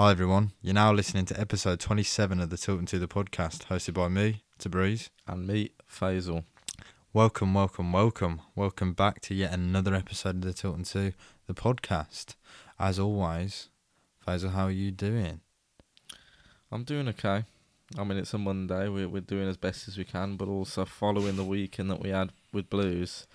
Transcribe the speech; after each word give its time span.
Hi 0.00 0.12
everyone, 0.12 0.52
you're 0.62 0.72
now 0.72 0.94
listening 0.94 1.26
to 1.26 1.38
episode 1.38 1.78
27 1.78 2.40
of 2.40 2.48
the 2.48 2.56
Tilton 2.56 2.86
Two 2.86 2.98
the 2.98 3.06
podcast, 3.06 3.66
hosted 3.66 3.92
by 3.92 4.08
me, 4.08 4.42
Tabriz. 4.58 5.10
And 5.26 5.46
me, 5.46 5.72
Faisal. 5.86 6.44
Welcome, 7.12 7.52
welcome, 7.52 7.92
welcome. 7.92 8.40
Welcome 8.56 8.94
back 8.94 9.20
to 9.20 9.34
yet 9.34 9.52
another 9.52 9.94
episode 9.94 10.36
of 10.36 10.40
the 10.40 10.54
Tilton 10.54 10.84
2, 10.84 11.12
the 11.46 11.52
podcast. 11.52 12.34
As 12.78 12.98
always, 12.98 13.68
Faisal, 14.26 14.52
how 14.52 14.64
are 14.64 14.70
you 14.70 14.90
doing? 14.90 15.42
I'm 16.72 16.84
doing 16.84 17.06
okay. 17.08 17.44
I 17.98 18.04
mean, 18.04 18.16
it's 18.16 18.32
a 18.32 18.38
Monday. 18.38 18.88
We're, 18.88 19.06
we're 19.06 19.20
doing 19.20 19.50
as 19.50 19.58
best 19.58 19.86
as 19.86 19.98
we 19.98 20.04
can, 20.04 20.36
but 20.36 20.48
also 20.48 20.86
following 20.86 21.36
the 21.36 21.44
weekend 21.44 21.90
that 21.90 22.00
we 22.00 22.08
had 22.08 22.32
with 22.54 22.70
Blues, 22.70 23.26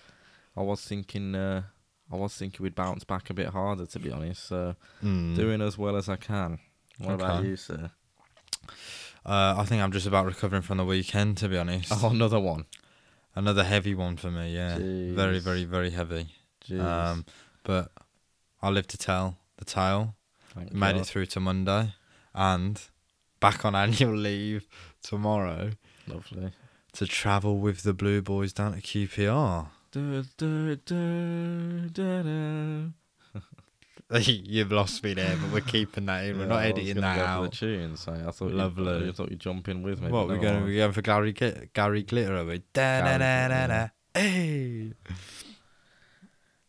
I 0.56 0.62
was 0.62 0.84
thinking, 0.84 1.36
uh, 1.36 1.62
I 2.12 2.16
was 2.16 2.34
thinking 2.34 2.62
we'd 2.62 2.74
bounce 2.74 3.04
back 3.04 3.30
a 3.30 3.34
bit 3.34 3.48
harder, 3.48 3.86
to 3.86 3.98
be 3.98 4.10
honest. 4.12 4.46
So 4.46 4.76
Mm. 5.02 5.34
doing 5.34 5.60
as 5.60 5.76
well 5.76 5.96
as 5.96 6.08
I 6.08 6.16
can. 6.16 6.58
What 6.98 7.14
about 7.14 7.44
you, 7.44 7.56
sir? 7.56 7.90
Uh, 9.24 9.54
I 9.58 9.64
think 9.64 9.82
I'm 9.82 9.92
just 9.92 10.06
about 10.06 10.24
recovering 10.26 10.62
from 10.62 10.78
the 10.78 10.84
weekend, 10.84 11.36
to 11.38 11.48
be 11.48 11.58
honest. 11.58 11.92
Oh, 11.94 12.10
another 12.10 12.38
one. 12.38 12.66
Another 13.34 13.64
heavy 13.64 13.94
one 13.94 14.16
for 14.16 14.30
me, 14.30 14.54
yeah. 14.54 14.76
Very, 14.78 15.40
very, 15.40 15.64
very 15.64 15.90
heavy. 15.90 16.28
Jeez. 16.66 16.80
Um, 16.80 17.24
but 17.64 17.90
I 18.62 18.70
live 18.70 18.86
to 18.88 18.96
tell 18.98 19.36
the 19.56 19.64
tale. 19.64 20.14
Thank 20.54 20.72
made 20.72 20.92
God. 20.92 21.00
it 21.02 21.06
through 21.06 21.26
to 21.26 21.40
Monday, 21.40 21.94
and 22.34 22.80
back 23.40 23.64
on 23.64 23.74
annual 23.84 24.16
leave 24.16 24.66
tomorrow 25.02 25.72
Lovely. 26.06 26.52
to 26.94 27.06
travel 27.06 27.58
with 27.58 27.82
the 27.82 27.92
Blue 27.92 28.22
Boys 28.22 28.52
down 28.54 28.72
to 28.74 28.80
QPR. 28.80 29.68
You've 34.20 34.70
lost 34.72 35.02
me 35.02 35.14
there, 35.14 35.36
but 35.36 35.52
we're 35.52 35.60
keeping 35.62 36.06
that 36.06 36.24
in. 36.26 36.36
We're 36.38 36.44
Yeah, 36.44 36.48
not 36.50 36.62
editing 36.64 37.00
that 37.00 37.18
out. 37.18 37.50
The 37.50 37.56
tune, 37.56 37.96
so 37.96 38.12
I 38.12 38.30
thought 38.30 38.52
Lovely. 38.52 39.04
You, 39.04 39.08
I 39.08 39.12
thought 39.12 39.30
you'd 39.30 39.40
jump 39.40 39.68
in 39.68 39.82
with 39.82 40.00
me. 40.00 40.10
what 40.10 40.28
we're 40.28 40.38
going? 40.38 40.62
We're 40.64 40.76
going 40.76 40.92
for 40.92 41.02
Gary 41.02 41.32
Gary 41.32 42.02
Glitter, 42.02 42.36
are 42.36 42.44
we? 42.44 42.62
Da 42.72 43.00
da 43.00 43.18
da 43.18 43.48
da 43.48 43.66
da. 43.66 43.88
Hey. 44.14 44.92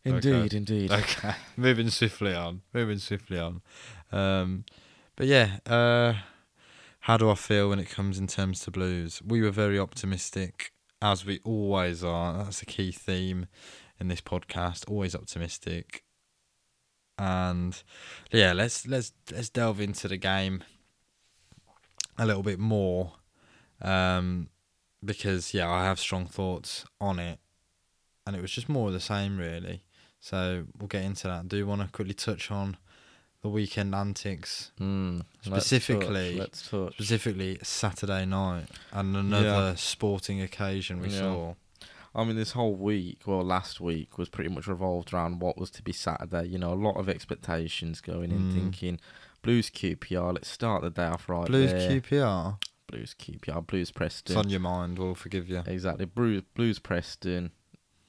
Indeed, 0.03 0.33
Okay. 0.53 0.57
indeed. 0.57 0.91
Okay, 0.97 1.35
moving 1.55 1.89
swiftly 1.89 2.33
on. 2.33 2.61
Moving 2.73 2.97
swiftly 2.97 3.37
on. 3.39 3.61
Um, 4.11 4.65
but 5.15 5.27
yeah, 5.27 5.57
uh, 5.65 6.13
how 7.02 7.17
do 7.17 7.30
I 7.30 7.35
feel 7.35 7.69
when 7.69 7.80
it 7.80 7.89
comes 7.89 8.17
in 8.17 8.27
terms 8.27 8.61
to 8.61 8.71
blues? 8.71 9.21
We 9.25 9.41
were 9.41 9.52
very 9.52 9.77
optimistic, 9.77 10.71
as 11.01 11.25
we 11.25 11.39
always 11.43 12.03
are. 12.03 12.43
That's 12.43 12.61
a 12.61 12.65
key 12.65 12.91
theme 12.91 13.47
in 13.99 14.07
this 14.07 14.21
podcast. 14.21 14.89
Always 14.89 15.15
optimistic. 15.15 16.03
And 17.17 17.81
yeah, 18.31 18.53
let's 18.53 18.87
let's 18.87 19.11
let's 19.31 19.49
delve 19.49 19.81
into 19.81 20.07
the 20.07 20.17
game 20.17 20.63
a 22.17 22.25
little 22.25 22.43
bit 22.43 22.59
more, 22.59 23.13
um, 23.81 24.49
because 25.03 25.53
yeah, 25.53 25.69
I 25.69 25.83
have 25.83 25.99
strong 25.99 26.27
thoughts 26.27 26.85
on 27.01 27.17
it, 27.17 27.39
and 28.25 28.35
it 28.35 28.41
was 28.41 28.51
just 28.51 28.69
more 28.69 28.87
of 28.87 28.93
the 28.93 28.99
same 28.99 29.37
really. 29.37 29.83
So 30.19 30.65
we'll 30.77 30.87
get 30.87 31.03
into 31.03 31.27
that. 31.27 31.47
Do 31.47 31.57
you 31.57 31.65
want 31.65 31.81
to 31.81 31.87
quickly 31.87 32.13
touch 32.13 32.51
on 32.51 32.77
the 33.43 33.49
weekend 33.49 33.93
antics, 33.93 34.71
Mm, 34.80 35.23
let's 35.45 35.66
Specifically- 35.67 36.31
touch, 36.31 36.39
let's 36.39 36.69
touch. 36.69 36.93
specifically 36.93 37.57
Saturday 37.63 38.25
night 38.25 38.67
and 38.91 39.16
another 39.16 39.75
sporting 39.77 40.41
occasion 40.41 40.99
we 40.99 41.09
Yeah. 41.09 41.19
saw? 41.19 41.55
I 42.15 42.23
mean, 42.23 42.35
this 42.35 42.53
whole 42.53 42.73
week, 42.75 43.19
well, 43.27 43.43
last 43.43 43.80
week 43.80 44.17
was 44.17 44.27
pretty 44.27 44.49
much 44.49 44.65
revolved 44.65 45.13
around 45.13 45.39
what 45.39 45.58
was 45.58 45.69
to 45.71 45.83
be 45.83 45.91
Saturday. 45.93 46.45
You 46.47 46.58
know, 46.58 46.73
a 46.73 46.75
lot 46.75 46.95
of 46.97 47.08
expectations 47.08 48.02
going 48.02 48.31
in, 48.31 48.49
Mm. 48.52 48.53
thinking 48.53 48.99
Blues 49.43 49.69
QPR. 49.69 50.33
Let's 50.33 50.49
start 50.49 50.81
the 50.81 50.89
day 50.89 51.05
off 51.05 51.30
right 51.30 51.45
Blues 51.45 51.71
there. 51.71 51.87
QPR. 51.89 52.58
Blues 52.87 53.14
QPR. 53.14 53.61
Blues 53.61 53.92
Preston. 53.92 54.36
It's 54.36 54.45
on 54.45 54.49
your 54.49 54.59
mind. 54.61 54.98
We'll 54.98 55.14
forgive 55.14 55.48
you. 55.48 55.61
Exactly. 55.67 56.05
Blues, 56.05 56.42
Blues 56.55 56.80
Preston. 56.80 57.52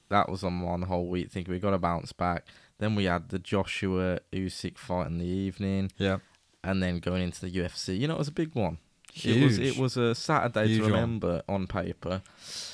That 0.09 0.27
was 0.29 0.43
on 0.43 0.61
one 0.61 0.83
whole 0.83 1.07
week, 1.07 1.29
thinking 1.31 1.53
we 1.53 1.59
got 1.59 1.71
to 1.71 1.77
bounce 1.77 2.11
back. 2.13 2.47
Then 2.79 2.95
we 2.95 3.03
had 3.05 3.29
the 3.29 3.39
Joshua 3.39 4.19
Usyk 4.33 4.77
fight 4.77 5.07
in 5.07 5.17
the 5.19 5.25
evening, 5.25 5.91
Yeah. 5.97 6.19
and 6.63 6.81
then 6.81 6.99
going 6.99 7.21
into 7.23 7.41
the 7.41 7.49
UFC. 7.51 7.97
You 7.99 8.07
know, 8.07 8.15
it 8.15 8.19
was 8.19 8.27
a 8.29 8.33
big 8.33 8.55
one. 8.55 8.77
Huge. 9.13 9.37
It 9.37 9.43
was 9.43 9.57
it 9.59 9.77
was 9.77 9.97
a 9.97 10.15
Saturday 10.15 10.67
Huge 10.67 10.77
to 10.79 10.83
one. 10.83 10.91
remember 10.93 11.41
on 11.49 11.67
paper. 11.67 12.21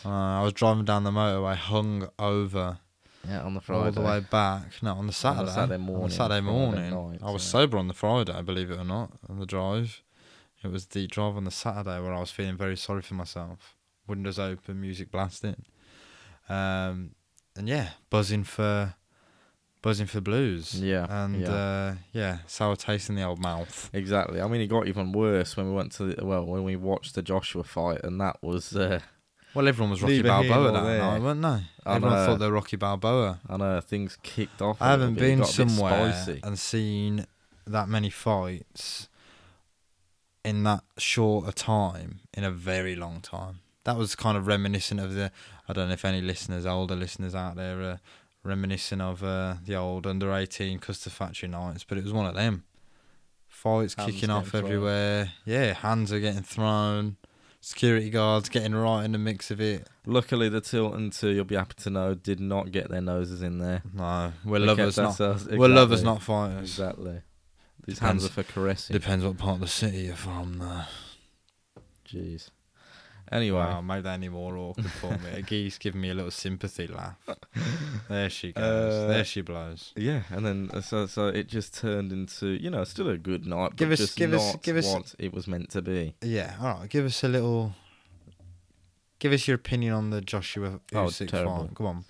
Uh, 0.05 0.09
I 0.09 0.43
was 0.43 0.53
driving 0.53 0.85
down 0.85 1.03
the 1.05 1.11
motorway, 1.11 1.55
hung 1.55 2.09
over 2.19 2.79
Yeah, 3.27 3.41
on 3.43 3.53
the 3.55 3.61
Friday. 3.61 3.85
all 3.85 3.91
the 3.91 4.01
way 4.01 4.19
back. 4.19 4.83
No, 4.83 4.93
on 4.95 5.07
the 5.07 5.13
Saturday. 5.13 5.49
Saturday 5.51 5.75
On 5.75 5.81
morning, 5.81 6.09
the 6.09 6.13
Saturday 6.13 6.41
morning. 6.41 6.89
night, 6.91 7.19
I 7.23 7.31
was 7.31 7.41
sober 7.41 7.77
on 7.77 7.87
the 7.87 7.93
Friday, 7.93 8.39
believe 8.43 8.69
it 8.69 8.77
or 8.77 8.83
not, 8.83 9.11
on 9.29 9.39
the 9.39 9.45
drive. 9.45 10.03
It 10.63 10.67
was 10.71 10.85
the 10.87 11.07
drive 11.07 11.35
on 11.37 11.45
the 11.45 11.51
Saturday 11.51 11.99
where 12.01 12.13
I 12.13 12.19
was 12.19 12.31
feeling 12.31 12.57
very 12.57 12.75
sorry 12.77 13.01
for 13.01 13.13
myself. 13.15 13.75
Windows 14.05 14.37
open, 14.37 14.79
music 14.81 15.09
blasting. 15.11 15.63
Um, 16.49 17.11
and 17.55 17.67
yeah, 17.67 17.91
buzzing 18.09 18.43
for 18.43 18.95
buzzing 19.85 20.07
for 20.07 20.19
blues. 20.19 20.65
Yeah, 20.81 21.05
And 21.21 21.41
yeah. 21.41 21.51
uh 21.53 21.95
yeah, 22.11 22.37
sour 22.47 22.75
taste 22.75 23.09
in 23.09 23.15
the 23.15 23.23
old 23.23 23.39
mouth. 23.39 23.89
Exactly. 23.93 24.41
I 24.41 24.47
mean, 24.47 24.61
it 24.61 24.67
got 24.67 24.87
even 24.87 25.11
worse 25.11 25.55
when 25.55 25.67
we 25.69 25.73
went 25.79 25.91
to 25.97 26.03
the, 26.09 26.25
well 26.25 26.43
when 26.53 26.63
we 26.63 26.75
watched 26.75 27.13
the 27.15 27.21
Joshua 27.21 27.63
fight, 27.63 28.01
and 28.03 28.19
that 28.19 28.35
was 28.41 28.75
uh, 28.75 28.99
Well, 29.53 29.67
everyone 29.67 29.91
was 29.91 30.01
Rocky 30.01 30.21
Balboa 30.23 30.71
that 30.73 30.83
there. 30.83 30.97
night, 31.07 31.21
weren't 31.21 31.41
they? 31.43 31.61
I 31.85 31.95
Everyone 31.97 32.17
know. 32.17 32.25
thought 32.25 32.39
they 32.39 32.47
were 32.47 32.53
Rocky 32.61 32.77
Balboa. 32.77 33.39
I 33.47 33.57
know 33.57 33.79
things 33.79 34.17
kicked 34.23 34.59
off. 34.61 34.81
I 34.81 34.89
haven't 34.91 35.15
been 35.15 35.39
got 35.39 35.53
a 35.53 35.57
bit 35.57 35.69
somewhere 35.69 36.39
and 36.43 36.57
seen 36.59 37.25
that 37.67 37.87
many 37.87 38.09
fights 38.09 39.07
in 40.43 40.63
that 40.63 40.83
short 40.97 41.47
a 41.47 41.51
time 41.51 42.19
in 42.33 42.43
a 42.43 42.51
very 42.51 42.95
long 42.95 43.21
time. 43.21 43.59
That 43.83 43.97
was 43.97 44.15
kind 44.15 44.35
of 44.37 44.47
reminiscent 44.47 44.99
of 44.99 45.13
the. 45.13 45.31
I 45.69 45.73
don't 45.73 45.87
know 45.89 45.93
if 45.93 46.05
any 46.05 46.21
listeners, 46.21 46.65
older 46.65 46.95
listeners 46.95 47.33
out 47.35 47.55
there, 47.55 47.81
are 47.81 47.99
reminiscent 48.45 49.01
of 49.01 49.23
uh, 49.23 49.55
the 49.65 49.75
old 49.75 50.05
under 50.07 50.31
eighteen 50.33 50.79
custard 50.79 51.13
factory 51.13 51.49
nights, 51.49 51.83
but 51.83 51.97
it 51.97 52.03
was 52.03 52.13
one 52.13 52.25
of 52.25 52.35
them. 52.35 52.63
Fights 53.47 53.95
Hands 53.95 54.11
kicking 54.11 54.29
off 54.29 54.45
getting 54.45 54.61
thrown. 54.61 54.65
everywhere. 54.71 55.31
Yeah, 55.45 55.73
hands 55.73 56.11
are 56.13 56.19
getting 56.19 56.43
thrown. 56.43 57.17
Security 57.61 58.11
guards 58.11 58.47
getting 58.47 58.75
right 58.75 59.03
in 59.03 59.11
the 59.11 59.17
mix 59.17 59.49
of 59.49 59.59
it. 59.59 59.87
Luckily, 60.05 60.49
the 60.49 60.61
Tilton 60.61 61.09
two, 61.09 61.29
you'll 61.29 61.45
be 61.45 61.55
happy 61.55 61.73
to 61.77 61.89
know, 61.89 62.13
did 62.13 62.39
not 62.39 62.71
get 62.71 62.91
their 62.91 63.01
noses 63.01 63.41
in 63.41 63.57
there. 63.57 63.81
No, 63.91 64.33
we're 64.45 64.59
They 64.59 64.65
lovers, 64.67 64.97
not 64.97 65.05
ourselves- 65.07 65.47
we're 65.47 65.67
lovers, 65.67 66.03
not 66.03 66.21
fighters. 66.21 66.61
Exactly. 66.77 67.21
These 67.87 67.95
Depends- 67.95 68.23
hands 68.23 68.25
are 68.25 68.43
for 68.43 68.43
caressing. 68.43 68.93
Depends 68.93 69.25
what 69.25 69.37
part 69.37 69.55
of 69.55 69.61
the 69.61 69.67
city 69.67 69.99
you're 70.01 70.15
from. 70.15 70.59
Though. 70.59 70.83
Jeez. 72.07 72.49
Anyway, 73.31 73.57
Wow, 73.57 73.81
made 73.81 74.03
that 74.03 74.13
any 74.13 74.29
more 74.29 74.55
awkward 74.55 74.85
for 74.91 75.11
me. 75.17 75.29
A 75.33 75.41
geese 75.41 75.77
giving 75.79 75.99
me 76.01 76.09
a 76.11 76.13
little 76.13 76.29
sympathy 76.31 76.85
laugh. 76.87 77.17
There 78.07 78.29
she 78.29 78.51
goes. 78.51 78.63
Uh, 78.63 79.07
there 79.07 79.25
she 79.25 79.41
blows. 79.41 79.93
yeah, 79.95 80.21
and 80.29 80.45
then 80.45 80.69
uh, 80.73 80.81
so 80.81 81.07
so 81.07 81.27
it 81.27 81.47
just 81.47 81.73
turned 81.75 82.11
into 82.11 82.47
you 82.49 82.69
know 82.69 82.83
still 82.83 83.09
a 83.09 83.17
good 83.17 83.45
night, 83.47 83.75
Give 83.75 83.89
but 83.89 83.93
us- 83.93 83.99
just 83.99 84.17
give 84.17 84.31
us- 84.33 84.53
not 84.53 84.61
give 84.63 84.77
us- 84.77 84.85
what 84.93 85.15
it 85.17 85.33
was 85.33 85.47
meant 85.47 85.71
to 85.71 85.81
be. 85.81 86.13
Yeah, 86.21 86.55
all 86.61 86.79
right. 86.81 86.89
Give 86.89 87.05
us 87.05 87.23
a 87.23 87.27
little. 87.27 87.73
Give 89.17 89.33
us 89.33 89.47
your 89.47 89.55
opinion 89.55 89.93
on 89.93 90.09
the 90.11 90.21
Joshua 90.21 90.79
Oh, 90.93 91.09
terrible. 91.09 91.69
Come 91.73 91.85
on. 91.87 92.05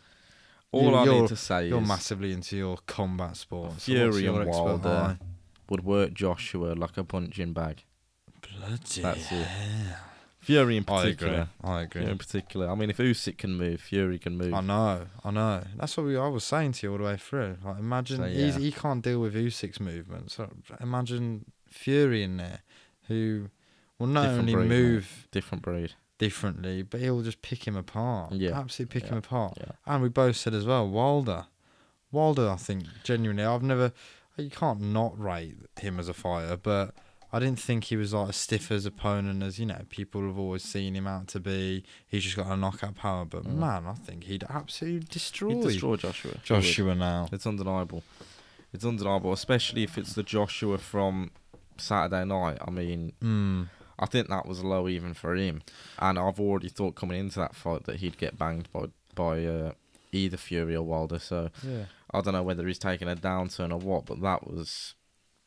All 0.72 0.90
You- 0.92 0.96
I 0.98 1.06
need 1.06 1.28
to 1.30 1.36
say 1.38 1.66
is 1.66 1.70
You're 1.70 1.82
is 1.82 1.88
massively 1.88 2.34
into 2.34 2.58
your 2.58 2.78
combat 2.88 3.38
sports. 3.38 3.86
Fury 3.86 4.26
and 4.26 4.46
Wilder. 4.48 5.18
Would 5.70 5.86
work 5.86 6.14
Joshua 6.14 6.74
like 6.74 6.98
a 6.98 7.04
punching 7.06 7.54
bag. 7.54 7.84
Bloody 8.42 9.02
That's 9.02 9.32
it. 9.32 9.48
Fury 10.46 10.78
in 10.78 10.86
I 10.88 11.02
agree. 11.02 11.14
particular. 11.16 11.48
I 11.64 11.82
agree. 11.82 12.02
Fury 12.02 12.12
in 12.12 12.18
particular. 12.18 12.70
I 12.70 12.76
mean, 12.76 12.90
if 12.90 12.98
Usyk 12.98 13.38
can 13.38 13.56
move, 13.56 13.82
Fury 13.82 14.20
can 14.20 14.38
move. 14.38 14.54
I 14.54 14.62
know, 14.62 15.06
I 15.24 15.32
know. 15.32 15.64
That's 15.78 15.96
what 15.98 16.06
we, 16.06 16.18
I 16.18 16.28
was 16.28 16.44
saying 16.44 16.74
to 16.74 16.88
you 16.88 16.92
all 16.92 16.98
the 17.00 17.04
way 17.06 17.18
through. 17.18 17.58
Like, 17.66 17.80
imagine 17.80 18.18
So, 18.18 18.26
yeah. 18.26 18.52
he 18.58 18.72
can't 18.72 19.04
deal 19.04 19.20
with 19.20 19.34
Usyk's 19.36 19.80
movements. 19.80 20.36
So 20.36 20.50
imagine 20.80 21.46
Fury 21.70 22.24
in 22.24 22.38
there, 22.38 22.60
who 23.08 23.50
will 24.00 24.08
not 24.08 24.22
Different 24.24 24.40
only 24.42 24.54
breed, 24.54 24.70
mate. 24.70 24.82
move 24.82 25.28
Different 25.32 25.62
breed. 25.64 25.94
differently, 26.20 26.82
but 26.84 27.00
he'll 27.02 27.22
just 27.22 27.42
pick 27.42 27.66
him 27.68 27.76
apart. 27.76 28.34
Yeah. 28.34 28.58
absolutely 28.60 28.94
pick 29.00 29.08
Yeah. 29.10 29.14
him 29.16 29.18
apart. 29.20 29.58
Yeah. 29.58 29.72
And 29.86 30.02
we 30.04 30.10
both 30.10 30.36
said 30.38 30.54
as 30.54 30.66
well, 30.66 30.88
Wilder. 30.88 31.46
Wilder, 32.12 32.50
I 32.50 32.56
think 32.56 32.86
genuinely, 33.04 33.44
I've 33.44 33.64
never. 33.64 33.92
You 34.38 34.50
can't 34.50 34.82
not 34.82 35.18
rate 35.20 35.56
him 35.80 35.98
as 36.00 36.08
a 36.10 36.14
fighter, 36.14 36.56
but 36.58 36.94
I 37.36 37.40
didn't 37.40 37.60
think 37.60 37.86
he 37.86 37.98
was 37.98 38.14
like 38.14 38.30
as 38.30 38.36
stiff 38.38 38.72
as 38.72 38.86
opponent 38.86 39.44
as 39.44 39.60
you 39.60 39.66
know 39.66 39.82
people 39.90 40.22
have 40.26 40.38
always 40.40 40.64
seen 40.64 40.96
him 40.96 41.06
out 41.08 41.28
to 41.30 41.40
be. 41.40 41.84
He's 42.08 42.24
just 42.24 42.38
got 42.38 42.48
a 42.48 42.56
knockout 42.56 42.96
power, 42.96 43.26
but 43.26 43.44
Mm. 43.44 43.56
man, 43.58 43.86
I 43.88 43.94
think 43.94 44.24
he'd 44.24 44.46
absolutely 44.50 45.06
destroy 45.10 45.50
He'd 45.56 45.64
destroy 45.64 45.96
Joshua. 45.98 46.36
Joshua 46.44 46.96
now. 46.96 47.28
It's 47.32 47.46
undeniable. 47.46 48.04
It's 48.74 48.86
undeniable, 48.86 49.34
especially 49.34 49.84
if 49.84 49.98
it's 49.98 50.14
the 50.14 50.24
Joshua 50.24 50.78
from 50.78 51.32
Saturday 51.78 52.24
night. 52.26 52.58
I 52.66 52.72
mean, 52.72 53.12
Mm. 53.22 53.70
I 54.00 54.06
think 54.06 54.28
that 54.30 54.46
was 54.46 54.64
low 54.64 54.88
even 54.90 55.14
for 55.14 55.36
him, 55.36 55.62
and 56.00 56.18
I've 56.20 56.40
already 56.40 56.70
thought 56.70 56.96
coming 56.96 57.20
into 57.20 57.40
that 57.40 57.56
fight 57.56 57.84
that 57.86 57.98
he'd 57.98 58.18
get 58.18 58.38
banged 58.38 58.70
by 58.72 58.86
by 59.14 59.46
uh, 59.46 59.72
either 60.12 60.38
Fury 60.38 60.76
or 60.76 60.84
Wilder. 60.84 61.20
So 61.20 61.50
Yeah. 61.64 61.86
I 62.14 62.22
don't 62.22 62.34
know 62.34 62.44
whether 62.44 62.66
he's 62.68 62.80
taking 62.80 63.08
a 63.10 63.16
downturn 63.16 63.72
or 63.72 63.78
what, 63.78 64.06
but 64.06 64.22
that 64.22 64.46
was 64.48 64.96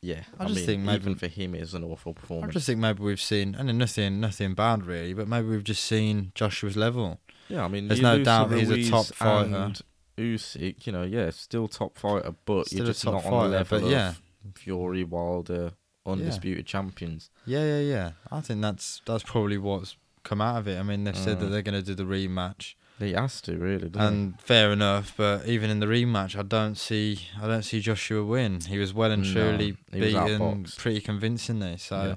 yeah, 0.01 0.23
I 0.39 0.43
I, 0.43 0.47
just 0.47 0.57
mean, 0.57 0.65
think 0.65 0.83
maybe- 0.83 1.01
even 1.01 1.15
for 1.15 1.27
him, 1.27 1.55
it's 1.55 1.73
an 1.73 1.83
awful 1.83 2.13
performance. 2.13 2.51
I 2.51 2.53
just 2.53 2.65
think 2.67 2.79
maybe 2.79 3.03
we've 3.03 3.19
seen, 3.21 3.55
and 3.55 3.77
nothing, 3.77 4.19
nothing 4.19 4.53
bad 4.53 4.85
really, 4.85 5.13
but 5.13 5.27
maybe 5.27 5.47
we've 5.49 5.63
just 5.63 5.83
seen 5.85 6.31
Joshua's 6.35 6.77
level. 6.77 7.19
yeah, 7.49 7.63
I 7.65 7.67
mean, 7.67 7.87
There's 7.87 8.01
no 8.01 8.23
doubt 8.23 8.51
he's 8.51 8.69
a 8.69 8.89
top 8.89 9.05
fighter. 9.07 9.73
Usyk, 10.17 10.85
you 10.85 10.91
know, 10.91 11.03
yeah, 11.03 11.29
still 11.29 11.67
top 11.67 11.97
fighter, 11.97 12.35
but 12.45 12.67
Still 12.67 12.79
you're 12.79 12.87
just 12.87 13.05
not 13.05 13.25
on 13.25 13.43
the 13.51 13.57
level 13.57 13.79
but 13.79 13.85
of 13.85 13.91
yeah. 13.91 14.13
Fury, 14.55 15.03
Wilder, 15.03 15.71
undisputed 16.05 16.65
champions. 16.65 17.29
Yeah, 17.45 17.63
yeah, 17.63 17.79
yeah. 17.79 18.11
I 18.31 18.41
think 18.41 18.61
that's 18.61 19.01
that's 19.05 19.23
probably 19.23 19.57
what's 19.57 19.95
come 20.23 20.41
out 20.41 20.57
of 20.57 20.67
it. 20.67 20.77
I 20.77 20.83
mean, 20.83 21.05
they've 21.05 21.15
said 21.15 21.39
that 21.39 21.45
Mm. 21.47 21.51
they're 21.51 21.61
going 21.61 21.81
to 21.81 21.85
do 21.85 21.95
the 21.95 22.03
rematch, 22.03 22.73
He 22.99 23.13
has 23.13 23.39
to 23.41 23.57
really, 23.57 23.87
doesn't 23.89 24.13
and 24.13 24.41
fair 24.41 24.71
enough. 24.71 25.13
But 25.15 25.47
even 25.47 25.69
in 25.69 25.79
the 25.79 25.85
rematch, 25.85 26.37
I 26.37 26.41
don't 26.43 26.75
see 26.75 27.19
I 27.41 27.47
don't 27.47 27.63
see 27.63 27.79
Joshua 27.79 28.23
win. 28.25 28.59
He 28.61 28.77
was 28.77 28.93
well 28.93 29.11
and 29.11 29.23
truly 29.23 29.77
he 29.91 29.99
was 30.01 30.13
beaten 30.13 30.65
pretty 30.77 31.01
convincingly. 31.01 31.77
So, 31.77 31.95
Yeah. 32.03 32.15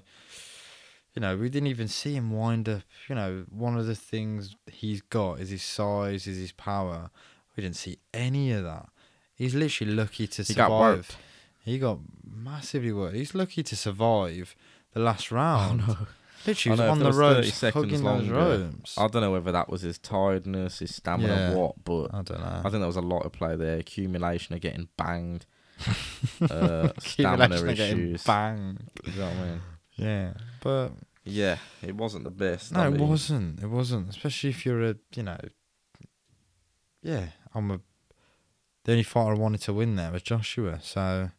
you 1.15 1.21
know, 1.21 1.37
we 1.37 1.49
didn't 1.49 1.69
even 1.69 1.89
see 1.89 2.15
him 2.15 2.31
wind 2.33 2.69
up. 2.69 2.83
You 3.09 3.15
know, 3.15 3.45
one 3.51 3.77
of 3.79 3.87
the 3.87 3.95
things 3.95 4.57
he's 4.71 5.03
got 5.03 5.41
is 5.41 5.51
his 5.51 5.63
size, 5.63 6.27
is 6.27 6.37
his 6.39 6.53
power. 6.53 7.11
We 7.57 7.63
didn't 7.63 7.77
see 7.77 7.99
any 8.13 8.51
of 8.53 8.65
that. 8.65 8.89
He's 9.35 9.55
literally 9.55 9.93
lucky 9.95 10.27
to 10.27 10.43
He 10.43 10.53
survive. 10.53 11.09
got. 11.09 11.17
He 11.65 11.79
got 11.79 11.99
massively 12.29 12.93
worked. 12.93 13.15
He's 13.15 13.35
lucky 13.35 13.63
to 13.63 13.77
survive 13.77 14.57
the 14.95 15.01
last 15.01 15.31
Oh 15.33 15.37
round. 15.37 15.87
no! 15.87 15.97
Literally, 16.47 16.55
I 16.55 16.63
he 16.65 16.71
was 16.71 16.79
know, 16.81 16.91
on 16.91 16.99
the 16.99 17.05
it 17.05 17.09
was 17.09 17.17
30 17.17 17.35
ropes, 17.37 17.75
hugging 17.75 18.03
those 18.05 18.29
ropes. 18.29 18.99
I 18.99 19.07
don't 19.09 19.23
know 19.23 19.31
whether 19.33 19.53
that 19.53 19.69
was 19.69 19.83
his 19.83 19.99
tiredness, 19.99 20.81
his 20.81 20.95
stamina, 20.95 21.29
Yeah. 21.33 21.55
what, 21.55 21.85
but 21.85 22.07
I 22.13 22.23
don't 22.23 22.41
know. 22.41 22.59
I 22.59 22.63
think 22.63 22.73
there 22.81 22.87
was 22.87 22.97
a 22.97 23.01
lot 23.01 23.25
of 23.25 23.33
play 23.33 23.55
there. 23.57 23.79
Accumulation 23.79 24.55
of 24.55 24.61
getting 24.61 24.89
banged, 24.97 25.47
uh, 26.51 26.89
stamina 26.99 27.65
issues. 27.67 28.25
Bang. 28.25 28.79
You 29.05 29.13
know 29.13 29.27
what 29.27 29.37
I 29.37 29.43
mean? 29.51 29.61
Yeah, 29.95 30.33
but 30.63 30.89
Yeah, 31.25 31.59
it 31.83 31.95
wasn't 31.97 32.25
the 32.25 32.31
best. 32.31 32.73
no, 32.73 32.81
I 32.81 32.87
it 32.89 32.99
wasn't. 32.99 33.63
It 33.63 33.69
wasn't. 33.69 34.09
Especially 34.09 34.51
if 34.51 34.65
you're 34.67 34.83
a, 34.83 34.97
you 35.15 35.23
know, 35.23 35.39
yeah, 37.03 37.27
I'm 37.55 37.71
a. 37.71 37.81
The 38.85 38.93
only 38.93 39.05
fighter 39.05 39.35
I 39.35 39.39
wanted 39.39 39.61
to 39.63 39.73
win 39.73 39.95
there 39.97 40.11
was 40.11 40.23
Joshua. 40.23 40.81
So, 40.83 41.31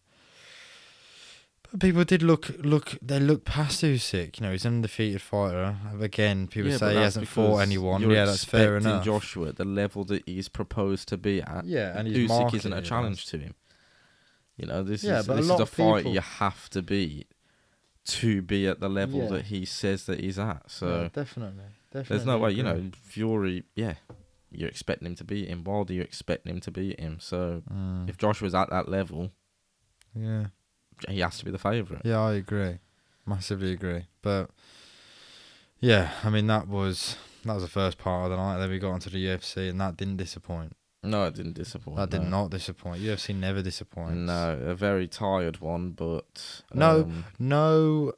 people 1.80 2.04
did 2.04 2.22
look 2.24 2.50
look. 2.60 2.98
They 3.02 3.20
looked 3.20 3.46
past 3.46 3.84
Usyk. 3.84 4.40
You 4.40 4.46
know, 4.46 4.52
he's 4.52 4.66
an 4.66 4.76
undefeated 4.76 5.22
fighter. 5.22 5.76
Again, 6.00 6.48
people 6.48 6.70
yeah, 6.72 6.76
but 6.76 6.80
say 6.80 6.88
he 6.90 6.94
that's 6.96 7.04
hasn't 7.04 7.28
fought 7.28 7.48
because 7.48 7.62
anyone. 7.62 8.02
you're 8.02 8.12
Yeah, 8.14 8.26
that's 8.26 8.44
fair 8.46 8.78
expecting 8.78 8.92
enough. 8.92 9.06
Joshua 9.06 9.48
at 9.50 9.56
the 9.58 9.66
level 9.66 10.04
that 10.06 10.24
he's 10.26 10.50
proposed 10.50 11.08
to 11.10 11.18
be 11.18 11.42
at. 11.42 11.66
Yeah, 11.66 11.98
and 11.98 12.08
he's 12.08 12.30
Usyk 12.30 12.54
isn't 12.54 12.74
a 12.74 12.82
challenge 12.82 13.26
to 13.28 13.38
him. 13.38 13.56
You 14.58 14.68
know, 14.68 14.84
this 14.84 15.04
Yeah, 15.04 15.20
is 15.20 15.28
but 15.28 15.34
a 15.34 15.36
this 15.38 15.48
lot 15.48 15.56
is 15.56 15.60
a 15.60 15.64
of 15.64 15.70
fight 15.70 15.98
people- 16.00 16.14
you 16.14 16.22
have 16.22 16.70
to 16.72 16.82
be 16.82 17.26
to 18.06 18.42
be 18.42 18.68
at 18.68 18.80
the 18.82 18.90
level 18.90 19.22
Yeah. 19.22 19.28
that 19.30 19.46
he 19.46 19.64
says 19.66 20.06
that 20.08 20.20
he's 20.20 20.38
at. 20.38 20.70
So 20.70 21.04
Yeah, 21.04 21.10
definitely, 21.14 21.64
definitely. 21.90 22.16
there's 22.18 22.26
no 22.26 22.38
way, 22.38 22.52
you 22.52 22.68
agree. 22.68 22.82
know, 22.84 22.92
Fury. 23.02 23.64
Yeah, 23.76 23.96
you're 24.52 24.68
expecting 24.70 25.08
him 25.08 25.16
to 25.16 25.24
beat 25.24 25.48
him. 25.48 25.64
Wilder, 25.64 25.94
you're 25.94 26.04
expecting 26.04 26.54
him 26.54 26.60
to 26.62 26.72
beat 26.72 27.00
him. 27.00 27.20
So 27.22 27.64
Mm, 27.72 28.10
if 28.10 28.18
Joshua's 28.18 28.54
at 28.54 28.70
that 28.72 28.90
level, 28.90 29.32
yeah. 30.14 30.48
He 31.10 31.20
has 31.22 31.38
to 31.40 31.46
be 31.46 31.52
the 31.52 31.58
favourite. 31.60 32.04
Yeah, 32.06 32.20
I 32.22 32.34
agree. 32.34 32.80
Massively 33.26 33.72
agree. 33.72 34.06
But 34.22 34.50
yeah, 35.80 36.12
I 36.24 36.30
mean 36.30 36.48
that 36.48 36.68
was 36.68 37.16
that 37.46 37.54
was 37.54 37.64
the 37.64 37.70
first 37.70 37.98
part 37.98 38.26
of 38.26 38.32
the 38.32 38.38
night. 38.38 38.58
Then 38.60 38.70
we 38.70 38.80
got 38.80 38.92
onto 38.92 39.10
the 39.10 39.24
UFC, 39.26 39.70
and 39.70 39.80
that 39.82 39.98
didn't 39.98 40.18
disappoint. 40.18 40.76
No, 41.06 41.26
it 41.26 41.34
didn't 41.36 41.54
disappoint. 41.54 41.98
That 41.98 42.10
did 42.12 42.24
not 42.24 42.50
disappoint. 42.50 43.02
UFC 43.02 43.36
never 43.36 43.62
disappoints. 43.62 44.16
No, 44.16 44.58
a 44.66 44.74
very 44.74 45.06
tired 45.08 45.60
one, 45.60 45.92
but 45.92 46.62
No, 46.74 47.02
um, 47.02 47.26
no, 47.38 48.14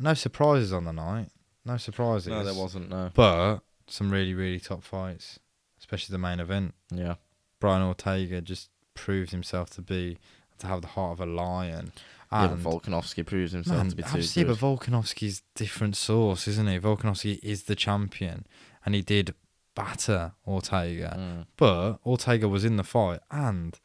no 0.00 0.14
surprises 0.14 0.72
on 0.72 0.84
the 0.86 0.92
night. 0.94 1.28
No 1.66 1.76
surprises. 1.76 2.28
no, 2.28 2.42
there 2.42 2.54
wasn't. 2.54 2.88
No, 2.88 3.10
But 3.12 3.58
some 3.86 4.10
really, 4.10 4.32
really 4.32 4.58
top 4.60 4.82
fights, 4.82 5.38
especially 5.78 6.14
the 6.14 6.18
main 6.18 6.40
event. 6.40 6.74
yeah, 6.90 7.16
Brian 7.60 7.82
Ortega 7.82 8.40
just 8.40 8.70
proved 8.94 9.30
himself 9.30 9.68
to 9.70 9.82
be 9.82 10.16
to 10.58 10.66
have 10.66 10.80
the 10.82 10.88
heart 10.88 11.12
of 11.12 11.20
a 11.20 11.26
lion. 11.26 11.92
yeah. 12.32 12.44
And 12.50 12.62
But 12.62 12.70
Volkanovski 12.70 13.24
proves 13.24 13.52
himself 13.52 13.78
Man, 13.78 13.88
to 13.90 13.96
be 13.96 14.02
too 14.02 14.08
obviously, 14.08 14.44
good. 14.44 14.58
but 14.58 14.66
Volkanovski's 14.66 15.42
different 15.54 15.96
source, 15.96 16.48
isn't 16.48 16.66
he? 16.68 16.78
Volkanovski 16.78 17.38
is 17.42 17.64
the 17.64 17.76
champion, 17.76 18.46
and 18.84 18.94
he 18.94 19.02
did 19.02 19.34
batter 19.74 20.32
Ortega. 20.46 21.16
Mm. 21.18 21.46
But 21.56 21.98
Ortega 22.04 22.48
was 22.48 22.64
in 22.64 22.76
the 22.76 22.84
fight, 22.84 23.20
and 23.30 23.78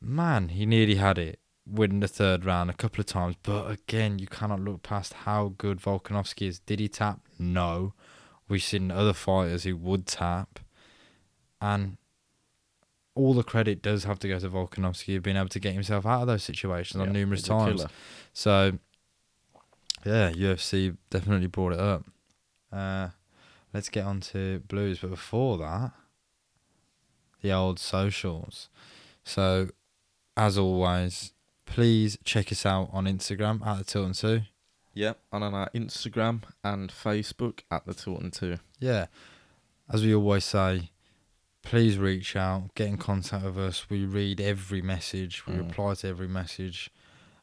man, 0.00 0.48
he 0.48 0.64
nearly 0.66 0.94
had 0.96 1.18
it, 1.18 1.38
winning 1.66 2.00
the 2.00 2.08
third 2.08 2.44
round 2.44 2.70
a 2.70 2.74
couple 2.74 3.00
of 3.00 3.06
times. 3.06 3.36
But 3.42 3.70
again, 3.70 4.18
you 4.18 4.26
cannot 4.26 4.60
look 4.60 4.82
past 4.82 5.12
how 5.12 5.54
good 5.58 5.78
Volkanovski 5.80 6.48
is. 6.48 6.58
Did 6.60 6.80
he 6.80 6.88
tap? 6.88 7.20
No. 7.38 7.92
We've 8.48 8.62
seen 8.62 8.90
other 8.90 9.12
fighters 9.12 9.64
who 9.64 9.76
would 9.76 10.06
tap, 10.06 10.58
and 11.60 11.96
all 13.14 13.34
the 13.34 13.42
credit 13.42 13.82
does 13.82 14.04
have 14.04 14.18
to 14.20 14.28
go 14.28 14.38
to 14.38 14.48
Volkanovski 14.48 15.16
of 15.16 15.22
being 15.22 15.36
able 15.36 15.48
to 15.48 15.60
get 15.60 15.74
himself 15.74 16.06
out 16.06 16.22
of 16.22 16.26
those 16.26 16.42
situations 16.42 17.00
on 17.00 17.12
numerous 17.12 17.42
times. 17.42 17.84
So, 18.32 18.78
yeah, 20.04 20.30
UFC 20.32 20.96
definitely 21.10 21.46
brought 21.48 21.74
it 21.74 21.80
up. 21.80 22.04
Uh, 22.72 23.08
let's 23.74 23.88
get 23.90 24.04
on 24.04 24.20
to 24.20 24.60
blues, 24.60 25.00
but 25.00 25.10
before 25.10 25.58
that, 25.58 25.92
the 27.42 27.52
old 27.52 27.78
socials. 27.78 28.68
So, 29.24 29.68
as 30.36 30.56
always, 30.56 31.32
please 31.66 32.16
check 32.24 32.50
us 32.50 32.64
out 32.64 32.88
on 32.92 33.04
Instagram 33.04 33.64
at 33.66 33.78
the 33.78 33.84
Tilton 33.84 34.14
Two. 34.14 34.42
Yep, 34.94 35.18
and 35.32 35.44
on 35.44 35.54
our 35.54 35.70
Instagram 35.74 36.42
and 36.64 36.90
Facebook 36.90 37.60
at 37.70 37.84
the 37.84 37.94
Tilton 37.94 38.30
Two. 38.30 38.56
Yeah, 38.78 39.06
as 39.92 40.02
we 40.02 40.14
always 40.14 40.44
say, 40.44 40.91
please 41.62 41.98
reach 41.98 42.34
out, 42.36 42.74
get 42.74 42.88
in 42.88 42.96
contact 42.98 43.44
with 43.44 43.58
us. 43.58 43.86
We 43.88 44.04
read 44.04 44.40
every 44.40 44.82
message, 44.82 45.46
we 45.46 45.54
Mm. 45.54 45.68
reply 45.68 45.94
to 45.94 46.08
every 46.08 46.28
message, 46.28 46.90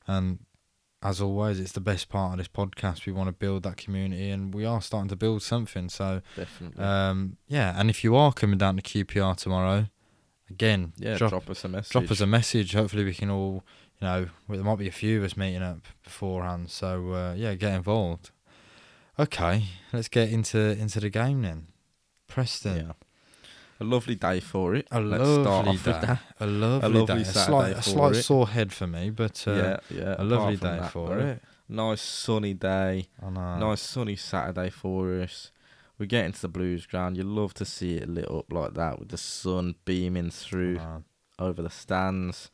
and 0.08 0.40
as 1.02 1.22
always, 1.22 1.60
it's 1.62 1.72
the 1.72 1.80
best 1.80 2.10
part 2.10 2.34
of 2.34 2.38
this 2.40 2.50
podcast. 2.50 3.06
We 3.06 3.14
want 3.14 3.28
to 3.30 3.32
build 3.32 3.64
that 3.64 3.78
community, 3.78 4.30
and 4.30 4.54
we 4.54 4.66
are 4.66 4.82
starting 4.82 5.08
to 5.10 5.16
build 5.16 5.42
something. 5.42 5.88
So, 5.90 6.22
Definitely. 6.36 6.84
um, 6.84 7.38
yeah, 7.48 7.80
and 7.80 7.90
if 7.90 8.04
you 8.04 8.16
are 8.18 8.34
coming 8.34 8.58
down 8.58 8.76
to 8.76 8.82
QPR 8.82 9.36
tomorrow, 9.36 9.88
again, 10.50 10.92
yeah, 10.98 11.18
drop, 11.18 11.30
drop, 11.30 11.50
us 11.50 11.64
a 11.64 11.70
message. 11.70 11.92
drop 11.94 12.12
us 12.12 12.20
a 12.20 12.28
message. 12.28 12.74
Hopefully, 12.74 13.06
we 13.06 13.14
can 13.14 13.30
all, 13.30 13.64
you 14.02 14.08
know, 14.08 14.30
well, 14.48 14.58
there 14.58 14.66
might 14.66 14.78
be 14.80 14.90
a 14.90 14.92
few 14.92 15.20
of 15.20 15.24
us 15.24 15.38
meeting 15.38 15.62
up 15.64 15.80
beforehand. 16.04 16.70
So, 16.70 17.14
uh, 17.14 17.34
yeah, 17.38 17.56
get 17.56 17.74
involved. 17.76 18.32
Okay, 19.18 19.68
let's 19.94 20.08
get 20.10 20.30
into 20.30 20.60
into 20.60 21.00
the 21.00 21.10
game 21.10 21.42
then. 21.44 21.68
Preston. 22.28 22.88
Yeah. 22.88 22.92
A 23.82 23.84
lovely 23.86 24.16
day 24.16 24.40
for 24.42 24.76
it. 24.76 24.88
A 24.92 25.00
Let's 25.00 25.24
lovely 25.24 25.44
start 25.44 25.66
day. 25.66 25.72
with 25.72 25.84
that. 25.84 26.20
A 26.42 26.46
lovely, 26.46 26.90
lovely 26.90 27.16
day. 27.16 27.22
A 27.22 27.26
Saturday 27.26 27.50
slight, 27.52 27.72
a 27.78 27.82
slight 27.82 28.16
sore 28.18 28.48
head 28.50 28.74
for 28.74 28.88
me, 28.88 29.10
but 29.10 29.44
uh, 29.48 29.54
yeah, 29.54 29.78
yeah. 29.90 30.16
a 30.18 30.24
lovely 30.24 30.56
day 30.58 30.80
that, 30.80 30.92
for 30.92 31.10
though, 31.10 31.26
it. 31.28 31.42
Nice 31.70 32.02
sunny 32.02 32.54
day. 32.54 33.08
I 33.26 33.30
know. 33.30 33.58
Nice 33.60 33.82
sunny 33.82 34.16
Saturday 34.16 34.70
for 34.70 35.22
us. 35.22 35.52
We 35.98 36.08
get 36.08 36.26
into 36.26 36.42
the 36.42 36.48
Blues 36.50 36.86
ground. 36.86 37.16
You 37.18 37.24
love 37.24 37.54
to 37.56 37.66
see 37.66 37.96
it 37.98 38.10
lit 38.10 38.30
up 38.30 38.52
like 38.52 38.74
that 38.74 39.00
with 39.00 39.10
the 39.10 39.18
sun 39.18 39.76
beaming 39.86 40.30
through 40.32 40.80
over 41.38 41.62
the 41.62 41.70
stands. 41.70 42.50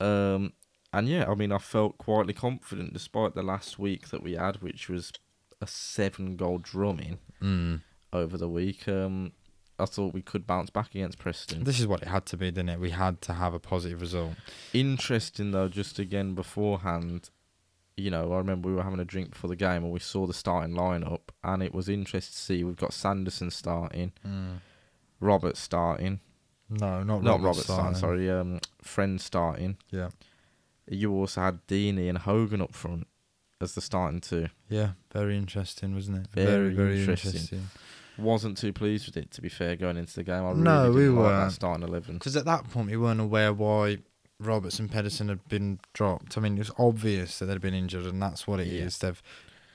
Um, 0.00 0.52
and 0.92 1.08
yeah, 1.08 1.26
I 1.30 1.34
mean, 1.34 1.52
I 1.52 1.58
felt 1.58 1.98
quietly 1.98 2.32
confident 2.34 2.92
despite 2.92 3.34
the 3.34 3.42
last 3.42 3.78
week 3.78 4.08
that 4.08 4.22
we 4.22 4.32
had, 4.34 4.56
which 4.62 4.88
was 4.88 5.12
a 5.60 5.66
seven 5.66 6.36
goal 6.36 6.58
drumming 6.58 7.18
Mm. 7.42 7.82
over 8.12 8.36
the 8.38 8.48
week. 8.48 8.88
Um, 8.88 9.32
I 9.78 9.86
thought 9.86 10.14
we 10.14 10.22
could 10.22 10.46
bounce 10.46 10.70
back 10.70 10.94
against 10.94 11.18
Preston. 11.18 11.64
This 11.64 11.80
is 11.80 11.86
what 11.86 12.02
it 12.02 12.08
had 12.08 12.26
to 12.26 12.36
be, 12.36 12.50
didn't 12.50 12.68
it? 12.68 12.78
We 12.80 12.90
had 12.90 13.20
to 13.22 13.32
have 13.34 13.54
a 13.54 13.58
positive 13.58 14.00
result. 14.00 14.34
Interesting 14.72 15.50
though, 15.50 15.68
just 15.68 15.98
again 15.98 16.34
beforehand, 16.34 17.30
you 17.96 18.10
know, 18.10 18.32
I 18.32 18.38
remember 18.38 18.68
we 18.68 18.74
were 18.74 18.82
having 18.82 19.00
a 19.00 19.04
drink 19.04 19.30
before 19.30 19.48
the 19.48 19.56
game 19.56 19.82
and 19.84 19.92
we 19.92 20.00
saw 20.00 20.26
the 20.26 20.34
starting 20.34 20.74
lineup, 20.74 21.20
and 21.42 21.62
it 21.62 21.74
was 21.74 21.88
interesting 21.88 22.32
to 22.32 22.38
see 22.38 22.64
we've 22.64 22.76
got 22.76 22.92
Sanderson 22.92 23.50
starting, 23.50 24.12
Mm. 24.26 24.58
Robert 25.20 25.56
starting, 25.56 26.20
No, 26.68 27.02
not 27.02 27.22
not 27.22 27.40
Robert 27.40 27.46
Robert 27.46 27.62
starting, 27.62 27.94
sorry, 27.98 28.30
um, 28.30 28.60
Friend 28.82 29.20
starting. 29.20 29.76
Yeah, 29.90 30.10
You 30.88 31.12
also 31.12 31.40
had 31.40 31.66
Deeney 31.66 32.08
and 32.08 32.18
Hogan 32.18 32.60
up 32.60 32.74
front 32.74 33.06
as 33.60 33.74
the 33.74 33.80
starting 33.80 34.20
two. 34.20 34.48
yeah, 34.68 34.92
very 35.12 35.36
interesting, 35.38 35.94
wasn't 35.94 36.18
it? 36.18 36.26
Very 36.32 36.74
very 36.74 37.00
interesting. 37.00 37.30
interesting. 37.32 37.68
Wasn't 38.18 38.56
too 38.56 38.72
pleased 38.72 39.06
with 39.06 39.16
it, 39.16 39.30
to 39.32 39.42
be 39.42 39.48
fair, 39.48 39.76
going 39.76 39.96
into 39.96 40.14
the 40.14 40.22
game. 40.22 40.44
I 40.44 40.50
really 40.50 40.62
No, 40.62 40.90
we 40.92 41.02
didn't 41.02 41.16
like 41.16 41.50
starting 41.50 41.86
eleven. 41.86 42.14
Because 42.14 42.36
at 42.36 42.44
that 42.44 42.70
point, 42.70 42.90
we 42.90 42.96
weren't 42.96 43.20
aware 43.20 43.52
why 43.52 43.98
Roberts 44.38 44.78
and 44.78 44.90
Pedersen 44.90 45.28
had 45.28 45.48
been 45.48 45.80
dropped. 45.92 46.38
I 46.38 46.40
mean, 46.40 46.56
it 46.56 46.60
was 46.60 46.70
obvious 46.78 47.38
that 47.38 47.46
they'd 47.46 47.60
been 47.60 47.74
injured, 47.74 48.06
and 48.06 48.22
that's 48.22 48.46
what 48.46 48.60
it 48.60 48.68
is. 48.68 49.00
Yeah. 49.02 49.08
They've 49.08 49.22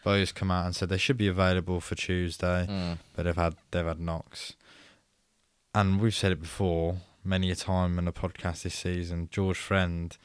both 0.03 0.35
come 0.35 0.51
out 0.51 0.65
and 0.65 0.75
said 0.75 0.89
they 0.89 0.97
should 0.97 1.17
be 1.17 1.27
available 1.27 1.81
for 1.81 1.95
Tuesday. 1.95 2.65
Mm. 2.69 2.97
but 3.15 3.23
they've 3.23 3.35
had 3.35 3.55
they've 3.71 3.85
had 3.85 3.99
knocks. 3.99 4.53
And 5.75 5.99
we've 5.99 6.15
said 6.15 6.31
it 6.31 6.41
before 6.41 6.97
many 7.23 7.51
a 7.51 7.55
time 7.55 7.99
in 7.99 8.07
a 8.07 8.13
podcast 8.13 8.63
this 8.63 8.75
season. 8.75 9.27
George 9.31 9.57
Friend 9.57 10.17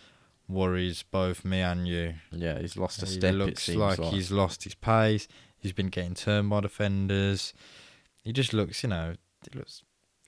worries 0.49 1.02
both 1.02 1.44
me 1.44 1.61
and 1.61 1.87
you. 1.87 2.14
Yeah, 2.30 2.59
he's 2.61 2.76
lost 2.76 3.02
a 3.02 3.06
he 3.06 3.12
step. 3.12 3.35
It 3.35 3.37
looks 3.37 3.62
seems 3.64 3.78
like, 3.78 3.99
like, 3.99 4.12
he's 4.12 4.30
lost 4.30 4.64
his 4.64 4.75
pace. 4.75 5.28
He's 5.59 5.73
been 5.73 5.88
getting 5.88 6.14
turned 6.14 6.50
by 6.50 6.61
defenders. 6.61 7.52
He 8.25 8.33
just 8.33 8.52
looks, 8.52 8.83
you 8.83 8.88
know, 8.88 9.14
he 9.52 9.57
looks, 9.59 9.83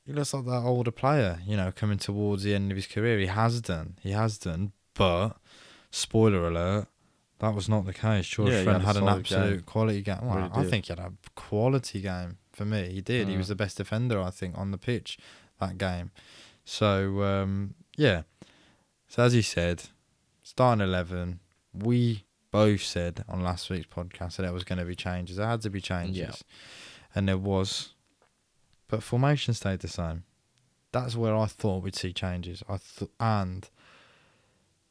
he 0.04 0.12
looks 0.12 0.32
like 0.34 0.44
that 0.44 0.62
older 0.62 0.90
player. 0.90 1.40
You 1.46 1.56
know, 1.56 1.72
coming 1.74 1.98
towards 1.98 2.42
the 2.44 2.54
end 2.54 2.70
of 2.70 2.76
his 2.76 2.86
career. 2.86 3.18
He 3.18 3.26
has 3.26 3.60
done. 3.60 3.96
He 4.02 4.12
has 4.12 4.38
done. 4.38 4.72
But 4.94 5.30
spoiler 5.90 6.46
alert, 6.46 6.86
that 7.38 7.54
was 7.54 7.68
not 7.68 7.84
the 7.86 7.92
case. 7.94 8.26
George 8.26 8.52
Yeah, 8.52 8.62
Friend 8.64 8.82
had 8.82 8.94
had, 8.96 9.02
an 9.02 9.08
absolute 9.08 9.50
game. 9.56 9.60
quality 9.62 10.02
game. 10.02 10.18
Well, 10.22 10.36
Really 10.36 10.50
I 10.52 10.62
did. 10.62 10.70
think 10.70 10.84
he 10.86 10.92
had 10.92 10.98
a 11.00 11.12
quality 11.34 12.00
game 12.00 12.38
for 12.52 12.64
me. 12.64 12.90
He 12.92 13.00
did. 13.00 13.28
He 13.28 13.34
Mm. 13.34 13.38
was 13.38 13.48
the 13.48 13.54
best 13.56 13.76
defender, 13.78 14.20
I 14.20 14.30
think, 14.30 14.56
on 14.56 14.70
the 14.70 14.78
pitch 14.78 15.18
that 15.60 15.76
game. 15.78 16.10
So 16.64 17.22
um, 17.22 17.74
yeah. 17.96 18.22
So 19.08 19.22
as 19.22 19.34
you 19.34 19.42
said, 19.42 19.84
starting 20.42 20.82
eleven, 20.82 21.40
we 21.72 22.24
both 22.50 22.82
said 22.82 23.22
on 23.28 23.42
last 23.42 23.68
week's 23.70 23.86
podcast 23.86 24.36
that 24.36 24.42
there 24.42 24.52
was 24.52 24.64
going 24.64 24.78
to 24.78 24.84
be 24.84 24.94
changes. 24.94 25.36
There 25.36 25.46
had 25.46 25.60
to 25.62 25.70
be 25.70 25.80
changes, 25.80 26.16
Yeah. 26.18 26.32
And 27.16 27.26
there 27.26 27.38
was, 27.38 27.94
but 28.88 29.02
formation 29.02 29.54
stayed 29.54 29.80
the 29.80 29.88
same. 29.88 30.24
That's 30.92 31.16
where 31.16 31.34
I 31.34 31.46
thought 31.46 31.82
we'd 31.82 31.96
see 31.96 32.12
changes. 32.12 32.62
I 32.68 32.76
th- 32.76 33.10
and 33.18 33.68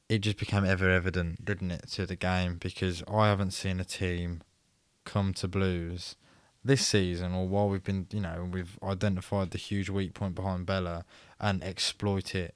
it 0.10 0.20
just 0.20 0.38
became 0.38 0.66
ever 0.66 0.90
evident, 0.90 1.46
didn't 1.46 1.72
it, 1.72 1.88
to 1.92 2.06
the 2.06 2.16
game 2.16 2.58
because 2.58 3.04
I 3.08 3.28
haven't 3.28 3.52
seen 3.52 3.80
a 3.80 3.86
team 3.86 4.42
come 5.04 5.34
to 5.36 5.48
Blues 5.48 6.16
this 6.64 6.86
season, 6.86 7.34
or 7.34 7.48
while 7.48 7.70
we've 7.70 7.84
been, 7.84 8.08
you 8.12 8.22
know, 8.22 8.50
we've 8.52 8.80
identified 8.82 9.52
the 9.52 9.60
huge 9.60 9.90
weak 9.90 10.16
point 10.16 10.34
behind 10.34 10.66
Bela 10.66 11.06
and 11.40 11.64
exploit 11.64 12.34
it 12.34 12.56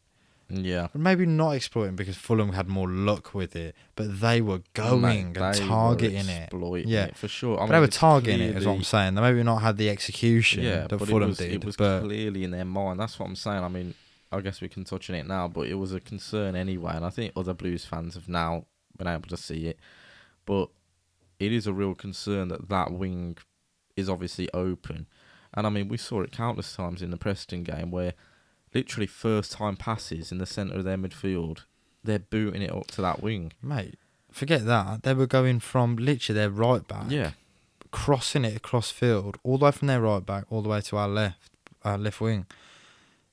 yeah. 0.50 0.88
But 0.92 1.02
maybe 1.02 1.26
not 1.26 1.52
exploiting 1.52 1.96
because 1.96 2.18
Fulham 2.18 2.54
had 2.54 2.68
more 2.68 2.90
luck 2.90 3.34
with 3.34 3.56
it, 3.56 3.76
but 3.96 4.20
they 4.20 4.42
were 4.42 4.62
going 4.74 5.38
and 5.38 5.56
targeting 5.56 6.28
it. 6.28 6.50
Yeah. 6.88 7.06
it, 7.06 7.18
for 7.18 7.28
sure. 7.28 7.58
I 7.58 7.62
But 7.62 7.66
mean, 7.66 7.74
they 7.74 7.80
were 7.82 7.88
targeting 7.88 8.42
it, 8.42 8.58
is 8.58 8.66
what 8.66 8.74
I'm 8.74 8.84
saying. 8.84 9.16
They 9.16 9.22
maybe 9.22 9.44
not 9.44 9.58
had 9.58 9.78
the 9.78 9.90
execution 9.90 10.64
Yeah, 10.64 10.88
that 10.88 10.98
but 10.98 11.08
Fulham 11.08 11.24
it 11.24 11.28
was, 11.28 11.38
did, 11.38 11.52
it 11.54 11.66
was 11.66 11.76
but 11.78 12.02
clearly 12.02 12.44
in 12.44 12.52
their 12.52 12.66
mind. 12.66 13.00
That's 13.00 13.20
what 13.20 13.28
I'm 13.28 13.36
saying. 13.36 13.64
I 13.64 13.68
mean, 13.68 13.94
I 14.32 14.42
guess 14.42 14.62
we 14.62 14.70
can 14.70 14.84
touch 14.84 15.10
on 15.10 15.16
it 15.16 15.28
now, 15.28 15.48
but 15.48 15.68
it 15.68 15.76
was 15.76 15.94
a 15.94 16.00
concern 16.00 16.56
anyway, 16.56 16.94
and 16.96 17.06
I 17.06 17.10
think 17.10 17.34
other 17.36 17.54
Blues 17.54 17.86
fans 17.86 18.16
have 18.16 18.30
now 18.30 18.66
been 18.98 19.08
able 19.08 19.30
to 19.30 19.38
see 19.38 19.68
it. 19.68 19.80
But 20.46 20.70
it 21.40 21.52
is 21.52 21.68
a 21.68 21.74
real 21.74 21.96
concern 21.96 22.50
that 22.50 22.70
that 22.70 22.92
wing 22.92 23.38
is 23.96 24.10
obviously 24.10 24.50
open, 24.54 25.08
and 25.54 25.66
I 25.66 25.70
mean 25.70 25.88
we 25.88 25.98
saw 25.98 26.22
it 26.22 26.32
countless 26.32 26.76
times 26.76 27.02
in 27.02 27.12
the 27.12 27.18
Preston 27.18 27.64
game 27.64 27.92
where 27.92 28.14
literally 28.74 29.08
first 29.08 29.52
time 29.54 29.76
passes 29.76 30.32
in 30.32 30.38
the 30.38 30.46
centre 30.46 30.78
of 30.78 30.84
their 30.84 30.98
midfield, 30.98 31.60
they're 32.04 32.20
booting 32.20 32.62
it 32.62 32.72
up 32.72 32.88
to 32.88 33.02
that 33.02 33.22
wing. 33.22 33.54
mate, 33.62 33.96
forget 34.32 34.66
that. 34.66 35.04
They 35.04 35.14
were 35.14 35.28
going 35.28 35.60
from 35.60 35.96
literally 35.98 36.40
their 36.40 36.50
right 36.50 36.88
back, 36.88 37.06
Yeah, 37.10 37.32
crossing 37.92 38.46
it 38.46 38.56
across 38.56 38.92
field, 38.92 39.38
all 39.44 39.58
the 39.58 39.66
way 39.66 39.72
from 39.72 39.88
their 39.88 40.02
right 40.02 40.26
back 40.26 40.46
all 40.50 40.62
the 40.62 40.70
way 40.70 40.82
to 40.82 40.98
our 40.98 41.08
left, 41.08 41.52
our 41.84 41.98
left 41.98 42.22
wing. 42.22 42.46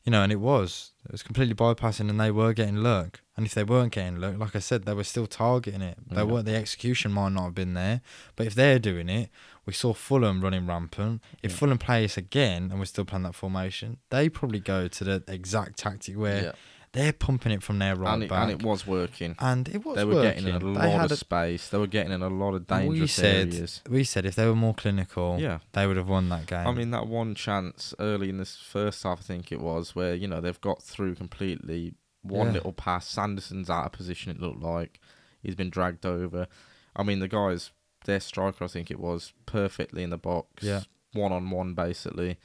You 0.05 0.13
know, 0.13 0.23
and 0.23 0.31
it 0.31 0.37
was 0.41 0.93
it 1.05 1.11
was 1.13 1.23
completely 1.25 1.55
bypassing, 1.55 2.09
and 2.09 2.21
they 2.21 2.31
were 2.31 2.53
getting 2.53 2.77
luck. 2.77 3.21
And 3.37 3.45
if 3.45 3.55
they 3.55 3.65
weren't 3.65 3.93
getting 3.93 4.21
luck, 4.21 4.39
like 4.39 4.55
I 4.57 4.61
said, 4.61 4.85
they 4.85 4.95
were 4.95 5.03
still 5.05 5.27
targeting 5.27 5.83
it. 5.83 5.99
They 6.09 6.17
Yeah. 6.17 6.23
weren't. 6.23 6.47
The 6.47 6.55
execution 6.55 7.11
might 7.13 7.33
not 7.33 7.45
have 7.47 7.55
been 7.57 7.75
there, 7.75 8.01
but 8.37 8.47
if 8.47 8.55
they're 8.55 8.79
doing 8.79 9.09
it, 9.09 9.31
we 9.67 9.73
saw 9.73 9.93
Fulham 9.93 10.41
running 10.41 10.67
rampant. 10.67 11.21
If 11.43 11.51
Yeah. 11.53 11.57
Fulham 11.59 11.79
play 11.79 12.05
us 12.05 12.17
again, 12.17 12.71
and 12.71 12.79
we're 12.79 12.85
still 12.87 13.05
playing 13.05 13.25
that 13.25 13.35
formation, 13.35 13.99
they 14.11 14.29
probably 14.29 14.61
go 14.61 14.89
to 14.89 15.05
the 15.05 15.23
exact 15.29 15.79
tactic 15.79 16.17
where 16.17 16.43
yeah. 16.45 16.53
they're 16.93 17.13
pumping 17.13 17.53
it 17.53 17.63
from 17.63 17.79
their 17.81 17.97
right 17.97 18.15
and, 18.15 18.23
it, 18.23 18.31
back, 18.31 18.43
and 18.43 18.51
it 18.53 18.63
was 18.65 18.87
working. 18.87 19.35
and 19.41 19.69
it 19.69 19.85
was 19.85 19.85
working. 19.85 19.97
they 19.97 20.05
were 20.05 20.15
working. 20.15 20.45
getting 20.45 20.49
in 20.49 20.55
a 20.55 20.59
They 20.81 20.97
lot 20.99 21.11
of 21.13 21.19
space. 21.19 21.69
They 21.69 21.79
were 21.79 21.87
getting 21.89 22.13
in 22.13 22.23
a 22.23 22.29
lot 22.29 22.55
of 22.55 22.67
dangerous 22.67 23.01
we 23.01 23.07
said 23.09 23.49
areas. 23.55 23.83
we 23.91 24.05
said 24.05 24.25
if 24.25 24.35
they 24.37 24.47
were 24.47 24.55
more 24.55 24.75
clinical, 24.75 25.37
Yeah. 25.41 25.59
they 25.73 25.87
would 25.87 25.97
have 25.97 26.09
won 26.09 26.29
that 26.31 26.47
game. 26.47 26.67
I 26.67 26.73
mean, 26.73 26.93
that 26.93 27.07
one 27.09 27.35
chance 27.35 27.93
early 27.99 28.29
in 28.31 28.39
this 28.39 28.57
first 28.57 29.03
half, 29.03 29.19
I 29.19 29.23
think 29.23 29.51
it 29.53 29.61
was, 29.61 29.95
where, 29.97 30.15
you 30.15 30.29
know, 30.29 30.41
they've 30.41 30.61
got 30.61 30.83
through 30.83 31.17
completely. 31.17 31.95
One 32.23 32.49
Yeah. 32.49 32.53
little 32.55 32.73
pass. 32.73 33.07
Sanderson's 33.07 33.69
out 33.71 33.87
of 33.87 33.93
position, 33.93 34.31
it 34.33 34.41
looked 34.41 34.61
like. 34.63 34.99
He's 35.43 35.55
been 35.55 35.71
dragged 35.71 36.05
over. 36.07 36.49
I 36.97 37.03
mean, 37.05 37.21
the 37.21 37.29
guys, 37.29 37.71
their 38.07 38.21
striker, 38.21 38.65
I 38.65 38.69
think 38.69 38.91
it 38.91 38.99
was, 38.99 39.33
perfectly 39.45 40.03
in 40.03 40.11
the 40.11 40.19
box. 40.19 40.63
Yeah. 40.63 40.83
One 41.13 41.33
on 41.33 41.51
one, 41.51 41.75
basically. 41.75 42.39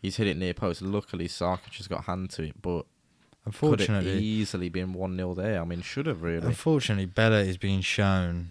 He's 0.00 0.16
hit 0.16 0.26
it 0.28 0.36
near 0.36 0.54
post. 0.54 0.80
Luckily, 0.82 1.26
Sarkic 1.28 1.76
has 1.78 1.88
got 1.88 2.04
hand 2.04 2.30
to 2.30 2.44
it, 2.44 2.62
but 2.62 2.82
could 3.44 3.54
have 3.54 3.54
unfortunately, 3.62 4.18
easily 4.22 4.68
been 4.68 4.92
1 4.92 5.16
0 5.16 5.34
there. 5.34 5.60
I 5.60 5.64
mean, 5.64 5.82
should 5.82 6.06
have 6.06 6.22
really. 6.22 6.46
Unfortunately, 6.46 7.06
Bela 7.06 7.40
is 7.40 7.56
being 7.56 7.80
shown 7.80 8.50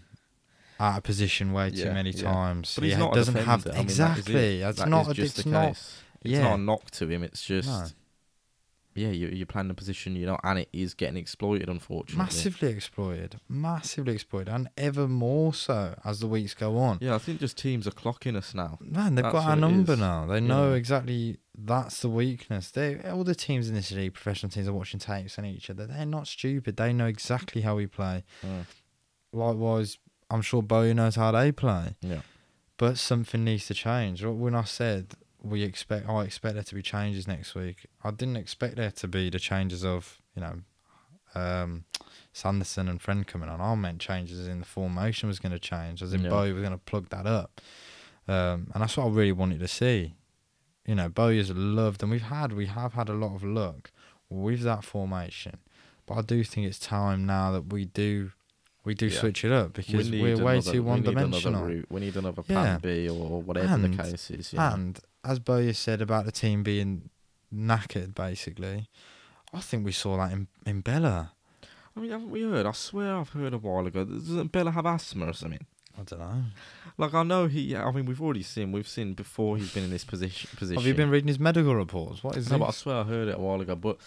out 0.79 0.97
of 0.97 1.03
position 1.03 1.53
way 1.53 1.69
too 1.71 1.77
Yeah, 1.77 1.93
many 1.93 2.11
yeah. 2.11 2.31
times. 2.31 2.73
But 2.75 2.83
he's 2.85 2.93
he 2.93 2.99
not 2.99 3.13
doesn't 3.13 3.35
have. 3.35 3.65
I 3.67 3.69
mean, 3.69 3.73
that 3.73 3.77
is 3.77 3.77
it. 3.77 3.81
exactly. 3.81 4.59
That's 4.59 4.77
That 4.79 4.89
not. 4.89 5.07
is 5.09 5.13
just 5.15 5.35
it's 5.37 5.43
the 5.45 5.49
not. 5.51 5.67
case. 5.69 6.01
It's 6.21 6.31
yeah. 6.33 6.41
not 6.43 6.55
a 6.55 6.57
knock 6.57 6.91
to 6.91 7.07
him. 7.07 7.23
It's 7.23 7.43
just 7.43 7.69
No. 7.69 7.85
Yeah, 8.97 9.09
you 9.09 9.27
you're 9.27 9.45
playing 9.45 9.67
the 9.67 9.73
position 9.73 10.15
you 10.15 10.25
know, 10.25 10.37
and 10.43 10.59
it 10.59 10.69
is 10.73 10.93
getting 10.93 11.17
exploited. 11.17 11.69
Unfortunately, 11.69 12.17
Massively 12.23 12.69
exploited, 12.69 13.39
massively 13.47 14.13
exploited, 14.13 14.49
and 14.49 14.69
ever 14.77 15.07
more 15.07 15.53
so 15.53 15.97
as 16.03 16.19
the 16.19 16.27
weeks 16.27 16.53
go 16.53 16.77
on. 16.77 16.97
Yeah, 17.01 17.15
I 17.15 17.19
think 17.19 17.39
just 17.39 17.57
teams 17.57 17.87
are 17.87 17.91
clocking 17.91 18.35
us 18.35 18.53
now. 18.53 18.77
Man, 18.81 19.15
they've 19.15 19.23
That's 19.23 19.33
got 19.33 19.49
our 19.49 19.55
number 19.55 19.95
now. 19.95 20.25
They 20.25 20.39
know 20.41 20.71
Yeah. 20.71 20.75
exactly 20.77 21.37
that's 21.59 22.01
the 22.01 22.09
weakness. 22.09 22.71
They 22.71 22.99
all 23.01 23.23
the 23.23 23.33
teams 23.35 23.67
in 23.69 23.75
this 23.75 23.91
league, 23.91 24.13
professional 24.13 24.51
teams, 24.51 24.67
are 24.67 24.73
watching 24.73 24.99
tapes 24.99 25.37
on 25.39 25.45
each 25.45 25.69
other. 25.69 25.87
They're 25.87 26.05
not 26.05 26.27
stupid. 26.27 26.77
They 26.77 26.93
know 26.93 27.07
exactly 27.07 27.61
how 27.61 27.75
we 27.75 27.87
play. 27.87 28.23
Mm. 28.45 28.65
Likewise, 29.33 29.97
I'm 30.29 30.41
sure 30.41 30.61
Bowyer 30.61 30.93
knows 30.93 31.15
how 31.15 31.31
they 31.31 31.51
play. 31.51 31.95
Yeah, 32.01 32.21
But 32.77 32.97
something 32.97 33.43
needs 33.43 33.65
to 33.67 33.73
change. 33.73 34.23
When 34.23 34.55
I 34.55 34.63
said 34.63 35.13
we 35.41 35.63
expect, 35.63 36.09
I 36.09 36.23
expect 36.23 36.55
there 36.55 36.63
to 36.63 36.75
be 36.75 36.81
changes 36.81 37.27
next 37.27 37.55
week. 37.55 37.85
I 38.03 38.11
didn't 38.11 38.37
expect 38.37 38.75
there 38.75 38.91
to 38.91 39.07
be 39.07 39.29
the 39.29 39.39
changes 39.39 39.83
of 39.85 40.19
you 40.35 40.41
know, 40.41 40.59
um, 41.35 41.85
Sanderson 42.33 42.87
and 42.87 43.01
Friend 43.01 43.25
coming 43.25 43.49
on. 43.49 43.59
I 43.59 43.73
meant 43.75 43.99
changes 43.99 44.47
in 44.47 44.59
the 44.59 44.65
formation 44.65 45.27
was 45.27 45.39
going 45.39 45.51
to 45.51 45.59
change, 45.59 46.01
as 46.01 46.13
in 46.13 46.23
Yeah. 46.23 46.29
Bowyer 46.29 46.53
was 46.53 46.61
going 46.61 46.73
to 46.73 46.85
plug 46.85 47.09
that 47.09 47.25
up, 47.25 47.59
um, 48.27 48.69
and 48.73 48.81
that's 48.81 48.97
what 48.97 49.05
I 49.07 49.09
really 49.09 49.31
wanted 49.31 49.59
to 49.59 49.67
see. 49.67 50.15
You 50.85 50.95
know, 50.95 51.09
Bowyer 51.09 51.33
is 51.33 51.51
loved, 51.51 52.01
and 52.01 52.11
we've 52.11 52.21
had 52.21 52.53
we 52.53 52.67
have 52.67 52.93
had 52.93 53.09
a 53.09 53.13
lot 53.13 53.35
of 53.35 53.43
luck 53.43 53.91
with 54.29 54.61
that 54.61 54.83
formation, 54.83 55.57
but 56.05 56.15
I 56.15 56.21
do 56.21 56.43
think 56.43 56.67
it's 56.67 56.79
time 56.79 57.25
now 57.25 57.51
that 57.51 57.71
we 57.73 57.85
do. 57.85 58.31
We 58.87 58.95
do 58.95 59.07
Yeah. 59.07 59.19
switch 59.19 59.43
it 59.43 59.51
up 59.51 59.73
because 59.73 60.09
we 60.09 60.21
we're 60.21 60.37
way 60.37 60.53
another- 60.53 60.71
too 60.71 60.81
one 60.81 61.01
dimensional. 61.03 61.65
route. 61.65 61.85
We 61.91 61.99
need 61.99 62.15
another 62.15 62.41
plan 62.41 62.65
Yeah. 62.65 62.77
B 62.77 63.09
or 63.09 63.41
whatever 63.41 63.67
And- 63.73 63.83
the 63.83 64.01
case 64.03 64.31
is. 64.31 64.53
know. 64.53 64.61
And 64.61 64.99
as 65.25 65.39
Bowyer 65.39 65.73
said 65.73 66.01
about 66.01 66.23
the 66.25 66.31
team 66.31 66.63
being 66.63 67.09
knackered, 67.53 68.15
basically, 68.15 68.87
I 69.53 69.59
think 69.59 69.83
we 69.85 69.91
saw 69.91 70.15
that 70.17 70.31
in, 70.31 70.47
in 70.65 70.79
Bela. 70.81 71.33
I 71.95 71.99
mean, 71.99 72.11
haven't 72.11 72.29
we 72.29 72.43
heard? 72.43 72.65
I 72.65 72.71
swear 72.71 73.17
I've 73.17 73.29
heard 73.29 73.53
a 73.53 73.57
while 73.57 73.85
ago. 73.85 74.05
Doesn't 74.05 74.51
Bela 74.53 74.71
have 74.71 74.85
asthma 74.85 75.25
or 75.25 75.33
something? 75.33 75.65
I 75.99 76.03
don't 76.03 76.19
know. 76.19 76.43
Like 76.97 77.13
I 77.13 77.23
know 77.23 77.47
he. 77.47 77.75
I 77.75 77.91
mean, 77.91 78.05
we've 78.05 78.21
already 78.21 78.43
seen. 78.43 78.71
We've 78.71 78.87
seen 78.87 79.15
before 79.15 79.57
he's 79.57 79.73
been 79.73 79.83
in 79.83 79.89
this 79.89 80.05
position. 80.05 80.49
Position. 80.55 80.79
Have 80.81 80.87
you 80.87 80.93
been 80.93 81.09
reading 81.09 81.27
his 81.27 81.39
medical 81.39 81.75
reports? 81.75 82.23
What 82.23 82.37
is 82.37 82.49
No, 82.49 82.59
but 82.59 82.67
I 82.67 82.71
swear 82.71 82.97
I 82.97 83.03
heard 83.03 83.27
it 83.27 83.35
a 83.35 83.39
while 83.39 83.59
ago. 83.61 83.75
But 83.75 83.97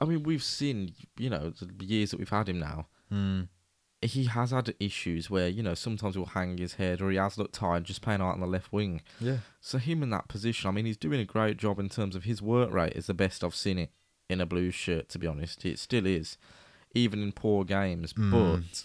I 0.00 0.06
mean, 0.06 0.22
we've 0.24 0.42
seen. 0.42 0.94
You 1.18 1.30
know, 1.30 1.50
the 1.50 1.84
years 1.84 2.10
that 2.10 2.18
we've 2.18 2.28
had 2.30 2.48
him 2.48 2.58
now. 2.58 2.86
Mm. 3.12 3.48
He 4.02 4.24
has 4.24 4.50
had 4.50 4.74
issues 4.78 5.30
where 5.30 5.48
you 5.48 5.62
know 5.62 5.74
sometimes 5.74 6.14
he'll 6.14 6.26
hang 6.26 6.58
his 6.58 6.74
head 6.74 7.00
or 7.00 7.10
he 7.10 7.16
has 7.16 7.38
looked 7.38 7.54
tired 7.54 7.84
just 7.84 8.02
playing 8.02 8.20
out 8.20 8.34
on 8.34 8.40
the 8.40 8.46
left 8.46 8.72
wing. 8.72 9.00
Yeah. 9.20 9.38
So 9.60 9.78
him 9.78 10.02
in 10.02 10.10
that 10.10 10.28
position, 10.28 10.68
I 10.68 10.72
mean, 10.72 10.84
he's 10.86 10.96
doing 10.96 11.20
a 11.20 11.24
great 11.24 11.56
job 11.56 11.78
in 11.78 11.88
terms 11.88 12.14
of 12.14 12.24
his 12.24 12.42
work 12.42 12.72
rate 12.72 12.92
is 12.94 13.06
the 13.06 13.14
best 13.14 13.42
I've 13.42 13.54
seen 13.54 13.78
it 13.78 13.90
in 14.28 14.40
a 14.40 14.46
blue 14.46 14.70
shirt. 14.70 15.08
To 15.10 15.18
be 15.18 15.26
honest, 15.26 15.64
it 15.64 15.78
still 15.78 16.06
is, 16.06 16.36
even 16.94 17.22
in 17.22 17.32
poor 17.32 17.64
games. 17.64 18.12
Mm. 18.12 18.30
But 18.30 18.84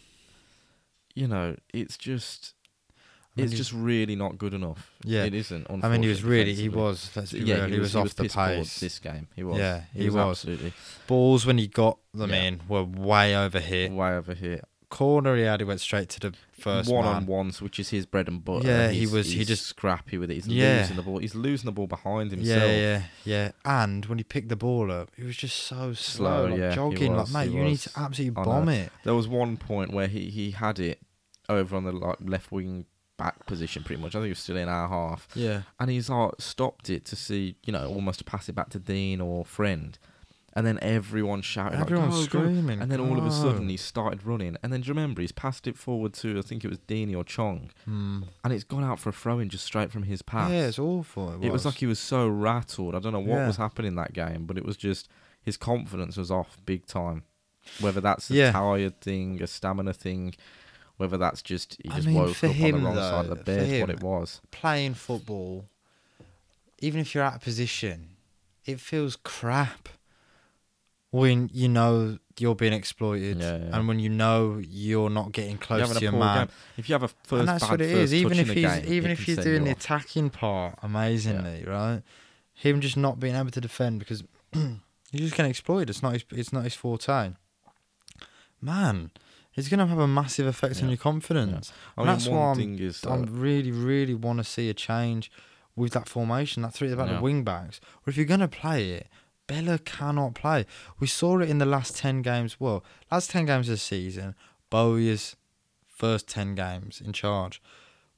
you 1.13 1.27
know, 1.27 1.55
it's 1.73 1.97
just. 1.97 2.53
I 3.37 3.41
mean, 3.41 3.47
It's 3.47 3.55
just 3.55 3.71
really 3.71 4.17
not 4.17 4.37
good 4.37 4.53
enough. 4.53 4.91
Yeah. 5.05 5.23
it 5.23 5.33
isn't. 5.33 5.65
I 5.69 5.87
mean, 5.87 6.03
he 6.03 6.09
was 6.09 6.21
really, 6.21 6.53
he 6.53 6.67
was, 6.67 7.09
let's 7.15 7.31
be 7.31 7.39
yeah, 7.39 7.59
real, 7.59 7.65
he, 7.67 7.73
he, 7.75 7.79
was, 7.79 7.95
was, 7.95 8.11
off 8.11 8.15
the 8.15 8.23
piss 8.23 8.35
poor 8.35 8.45
pace. 8.47 8.79
this 8.81 8.99
game. 8.99 9.29
He 9.37 9.43
was. 9.43 9.57
Yeah, 9.57 9.83
he 9.93 10.07
was, 10.07 10.15
was. 10.15 10.37
absolutely 10.39 10.73
Balls, 11.07 11.45
when 11.45 11.57
he 11.57 11.67
got 11.67 11.97
them 12.13 12.31
Yeah. 12.31 12.41
in, 12.43 12.61
were 12.67 12.83
way 12.83 13.33
over 13.33 13.61
hit. 13.61 13.93
way 13.93 14.09
over 14.09 14.33
here. 14.33 14.63
Corner 14.91 15.35
he 15.35 15.41
had, 15.43 15.59
he 15.61 15.63
went 15.63 15.79
straight 15.81 16.09
to 16.09 16.19
the 16.19 16.33
first 16.51 16.91
one 16.91 17.05
man. 17.05 17.15
on 17.15 17.25
ones, 17.25 17.61
which 17.61 17.79
is 17.79 17.89
his 17.89 18.05
bread 18.05 18.27
and 18.27 18.45
butter. 18.45 18.67
Yeah, 18.67 18.89
he 18.89 18.99
He's- 18.99 19.11
was- 19.11 19.31
he 19.31 19.39
he's 19.39 19.47
just- 19.47 19.65
scrappy 19.65 20.17
with 20.19 20.29
it. 20.29 20.35
He's 20.35 20.47
Yeah. 20.47 20.81
losing 20.81 20.95
the 20.97 21.01
ball. 21.01 21.17
He's 21.17 21.33
losing 21.33 21.65
the 21.65 21.71
ball 21.71 21.87
behind 21.87 22.29
himself. 22.31 22.61
Yeah, 22.61 22.75
yeah, 22.77 23.03
yeah. 23.25 23.51
And 23.65 24.05
when 24.05 24.19
he 24.19 24.23
picked 24.23 24.49
the 24.49 24.55
ball 24.55 24.91
up, 24.91 25.09
he 25.17 25.23
was 25.23 25.35
just 25.37 25.57
so 25.57 25.93
slow, 25.93 25.95
Slow, 25.95 26.45
like 26.51 26.59
yeah, 26.59 26.69
he 26.69 26.75
jogging. 26.75 27.15
was, 27.15 27.33
like, 27.33 27.45
mate, 27.47 27.51
he 27.51 27.57
you 27.57 27.63
need 27.63 27.71
was. 27.71 27.83
to 27.85 27.91
absolutely 27.99 28.41
I 28.41 28.45
bomb 28.45 28.69
it. 28.69 28.91
There 29.03 29.15
was 29.15 29.27
one 29.27 29.57
point 29.57 29.91
where 29.91 30.07
he, 30.07 30.29
he 30.29 30.51
had 30.51 30.79
it 30.79 30.99
over 31.49 31.75
on 31.75 31.83
the 31.85 31.91
like 31.91 32.17
left 32.21 32.51
wing 32.51 32.85
back 33.17 33.45
position, 33.45 33.83
pretty 33.83 34.01
much. 34.01 34.13
I 34.15 34.19
think 34.19 34.25
he 34.25 34.29
was 34.31 34.39
still 34.39 34.57
in 34.57 34.67
our 34.67 34.87
half, 34.89 35.27
Yeah. 35.35 35.61
and 35.79 35.89
he's 35.89 36.09
like 36.09 36.31
stopped 36.39 36.89
it 36.89 37.05
to 37.05 37.15
see, 37.15 37.55
you 37.65 37.71
know, 37.73 37.87
almost 37.87 38.19
to 38.19 38.25
pass 38.25 38.49
it 38.49 38.53
back 38.55 38.69
to 38.71 38.79
Dean 38.79 39.21
or 39.21 39.45
friend, 39.45 39.97
and 40.53 40.65
then 40.67 40.77
everyone 40.81 41.41
shouted, 41.41 41.75
like, 41.79 41.83
Everyone's 41.91 42.27
"Go, 42.27 42.39
go." 42.39 42.45
screaming. 42.45 42.81
and 42.81 42.91
then 42.91 42.99
all 42.99 43.17
of 43.17 43.25
a 43.25 43.31
sudden 43.31 43.69
he 43.69 43.77
started 43.77 44.25
running, 44.25 44.57
and 44.61 44.71
then 44.73 44.81
do 44.81 44.87
you 44.87 44.93
remember 44.93 45.21
he's 45.21 45.31
passed 45.31 45.65
it 45.67 45.77
forward 45.77 46.13
to 46.15 46.37
I 46.37 46.41
think 46.41 46.63
it 46.65 46.67
was 46.69 46.79
Deeney 46.79 47.15
or 47.15 47.23
Chong, 47.23 47.69
Hmm. 47.85 48.23
and 48.43 48.51
it's 48.53 48.63
gone 48.63 48.83
out 48.83 48.99
for 48.99 49.09
a 49.09 49.13
throw 49.13 49.39
in 49.39 49.49
just 49.49 49.65
straight 49.65 49.91
from 49.91 50.03
his 50.03 50.21
pass. 50.21 50.51
Yeah, 50.51 50.67
it's 50.67 50.79
awful. 50.79 51.31
It 51.33 51.37
was, 51.39 51.45
It 51.47 51.51
was 51.51 51.65
like 51.65 51.75
he 51.75 51.85
was 51.87 51.99
so 51.99 52.27
rattled. 52.27 52.95
I 52.95 52.99
don't 52.99 53.13
know 53.13 53.19
what 53.19 53.37
Yeah. 53.37 53.47
was 53.47 53.57
happening 53.57 53.95
that 53.95 54.13
game, 54.13 54.45
but 54.45 54.57
it 54.57 54.65
was 54.65 54.77
just 54.77 55.07
his 55.41 55.57
confidence 55.57 56.17
was 56.17 56.29
off 56.31 56.57
big 56.65 56.85
time. 56.85 57.23
Whether 57.79 58.01
that's 58.01 58.29
a 58.29 58.33
Yeah. 58.35 58.51
tired 58.51 58.99
thing, 59.01 59.41
a 59.41 59.47
stamina 59.47 59.93
thing, 59.93 60.33
whether 60.97 61.17
that's 61.17 61.41
just 61.41 61.77
he 61.83 61.89
I 61.89 61.95
just 61.95 62.07
mean, 62.07 62.15
woke 62.17 62.43
up 62.43 62.51
him, 62.51 62.75
on 62.75 62.81
the 62.83 62.89
wrong 62.89 62.95
side 62.95 63.25
of 63.25 63.37
the 63.37 63.43
bed, 63.43 63.81
what 63.81 63.89
it 63.89 64.01
was. 64.03 64.41
playing 64.51 64.95
football. 64.95 65.65
Even 66.79 66.99
if 66.99 67.13
you're 67.13 67.23
out 67.23 67.35
of 67.35 67.41
position, 67.41 68.17
it 68.65 68.79
feels 68.79 69.15
crap 69.15 69.89
when 71.11 71.49
you 71.53 71.67
know 71.69 72.17
you're 72.39 72.55
being 72.55 72.73
exploited, 72.73 73.37
Yeah, 73.39 73.57
yeah. 73.57 73.77
and 73.77 73.87
when 73.87 73.99
you 73.99 74.09
know 74.09 74.59
you're 74.65 75.09
not 75.09 75.31
getting 75.33 75.57
close 75.57 75.93
to 75.95 76.01
your 76.01 76.13
man. 76.13 76.47
game. 76.47 76.55
If 76.77 76.89
you 76.89 76.93
have 76.93 77.03
a 77.03 77.07
first 77.09 77.39
and 77.41 77.47
that's 77.49 77.63
bad 77.63 77.71
what 77.71 77.81
it 77.81 77.91
is. 77.91 78.13
Even 78.13 78.39
if 78.39 78.49
he's 78.49 78.65
game, 78.65 78.83
even 78.87 79.11
if 79.11 79.19
he's 79.23 79.37
doing 79.37 79.63
the 79.65 79.71
attacking 79.71 80.29
part 80.31 80.79
amazingly, 80.81 81.63
right? 81.65 82.01
Him 82.53 82.81
just 82.81 82.97
not 82.97 83.19
being 83.19 83.35
able 83.35 83.51
to 83.51 83.61
defend 83.61 83.99
because 83.99 84.23
he's 84.53 85.21
just 85.21 85.35
getting 85.35 85.49
exploited. 85.49 85.89
It's 85.89 86.01
not 86.01 86.13
his. 86.13 86.23
It's 86.31 86.53
not 86.53 86.63
his 86.63 86.73
forte. 86.75 87.31
Man, 88.61 89.11
it's 89.55 89.67
gonna 89.69 89.87
have 89.87 89.97
a 89.99 90.07
massive 90.07 90.45
effect 90.47 90.81
on 90.83 90.89
your 90.89 90.97
confidence. 90.97 91.73
I 91.97 92.01
And 92.01 92.07
mean, 92.07 92.15
that's 92.15 92.27
one 92.27 92.37
why 92.39 92.47
I'm- 92.47 92.55
thing 92.57 92.79
is, 92.79 93.03
I 93.05 93.11
uh, 93.15 93.17
really, 93.27 93.71
really 93.71 94.13
want 94.13 94.37
to 94.37 94.43
see 94.43 94.69
a 94.69 94.73
change 94.73 95.31
with 95.75 95.93
that 95.93 96.07
formation, 96.07 96.61
that 96.63 96.73
three 96.73 96.91
about 96.91 97.07
Yeah. 97.09 97.15
the 97.15 97.21
wing 97.21 97.43
backs. 97.43 97.79
Or 98.05 98.11
if 98.11 98.17
you're 98.17 98.25
gonna 98.25 98.47
play 98.47 98.91
it, 98.91 99.07
Bela 99.51 99.79
cannot 99.79 100.33
play. 100.33 100.65
We 100.97 101.07
saw 101.07 101.39
it 101.39 101.49
in 101.49 101.57
the 101.57 101.65
last 101.65 101.97
ten 101.97 102.21
games. 102.21 102.57
Well, 102.57 102.85
last 103.11 103.31
ten 103.31 103.45
games 103.45 103.67
of 103.67 103.73
the 103.73 103.79
season, 103.79 104.33
Bowyer's 104.69 105.35
first 105.85 106.29
ten 106.29 106.55
games 106.55 107.01
in 107.01 107.11
charge. 107.11 107.61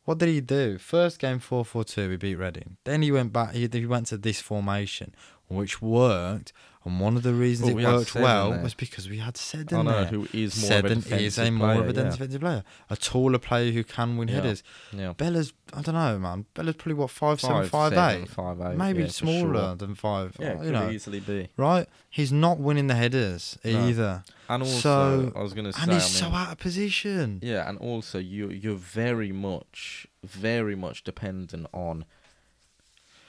What 0.05 0.19
did 0.19 0.29
he 0.29 0.41
do? 0.41 0.77
First 0.77 1.17
game 1.17 1.39
four 1.39 1.65
four 1.65 1.83
two, 1.83 2.09
we 2.09 2.17
beat 2.17 2.35
Reading. 2.35 2.77
Then 2.83 3.01
he 3.01 3.11
went 3.11 3.33
back. 3.33 3.53
He, 3.53 3.67
he 3.71 3.87
went 3.87 4.05
to 4.07 4.17
this 4.17 4.41
formation, 4.41 5.15
which 5.47 5.81
worked. 5.81 6.53
And 6.85 6.99
one 6.99 7.15
of 7.15 7.23
the 7.23 7.33
reasons 7.33 7.69
But 7.69 7.71
it 7.71 7.75
we 7.77 7.85
worked 7.85 8.13
well 8.13 8.51
was 8.61 8.73
because 8.73 9.07
we 9.09 9.17
had 9.19 9.37
I 9.37 9.39
Seddon 9.39 9.85
know 9.85 9.91
there. 9.91 10.05
who 10.07 10.27
is 10.33 10.59
more 10.59 10.67
Seddon 10.67 10.97
of 10.97 11.11
a 11.13 11.15
is 11.15 11.35
defensive 11.35 11.47
a 11.47 11.51
more 11.51 11.71
of 11.75 11.77
a 11.89 11.93
player, 11.93 12.05
yeah. 12.05 12.11
defensive 12.11 12.41
player, 12.41 12.63
a 12.89 12.95
taller 12.97 13.39
player 13.39 13.71
who 13.71 13.85
can 13.85 14.17
win 14.17 14.27
Yeah. 14.27 14.35
headers. 14.35 14.63
Yeah. 14.91 15.13
Bela's, 15.13 15.53
I 15.71 15.81
don't 15.81 15.95
know, 15.95 16.19
man. 16.19 16.45
Bela's 16.53 16.75
probably 16.75 16.95
what 16.95 17.09
five 17.09 17.39
seven, 17.39 17.61
Five, 17.61 17.69
five 17.69 17.93
seven, 17.93 18.21
eight, 18.23 18.29
five, 18.29 18.59
eight, 18.59 18.75
maybe 18.77 18.99
yeah, 18.99 19.05
for 19.07 19.11
smaller 19.13 19.53
sure. 19.67 19.75
than 19.75 19.95
five. 19.95 20.35
Yeah, 20.37 20.47
it 20.47 20.57
you 20.57 20.63
could 20.63 20.73
know, 20.73 20.89
easily 20.89 21.19
be. 21.21 21.47
right? 21.55 21.87
He's 22.09 22.33
not 22.33 22.59
winning 22.59 22.87
the 22.87 22.95
headers 22.95 23.57
No. 23.63 23.87
either, 23.87 24.23
And 24.49 24.61
also, 24.63 24.79
So- 24.81 25.31
I 25.37 25.41
was 25.41 25.53
going 25.53 25.65
to 25.65 25.71
say, 25.71 25.83
and 25.83 25.91
I 25.91 25.93
he's 25.95 26.03
mean, 26.03 26.29
so 26.31 26.35
out 26.35 26.51
of 26.51 26.57
position. 26.57 27.39
Yeah, 27.41 27.67
and 27.69 27.77
also 27.79 28.19
you 28.19 28.49
you're 28.49 28.75
very 28.75 29.31
much 29.31 30.05
very 30.21 30.75
much 30.75 31.05
dependent 31.05 31.65
on 31.73 32.03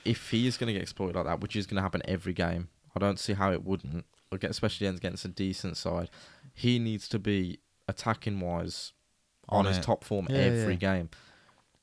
if 0.04 0.30
he 0.30 0.46
is 0.46 0.56
going 0.56 0.66
to 0.66 0.73
get 0.73 0.82
exploited 0.82 1.14
like 1.16 1.25
that, 1.26 1.40
which 1.40 1.54
is 1.56 1.66
going 1.66 1.76
to 1.76 1.82
happen 1.82 2.02
every 2.04 2.32
game. 2.32 2.68
I 2.96 3.00
don't 3.00 3.18
see 3.18 3.32
how 3.34 3.52
it 3.52 3.64
wouldn't, 3.64 4.04
aga- 4.32 4.48
especially 4.50 4.86
against 4.86 5.24
a 5.24 5.28
decent 5.28 5.76
side. 5.76 6.10
He 6.52 6.78
needs 6.78 7.08
to 7.08 7.18
be 7.18 7.58
attacking 7.88 8.40
wise 8.40 8.92
on, 9.48 9.60
On 9.60 9.64
his 9.66 9.78
it. 9.78 9.82
top 9.82 10.04
form 10.04 10.26
Yeah, 10.30 10.36
every 10.38 10.74
yeah. 10.74 10.78
game. 10.78 11.10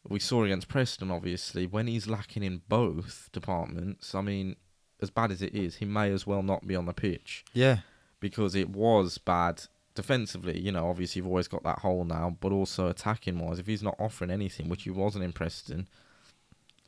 We 0.07 0.19
saw 0.19 0.43
against 0.43 0.67
Preston, 0.67 1.11
obviously, 1.11 1.67
when 1.67 1.85
he's 1.87 2.07
lacking 2.07 2.41
in 2.43 2.61
both 2.67 3.29
departments. 3.31 4.15
I 4.15 4.21
mean, 4.21 4.55
as 4.99 5.11
bad 5.11 5.31
as 5.31 5.41
it 5.43 5.53
is, 5.53 5.75
he 5.75 5.85
may 5.85 6.11
as 6.11 6.25
well 6.25 6.41
not 6.41 6.65
be 6.65 6.75
on 6.75 6.85
the 6.85 6.93
pitch 6.93 7.43
Yeah, 7.53 7.79
because 8.19 8.55
it 8.55 8.69
was 8.69 9.17
bad 9.19 9.63
defensively. 9.93 10.59
You 10.59 10.71
know, 10.71 10.89
obviously 10.89 11.19
you've 11.19 11.27
always 11.27 11.47
got 11.47 11.63
that 11.63 11.79
hole 11.79 12.03
now, 12.05 12.35
but 12.39 12.51
also 12.51 12.87
attacking 12.87 13.37
wise, 13.37 13.59
if 13.59 13.67
he's 13.67 13.83
not 13.83 13.95
offering 14.00 14.31
anything, 14.31 14.69
which 14.69 14.83
he 14.83 14.89
wasn't 14.89 15.24
in 15.24 15.33
Preston, 15.33 15.87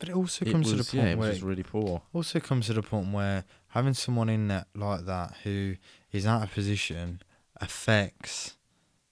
but 0.00 0.08
it 0.08 0.16
also 0.16 0.44
it 0.44 0.50
comes 0.50 0.72
was, 0.72 0.72
to 0.72 0.76
the 0.78 0.84
point 0.84 0.94
yeah, 0.94 1.02
point 1.02 1.12
it 1.12 1.18
was 1.18 1.24
where 1.26 1.32
just 1.34 1.42
really 1.44 1.62
poor. 1.62 2.02
also 2.12 2.40
comes 2.40 2.66
to 2.66 2.72
the 2.72 2.82
point 2.82 3.12
where 3.12 3.44
having 3.74 3.94
someone 3.94 4.28
in 4.28 4.48
there 4.48 4.64
like 4.74 5.04
that 5.06 5.34
who 5.44 5.76
is 6.12 6.26
out 6.26 6.42
of 6.42 6.52
position 6.52 7.20
affects 7.60 8.56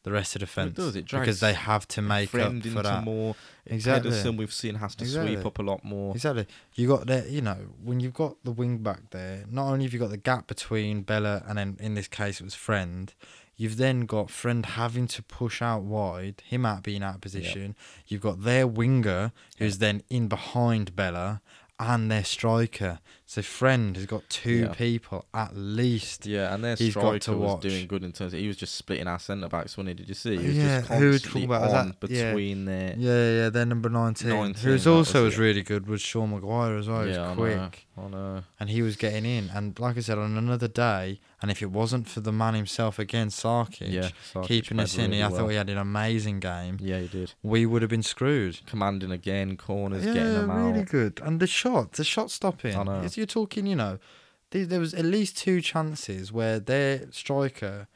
the 0.04 0.10
rest 0.10 0.34
of 0.34 0.40
the 0.40 0.46
Well, 0.56 0.66
it 0.66 0.74
defense 0.74 0.86
does, 0.86 0.96
it 0.96 1.08
because 1.08 1.38
they 1.40 1.52
have 1.52 1.86
to 1.88 2.02
make 2.02 2.30
Friend 2.30 2.64
up 2.66 2.72
for 2.72 2.82
that. 2.82 3.04
more. 3.04 3.36
Exactly. 3.66 4.10
Pedersen 4.10 4.36
we've 4.36 4.52
seen 4.52 4.74
has 4.76 4.96
to 4.96 5.04
Exactly. 5.04 5.34
sweep 5.34 5.46
up 5.46 5.58
a 5.60 5.62
lot 5.62 5.84
more. 5.84 6.12
Exactly. 6.14 6.46
You 6.74 6.88
got 6.88 7.06
the 7.06 7.24
you 7.30 7.40
know 7.40 7.58
when 7.82 8.00
you've 8.00 8.14
got 8.14 8.34
the 8.42 8.50
wing 8.50 8.78
back 8.78 9.10
there. 9.10 9.44
Not 9.48 9.68
only 9.70 9.84
have 9.84 9.92
you 9.92 10.00
got 10.00 10.10
the 10.10 10.16
gap 10.16 10.48
between 10.48 11.02
Bela 11.02 11.44
and 11.46 11.56
then 11.58 11.76
in 11.78 11.94
this 11.94 12.08
case 12.08 12.40
it 12.40 12.44
was 12.44 12.54
Friend. 12.56 13.14
You've 13.56 13.76
then 13.76 14.00
got 14.06 14.28
Friend 14.30 14.66
having 14.66 15.06
to 15.08 15.22
push 15.22 15.62
out 15.62 15.82
wide, 15.82 16.42
him 16.46 16.66
out 16.66 16.82
being 16.82 17.02
out 17.04 17.16
of 17.16 17.20
position. 17.20 17.76
You've 18.08 18.22
got 18.22 18.42
their 18.42 18.66
winger 18.66 19.30
who's 19.58 19.78
then 19.78 20.02
in 20.10 20.26
behind 20.26 20.96
Bela 20.96 21.42
and 21.78 22.10
their 22.10 22.24
striker. 22.24 22.98
So 23.32 23.40
Friend 23.40 23.96
has 23.96 24.04
got 24.04 24.28
two 24.28 24.64
Yeah. 24.66 24.74
people 24.74 25.24
at 25.32 25.56
least. 25.56 26.26
Yeah, 26.26 26.52
and 26.54 26.62
their 26.62 26.76
He's 26.76 26.92
got 26.94 27.00
striker 27.00 27.18
to 27.20 27.32
was 27.32 27.52
watch. 27.54 27.62
doing 27.62 27.86
good 27.86 28.04
in 28.04 28.12
terms. 28.12 28.34
Of, 28.34 28.40
he 28.40 28.46
was 28.46 28.58
just 28.58 28.74
splitting 28.74 29.06
our 29.08 29.18
centre 29.18 29.48
backs, 29.48 29.74
wasn't? 29.78 29.96
Did 29.96 30.08
you 30.10 30.14
see? 30.14 30.36
He 30.36 30.48
was 30.48 30.56
Yeah, 30.58 30.80
just 30.80 30.92
who 30.92 31.10
constantly 31.12 31.18
talking 31.30 31.44
about- 31.44 31.62
was 31.62 31.72
on 31.72 31.94
that- 31.98 32.10
yeah. 32.10 32.24
between 32.30 32.64
their. 32.66 32.94
Yeah, 32.98 33.08
yeah, 33.10 33.36
yeah. 33.44 33.48
Their 33.48 33.64
number 33.64 33.88
19, 33.88 34.28
19, 34.28 34.54
who's 34.70 34.86
also 34.86 35.24
was 35.24 35.32
was 35.32 35.38
really 35.38 35.62
good, 35.62 35.86
was 35.86 36.02
Sean 36.02 36.28
Maguire 36.32 36.76
as 36.76 36.88
well. 36.88 37.04
He 37.04 37.12
yeah, 37.12 37.20
was 37.22 37.30
I 37.30 37.34
quick. 37.34 37.56
know. 37.56 37.70
I 38.04 38.08
know. 38.08 38.42
and 38.58 38.70
he 38.70 38.80
was 38.80 38.96
getting 38.96 39.24
in. 39.26 39.50
And 39.54 39.78
like 39.78 39.96
I 39.98 40.00
said, 40.00 40.16
on 40.18 40.36
another 40.38 40.68
day, 40.68 41.20
and 41.42 41.50
if 41.50 41.60
it 41.62 41.70
wasn't 41.70 42.08
for 42.08 42.20
the 42.20 42.32
man 42.32 42.54
himself 42.54 42.98
again, 42.98 43.28
Sarkic, 43.28 43.92
Yeah, 43.92 44.08
Sarkic 44.32 44.46
keeping 44.46 44.78
us 44.80 44.96
in, 44.96 45.10
really 45.10 45.22
I 45.22 45.28
well. 45.28 45.40
thought 45.40 45.48
he 45.48 45.56
had 45.56 45.68
an 45.68 45.76
amazing 45.78 46.40
game. 46.40 46.78
Yeah, 46.80 47.00
he 47.00 47.08
did. 47.08 47.32
We 47.42 47.66
would 47.66 47.82
have 47.82 47.90
been 47.90 48.02
screwed. 48.02 48.60
Commanding 48.66 49.10
again, 49.10 49.56
corners, 49.58 50.04
yeah, 50.06 50.14
getting 50.14 50.32
them 50.34 50.50
really 50.50 50.80
out. 50.80 50.86
good. 50.88 51.20
And 51.22 51.38
the 51.40 51.46
shot, 51.46 51.92
the 51.92 52.04
shot 52.04 52.30
stopping. 52.30 52.76
I 52.76 52.82
know. 52.84 52.98
It's- 53.00 53.18
You're 53.22 53.26
talking, 53.28 53.66
you 53.66 53.76
know, 53.76 53.98
there, 54.50 54.66
there 54.66 54.80
was 54.80 54.94
at 54.94 55.04
least 55.04 55.38
two 55.38 55.60
chances 55.60 56.32
where 56.32 56.58
their 56.58 57.10
striker. 57.12 57.86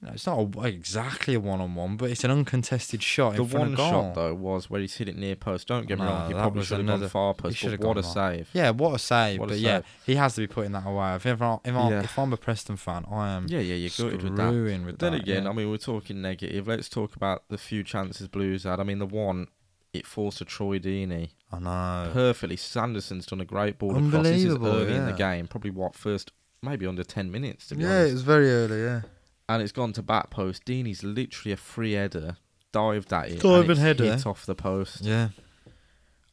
You 0.00 0.08
know, 0.08 0.14
it's 0.14 0.26
not 0.26 0.38
a, 0.56 0.60
exactly 0.66 1.34
a 1.34 1.40
one-on-one, 1.40 1.96
but 1.96 2.10
it's 2.10 2.24
an 2.24 2.30
uncontested 2.32 3.02
shot 3.02 3.36
The 3.36 3.42
in 3.42 3.48
front 3.48 3.62
one 3.64 3.72
of 3.72 3.76
goal. 3.76 3.90
shot 3.90 4.14
though 4.14 4.34
was 4.34 4.68
where 4.70 4.80
he's 4.80 4.96
hit 4.96 5.08
it 5.08 5.16
near 5.16 5.36
post. 5.36 5.68
Don't 5.68 5.86
get 5.86 5.98
me 5.98 6.04
No, 6.04 6.10
wrong, 6.10 6.26
he 6.28 6.34
probably 6.34 6.64
should 6.64 6.78
have 6.78 6.86
gone 6.88 7.08
far 7.08 7.34
post. 7.34 7.62
But 7.62 7.78
what 7.80 7.98
a 7.98 8.02
save! 8.02 8.50
Yeah, 8.52 8.70
what 8.70 8.94
a 8.94 8.98
save! 8.98 9.38
What 9.40 9.46
a 9.46 9.52
but 9.54 9.58
yeah, 9.60 9.76
save. 9.78 9.84
he 10.06 10.14
has 10.16 10.34
to 10.34 10.40
be 10.40 10.46
putting 10.48 10.72
that 10.72 10.86
away. 10.86 11.14
If, 11.14 11.26
ever, 11.26 11.58
if, 11.64 11.74
I'm, 11.74 11.92
Yeah. 11.92 12.02
if 12.02 12.18
I'm 12.18 12.32
a 12.32 12.36
Preston 12.36 12.76
fan, 12.76 13.04
I 13.10 13.30
am 13.30 13.46
Yeah, 13.48 13.60
yeah, 13.60 13.74
you're 13.76 13.90
gutted 13.96 14.22
with 14.24 14.36
that. 14.36 14.52
with 14.52 14.98
then 14.98 15.12
that, 15.12 15.20
again, 15.22 15.44
yeah. 15.44 15.50
I 15.50 15.52
mean, 15.52 15.70
we're 15.70 15.76
talking 15.76 16.20
negative. 16.22 16.66
Let's 16.66 16.88
talk 16.88 17.14
about 17.16 17.44
the 17.48 17.58
few 17.58 17.84
chances 17.84 18.26
Blues 18.28 18.64
had. 18.64 18.80
I 18.80 18.84
mean, 18.84 18.98
the 18.98 19.06
one 19.06 19.48
it 19.92 20.06
forced 20.06 20.40
a 20.40 20.44
Troy 20.44 20.78
Deeney 20.80 21.30
I 21.52 21.58
know. 21.58 22.10
perfectly. 22.12 22.56
Sanderson's 22.56 23.26
done 23.26 23.40
a 23.40 23.44
great 23.44 23.78
ball 23.78 23.90
across. 23.90 24.24
This 24.24 24.38
is 24.44 24.54
Unbelievable, 24.54 24.68
early 24.82 24.94
in 24.94 25.06
the 25.06 25.12
game, 25.12 25.46
probably 25.48 25.70
what 25.70 25.94
first, 25.94 26.32
maybe 26.62 26.86
under 26.86 27.04
ten 27.04 27.30
minutes 27.30 27.68
to 27.68 27.74
be 27.76 27.82
Yeah, 27.84 28.04
it 28.04 28.12
was 28.12 28.22
very 28.22 28.50
early. 28.50 28.82
Yeah, 28.82 29.02
And 29.48 29.62
it's 29.62 29.72
gone 29.72 29.92
to 29.94 30.02
back 30.02 30.30
post. 30.30 30.64
Deeney's 30.64 31.02
literally 31.04 31.52
a 31.52 31.56
free 31.56 31.92
header, 31.92 32.36
dived 32.72 33.12
at 33.12 33.28
it, 33.30 33.40
Diving 33.40 33.76
header. 33.76 34.04
hit 34.04 34.26
off 34.26 34.46
the 34.46 34.54
post. 34.54 35.02
yeah, 35.02 35.28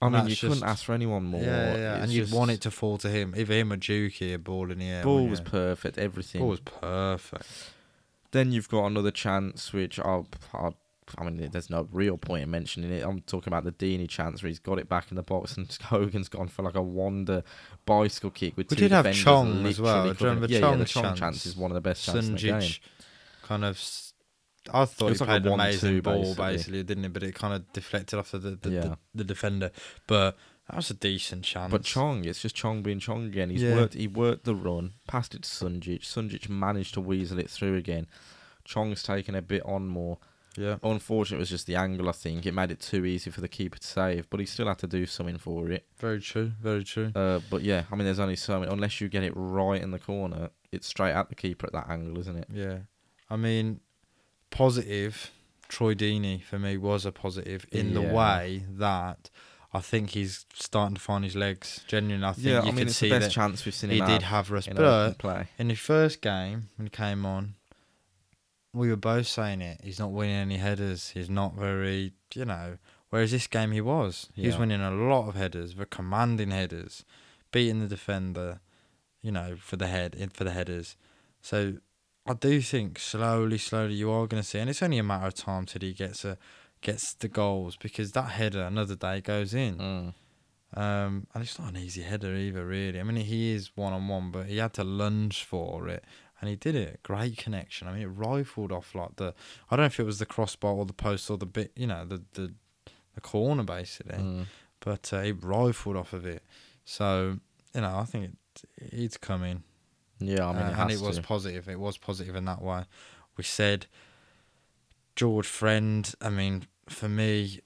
I 0.01 0.07
mean, 0.07 0.21
you 0.23 0.27
that's 0.29 0.39
couldn't 0.41 0.63
ask 0.63 0.85
for 0.85 0.93
anyone 0.93 1.25
more. 1.25 1.41
yeah, 1.41 1.75
yeah. 1.75 1.95
And 2.03 2.09
you'd 2.11 2.31
want 2.31 2.51
it 2.51 2.61
to 2.61 2.71
fall 2.71 2.97
to 2.99 3.09
him, 3.09 3.33
either 3.35 3.53
him 3.53 3.73
or 3.73 3.77
Juki, 3.77 4.33
a 4.33 4.37
ball 4.39 4.71
in 4.71 4.79
the 4.79 4.87
air. 4.87 5.03
Ball 5.03 5.27
was 5.27 5.41
perfect, 5.41 5.97
everything. 5.97 6.39
Ball 6.39 6.49
was 6.51 6.61
perfect. 6.61 7.45
Then 8.31 8.51
you've 8.53 8.69
got 8.69 8.85
another 8.85 9.11
chance, 9.11 9.73
which 9.73 9.99
I'll, 9.99 10.27
I'll, 10.53 10.75
I 11.17 11.23
mean, 11.23 11.49
there's 11.51 11.69
no 11.69 11.87
real 11.91 12.17
point 12.17 12.43
in 12.43 12.51
mentioning 12.51 12.91
it. 12.91 13.03
I'm 13.05 13.21
talking 13.21 13.51
about 13.51 13.63
the 13.63 13.71
Deeney 13.71 14.07
chance 14.07 14.41
where 14.43 14.47
he's 14.47 14.59
got 14.59 14.79
it 14.79 14.87
back 14.89 15.07
in 15.11 15.15
the 15.15 15.23
box 15.23 15.57
and 15.57 15.67
Hogan's 15.83 16.29
gone 16.29 16.47
for 16.47 16.63
like 16.63 16.75
a 16.75 16.81
wonder 16.81 17.43
bicycle 17.85 18.29
kick 18.31 18.55
with 18.57 18.69
We 18.69 18.75
two 18.77 18.81
did 18.83 18.91
have 18.91 19.11
Chong 19.13 19.65
as 19.65 19.79
well. 19.81 20.13
Do 20.13 20.25
remember 20.25 20.47
yeah, 20.47 20.59
yeah, 20.59 20.75
the 20.75 20.85
Chong's 20.85 20.91
Chong 20.91 21.03
chance. 21.03 21.19
chance? 21.19 21.45
is 21.45 21.55
one 21.57 21.71
of 21.71 21.75
the 21.75 21.81
best 21.81 22.05
chances 22.05 22.27
in 22.29 22.35
the 22.35 22.41
game. 22.41 22.71
Kind 23.43 23.65
of. 23.65 23.79
I 24.71 24.85
thought 24.85 25.07
It 25.07 25.09
was 25.11 25.19
he 25.19 25.25
like 25.25 25.37
a 25.39 25.41
played 25.41 25.51
an 25.51 25.51
1-2 25.51 25.53
amazing 25.53 26.01
ball, 26.01 26.21
basically. 26.21 26.45
basically, 26.53 26.83
didn't 26.83 27.05
it? 27.05 27.13
But 27.13 27.23
it 27.23 27.33
kind 27.35 27.53
of 27.55 27.73
deflected 27.73 28.19
off 28.19 28.33
of 28.33 28.43
the 28.43 28.51
the, 28.61 28.69
Yeah. 28.69 28.81
the, 28.81 28.97
the 29.15 29.23
defender. 29.23 29.71
But 30.05 30.37
that 30.67 30.75
was 30.75 30.91
a 30.91 30.93
decent 30.93 31.45
chance. 31.45 31.71
But 31.71 31.83
Chong, 31.83 32.25
it's 32.25 32.41
just 32.41 32.55
Chong 32.55 32.83
being 32.83 32.99
Chong 32.99 33.25
again. 33.25 33.49
He's 33.49 33.63
Yeah. 33.63 33.75
worked. 33.75 33.95
He 33.95 34.07
worked 34.07 34.43
the 34.43 34.53
run, 34.53 34.93
passed 35.07 35.33
it 35.33 35.43
to 35.43 35.49
Sunjic. 35.49 36.01
Sunjic 36.01 36.47
managed 36.49 36.93
to 36.95 37.01
weasel 37.01 37.39
it 37.39 37.49
through 37.49 37.77
again. 37.77 38.05
Chong's 38.65 39.01
taken 39.01 39.33
a 39.33 39.41
bit 39.41 39.63
on 39.65 39.87
more. 39.87 40.19
Yeah, 40.57 40.77
Unfortunately, 40.83 41.37
it 41.37 41.39
was 41.39 41.49
just 41.49 41.67
the 41.67 41.75
angle. 41.75 42.09
I 42.09 42.11
think 42.13 42.45
it 42.45 42.53
made 42.53 42.71
it 42.71 42.79
too 42.79 43.05
easy 43.05 43.29
for 43.31 43.41
the 43.41 43.47
keeper 43.47 43.77
to 43.77 43.87
save, 43.87 44.29
but 44.29 44.39
he 44.39 44.45
still 44.45 44.67
had 44.67 44.77
to 44.79 44.87
do 44.87 45.05
something 45.05 45.37
for 45.37 45.69
it. 45.69 45.85
very 45.97 46.19
true, 46.19 46.51
very 46.61 46.83
true. 46.83 47.11
Uh, 47.15 47.39
but 47.49 47.61
yeah, 47.61 47.83
I 47.91 47.95
mean, 47.95 48.05
there's 48.05 48.19
only 48.19 48.35
so 48.35 48.59
many. 48.59 48.71
Unless 48.71 48.99
you 49.01 49.09
get 49.09 49.23
it 49.23 49.33
right 49.35 49.81
in 49.81 49.91
the 49.91 49.99
corner, 49.99 50.49
it's 50.71 50.87
straight 50.87 51.13
at 51.13 51.29
the 51.29 51.35
keeper 51.35 51.67
at 51.67 51.73
that 51.73 51.89
angle, 51.89 52.17
isn't 52.19 52.35
it? 52.37 52.47
Yeah, 52.53 52.77
I 53.29 53.35
mean, 53.35 53.79
positive. 54.49 55.31
Troy 55.67 55.93
Deeney 55.93 56.41
for 56.43 56.57
me 56.57 56.77
was 56.77 57.05
a 57.05 57.11
positive 57.11 57.63
in 57.71 57.93
the 57.93 58.01
way 58.01 58.63
that 58.71 59.29
I 59.71 59.81
think 59.81 60.09
he's 60.11 60.47
starting 60.55 60.95
to 60.95 61.01
find 61.01 61.23
his 61.23 61.35
legs. 61.35 61.81
Genuinely, 61.87 62.25
I 62.27 62.33
think 62.33 62.47
yeah, 62.47 62.63
you 62.63 62.69
I 62.69 62.71
mean 62.71 62.85
could 62.87 62.95
see 62.95 63.09
the 63.09 63.15
best 63.19 63.27
that 63.27 63.33
chance 63.33 63.65
we've 63.65 63.75
seen 63.75 63.91
he 63.91 63.99
him 63.99 64.07
did 64.07 64.23
have 64.23 64.49
rust. 64.49 64.67
in 64.67 64.75
play. 65.19 65.47
in 65.59 65.69
his 65.69 65.77
first 65.77 66.21
game 66.21 66.69
when 66.77 66.87
he 66.87 66.89
came 66.89 67.23
on, 67.23 67.53
we 68.73 68.89
were 68.89 68.95
both 68.95 69.27
saying 69.27 69.61
it. 69.61 69.81
He's 69.83 69.99
not 69.99 70.11
winning 70.11 70.35
any 70.35 70.57
headers. 70.57 71.09
He's 71.09 71.29
not 71.29 71.55
very, 71.55 72.13
you 72.33 72.45
know. 72.45 72.77
Whereas 73.09 73.31
this 73.31 73.47
game 73.47 73.71
he 73.71 73.81
was. 73.81 74.29
He 74.35 74.45
was 74.45 74.57
winning 74.57 74.81
a 74.81 74.91
lot 74.91 75.27
of 75.27 75.35
headers, 75.35 75.73
the 75.73 75.85
commanding 75.85 76.51
headers, 76.51 77.03
beating 77.51 77.79
the 77.79 77.87
defender, 77.87 78.59
you 79.21 79.31
know, 79.31 79.55
for 79.57 79.77
the 79.77 79.87
head 79.87 80.13
in 80.13 80.29
for 80.29 80.43
the 80.43 80.51
headers. 80.51 80.95
So 81.41 81.77
I 82.27 82.33
do 82.33 82.61
think 82.61 82.99
slowly, 82.99 83.57
slowly 83.57 83.95
you 83.95 84.11
are 84.11 84.27
going 84.27 84.43
to 84.43 84.47
see, 84.47 84.59
and 84.59 84.69
it's 84.69 84.83
only 84.83 84.99
a 84.99 85.03
matter 85.03 85.25
of 85.25 85.33
time 85.33 85.65
till 85.65 85.81
he 85.81 85.93
gets 85.93 86.23
a 86.23 86.37
gets 86.81 87.13
the 87.13 87.27
goals 87.27 87.75
because 87.75 88.11
that 88.13 88.29
header 88.29 88.61
another 88.61 88.95
day 88.95 89.21
goes 89.21 89.53
in. 89.53 89.75
Mm. 89.77 90.13
Um, 90.79 91.27
and 91.33 91.43
it's 91.43 91.57
not 91.57 91.69
an 91.69 91.77
easy 91.77 92.03
header 92.03 92.35
either, 92.35 92.65
really. 92.65 92.99
I 92.99 93.03
mean, 93.03 93.25
he 93.25 93.53
is 93.53 93.71
one 93.75 93.91
on 93.91 94.07
one, 94.07 94.29
but 94.29 94.45
he 94.45 94.57
had 94.57 94.73
to 94.73 94.83
lunge 94.83 95.43
for 95.43 95.87
it, 95.87 96.03
and 96.41 96.49
he 96.49 96.55
did 96.55 96.75
it. 96.75 96.99
Great 97.03 97.37
connection. 97.37 97.87
I 97.87 97.93
mean, 97.93 98.01
it 98.03 98.07
rifled 98.07 98.71
off 98.71 98.95
like 98.95 99.15
the. 99.17 99.33
I 99.69 99.75
don't 99.75 99.83
know 99.83 99.87
if 99.87 99.99
it 99.99 100.05
was 100.05 100.19
the 100.19 100.25
crossbar 100.25 100.73
or 100.73 100.85
the 100.85 100.93
post 100.93 101.29
or 101.29 101.37
the 101.37 101.45
bit, 101.45 101.71
you 101.75 101.87
know, 101.87 102.05
the 102.05 102.21
the, 102.33 102.53
the 103.15 103.21
corner 103.21 103.63
basically, 103.63 104.17
Mm. 104.17 104.45
but 104.79 105.11
uh, 105.13 105.17
it 105.17 105.43
rifled 105.43 105.95
off 105.97 106.13
of 106.13 106.25
it. 106.25 106.43
So 106.85 107.39
you 107.75 107.81
know, 107.81 107.97
I 107.97 108.05
think 108.05 108.25
it 108.25 108.33
it's 108.77 109.17
coming, 109.17 109.63
Yeah, 110.19 110.47
I 110.49 110.53
mean, 110.53 110.61
uh, 110.63 110.69
it 110.71 110.77
and 110.77 110.91
it 110.91 110.99
was 111.01 111.19
positive. 111.19 111.69
It 111.69 111.79
was 111.79 111.97
positive 111.97 112.35
in 112.35 112.45
that 112.45 112.61
way. 112.61 112.83
We 113.37 113.43
said 113.43 113.85
George 115.15 115.47
Friend. 115.47 116.11
I 116.21 116.29
mean, 116.29 116.67
for 116.87 117.09
me, 117.09 117.59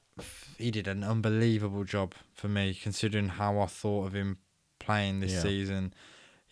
he 0.57 0.71
did 0.71 0.87
an 0.87 1.03
unbelievable 1.03 1.83
job 1.83 2.13
for 2.33 2.47
me, 2.47 2.73
considering 2.73 3.29
how 3.29 3.59
I 3.59 3.65
thought 3.67 4.07
of 4.07 4.13
him 4.13 4.37
playing 4.79 5.19
this 5.21 5.33
Yeah. 5.33 5.41
season. 5.41 5.93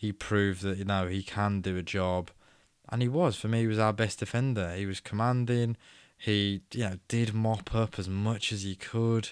He 0.01 0.11
proved 0.11 0.63
that 0.63 0.79
you 0.79 0.85
know 0.85 1.05
he 1.07 1.21
can 1.21 1.61
do 1.61 1.77
a 1.77 1.83
job, 1.83 2.31
and 2.89 3.03
he 3.03 3.07
was 3.07 3.35
for 3.35 3.47
me. 3.47 3.59
He 3.59 3.67
was 3.67 3.77
our 3.77 3.93
best 3.93 4.17
defender. 4.17 4.73
He 4.73 4.87
was 4.87 4.99
commanding. 4.99 5.77
He 6.17 6.61
you 6.73 6.85
know 6.85 6.95
did 7.07 7.35
mop 7.35 7.75
up 7.75 7.99
as 7.99 8.09
much 8.09 8.51
as 8.51 8.63
he 8.63 8.73
could 8.75 9.29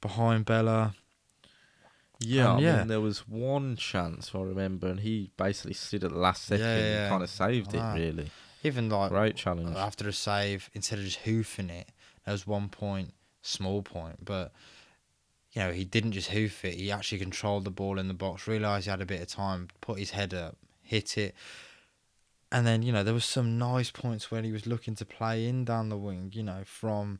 behind 0.00 0.46
Bela. 0.46 0.94
Yeah, 2.20 2.54
I 2.54 2.58
yeah. 2.60 2.76
mean, 2.78 2.88
there 2.88 3.02
was 3.02 3.28
one 3.28 3.76
chance 3.76 4.30
I 4.34 4.40
remember, 4.40 4.88
and 4.88 5.00
he 5.00 5.30
basically 5.36 5.74
stood 5.74 6.04
at 6.04 6.10
the 6.10 6.18
last 6.18 6.46
second 6.46 6.64
Yeah, 6.64 6.78
yeah, 6.78 7.00
and 7.02 7.10
kind 7.10 7.22
of 7.22 7.28
saved 7.28 7.74
it. 7.74 7.80
Ah. 7.80 7.92
Really, 7.92 8.30
Even 8.64 8.88
like 8.88 9.10
great 9.10 9.36
challenge. 9.36 9.76
after 9.76 10.08
a 10.08 10.12
save, 10.14 10.70
instead 10.72 10.98
of 11.00 11.04
just 11.04 11.18
hoofing 11.18 11.68
it, 11.68 11.90
there 12.24 12.32
was 12.32 12.46
one 12.46 12.70
point, 12.70 13.12
small 13.42 13.82
point, 13.82 14.24
but 14.24 14.52
you 15.58 15.64
know 15.64 15.72
he 15.72 15.84
didn't 15.84 16.12
just 16.12 16.30
hoof 16.30 16.64
it. 16.64 16.74
He 16.74 16.92
actually 16.92 17.18
controlled 17.18 17.64
the 17.64 17.70
ball 17.70 17.98
in 17.98 18.06
the 18.08 18.14
box, 18.14 18.46
realised 18.46 18.84
he 18.84 18.90
had 18.90 19.00
a 19.00 19.06
bit 19.06 19.20
of 19.20 19.26
time, 19.28 19.68
put 19.80 19.98
his 19.98 20.10
head 20.12 20.32
up, 20.32 20.56
hit 20.82 21.18
it, 21.18 21.34
and 22.52 22.66
then 22.66 22.82
you 22.82 22.92
know 22.92 23.02
there 23.02 23.14
was 23.14 23.24
some 23.24 23.58
nice 23.58 23.90
points 23.90 24.30
where 24.30 24.42
he 24.42 24.52
was 24.52 24.66
looking 24.66 24.94
to 24.94 25.04
play 25.04 25.46
in 25.48 25.64
down 25.64 25.88
the 25.88 25.96
wing, 25.96 26.30
you 26.32 26.42
know, 26.44 26.62
from 26.64 27.18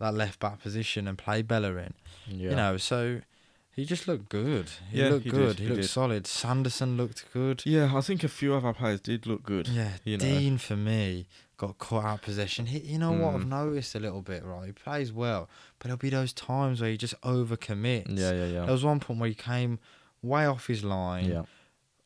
that 0.00 0.14
left 0.14 0.40
back 0.40 0.60
position 0.62 1.06
and 1.06 1.18
play 1.18 1.42
Bela 1.42 1.74
in, 1.76 1.94
Yeah, 2.26 2.50
you 2.50 2.56
know, 2.56 2.76
so. 2.76 3.20
He 3.70 3.84
just 3.84 4.08
looked 4.08 4.28
good. 4.28 4.66
He 4.90 4.98
Yeah, 5.00 5.10
looked 5.10 5.24
he 5.24 5.30
did, 5.30 5.36
good. 5.36 5.58
He, 5.60 5.64
he 5.64 5.68
looked 5.70 5.82
did. 5.82 5.88
solid. 5.88 6.26
Sanderson 6.26 6.96
looked 6.96 7.32
good. 7.32 7.62
yeah. 7.64 7.92
I 7.96 8.00
think 8.00 8.24
a 8.24 8.28
few 8.28 8.52
other 8.54 8.72
players 8.72 9.00
did 9.00 9.24
look 9.24 9.44
good. 9.44 9.68
Yeah, 9.68 9.90
you 10.04 10.16
know. 10.16 10.24
Dean 10.24 10.58
for 10.58 10.74
me 10.74 11.28
got 11.58 11.76
caught 11.78 12.04
out 12.04 12.22
possession. 12.22 12.66
He, 12.66 12.78
you 12.78 12.98
know 12.98 13.12
what 13.12 13.34
I've 13.34 13.42
Mm. 13.44 13.48
noticed 13.48 13.94
a 13.94 14.00
little 14.00 14.22
bit, 14.22 14.42
right? 14.44 14.66
He 14.66 14.72
plays 14.72 15.12
well, 15.12 15.50
but 15.78 15.88
there'll 15.88 15.98
be 15.98 16.08
those 16.10 16.32
times 16.32 16.80
where 16.80 16.88
he 16.90 16.96
just 16.96 17.20
overcommits. 17.20 18.16
Yeah, 18.18 18.32
yeah, 18.32 18.46
yeah. 18.46 18.62
There 18.64 18.72
was 18.72 18.84
one 18.84 19.00
point 19.00 19.20
where 19.20 19.28
he 19.28 19.34
came 19.34 19.78
way 20.22 20.46
off 20.46 20.68
his 20.68 20.82
line, 20.84 21.28
yeah, 21.30 21.42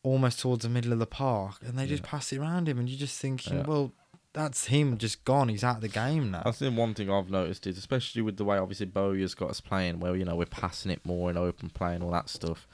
almost 0.02 0.40
towards 0.40 0.64
the 0.64 0.68
middle 0.68 0.92
of 0.92 0.98
the 0.98 1.06
park, 1.06 1.56
and 1.64 1.78
they 1.78 1.86
just 1.86 2.02
Yeah. 2.02 2.08
pass 2.10 2.32
it 2.32 2.38
around 2.38 2.68
him, 2.68 2.78
and 2.78 2.88
you're 2.88 2.98
just 2.98 3.20
thinking, 3.20 3.58
Yeah. 3.58 3.64
well, 3.66 3.92
that's 4.32 4.66
him 4.66 4.96
just 4.96 5.22
gone. 5.26 5.50
He's 5.50 5.62
out 5.62 5.76
of 5.76 5.82
the 5.82 5.88
game 5.88 6.30
now. 6.30 6.42
I 6.46 6.52
think 6.52 6.76
one 6.76 6.94
thing 6.94 7.10
I've 7.10 7.28
noticed 7.28 7.66
is, 7.66 7.76
especially 7.76 8.22
with 8.22 8.38
the 8.38 8.44
way 8.44 8.56
obviously 8.56 8.86
Bowyer's 8.86 9.34
got 9.34 9.50
us 9.50 9.60
playing, 9.60 10.00
where 10.00 10.16
you 10.16 10.24
know 10.24 10.34
we're 10.36 10.46
passing 10.46 10.90
it 10.90 11.04
more 11.04 11.28
in 11.30 11.36
open 11.36 11.68
play 11.68 11.94
and 11.94 12.02
all 12.02 12.10
that 12.12 12.30
stuff. 12.30 12.66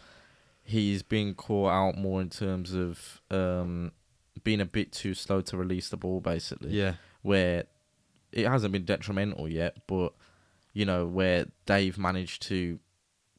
He's 0.62 1.03
being 1.03 1.35
caught 1.35 1.71
out 1.71 1.97
more 1.99 2.21
in 2.21 2.31
terms 2.31 2.73
of 2.75 3.21
um, 3.31 3.91
being 4.44 4.61
a 4.61 4.66
bit 4.66 4.92
too 4.92 5.14
slow 5.14 5.40
to 5.42 5.57
release 5.57 5.88
the 5.88 5.96
ball, 5.96 6.20
basically. 6.20 6.70
yeah, 6.70 6.94
Where 7.22 7.64
it 8.33 8.46
hasn't 8.46 8.72
been 8.72 8.85
detrimental 8.85 9.48
yet, 9.48 9.79
but 9.87 10.12
you 10.72 10.85
know 10.85 11.07
where 11.07 11.46
Dave 11.66 11.98
managed 11.98 12.42
to 12.42 12.79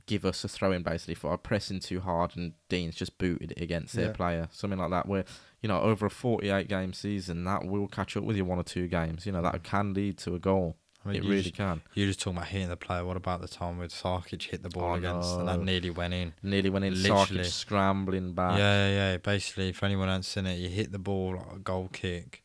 give 0.08 0.26
us 0.26 0.44
a 0.44 0.48
throw 0.48 0.72
in 0.72 0.82
basically 0.82 1.14
for 1.14 1.38
pressing 1.38 1.80
too 1.80 2.00
hard 2.00 2.36
and 2.36 2.54
Dean's 2.68 2.96
just 2.96 3.20
booted 3.20 3.52
it 3.52 3.62
against 3.62 3.94
their 3.96 4.08
Yeah. 4.08 4.14
player, 4.14 4.48
something 4.52 4.80
like 4.80 4.90
that. 4.90 5.08
Where 5.08 5.24
you 5.62 5.70
know 5.70 5.80
over 5.82 6.08
a 6.08 6.10
forty-eight 6.10 6.68
game 6.68 6.94
season, 6.94 7.44
that 7.44 7.66
will 7.66 7.88
catch 7.88 8.18
up 8.18 8.24
with 8.24 8.36
you 8.36 8.44
one 8.46 8.58
or 8.60 8.64
two 8.64 8.88
games. 8.88 9.26
You 9.26 9.32
know 9.32 9.42
that 9.44 9.56
mm. 9.56 9.64
can 9.64 9.94
lead 9.94 10.18
to 10.20 10.34
a 10.36 10.40
goal. 10.40 10.78
I 11.06 11.08
mean, 11.08 11.18
it 11.18 11.24
you 11.24 11.30
really 11.30 11.44
just, 11.44 11.56
can. 11.56 11.82
you're 11.94 12.08
just 12.08 12.20
talking 12.20 12.38
about 12.38 12.50
hitting 12.50 12.68
the 12.70 12.76
player. 12.78 13.06
What 13.06 13.16
about 13.18 13.40
the 13.42 13.48
time 13.48 13.78
with 13.78 13.92
Sarkic 13.94 14.44
hit 14.44 14.64
the 14.64 14.70
ball 14.70 14.92
Oh, 14.92 14.96
against, 14.96 15.34
and 15.38 15.48
that 15.48 15.60
nearly 15.62 15.90
went 15.92 16.14
in? 16.14 16.34
Nearly 16.44 16.70
went 16.70 16.86
in. 16.86 17.02
Literally. 17.02 17.44
Sarkic 17.44 17.46
scrambling 17.46 18.34
back. 18.34 18.58
Yeah, 18.58 18.88
yeah, 18.90 19.12
yeah. 19.12 19.18
Basically, 19.18 19.70
if 19.70 19.82
anyone 19.84 20.08
hasn't 20.10 20.26
seen 20.26 20.46
it, 20.46 20.56
you 20.56 20.68
hit 20.70 20.92
the 20.92 21.00
ball 21.00 21.36
like 21.38 21.56
a 21.56 21.60
goal 21.60 21.90
kick, 21.94 22.44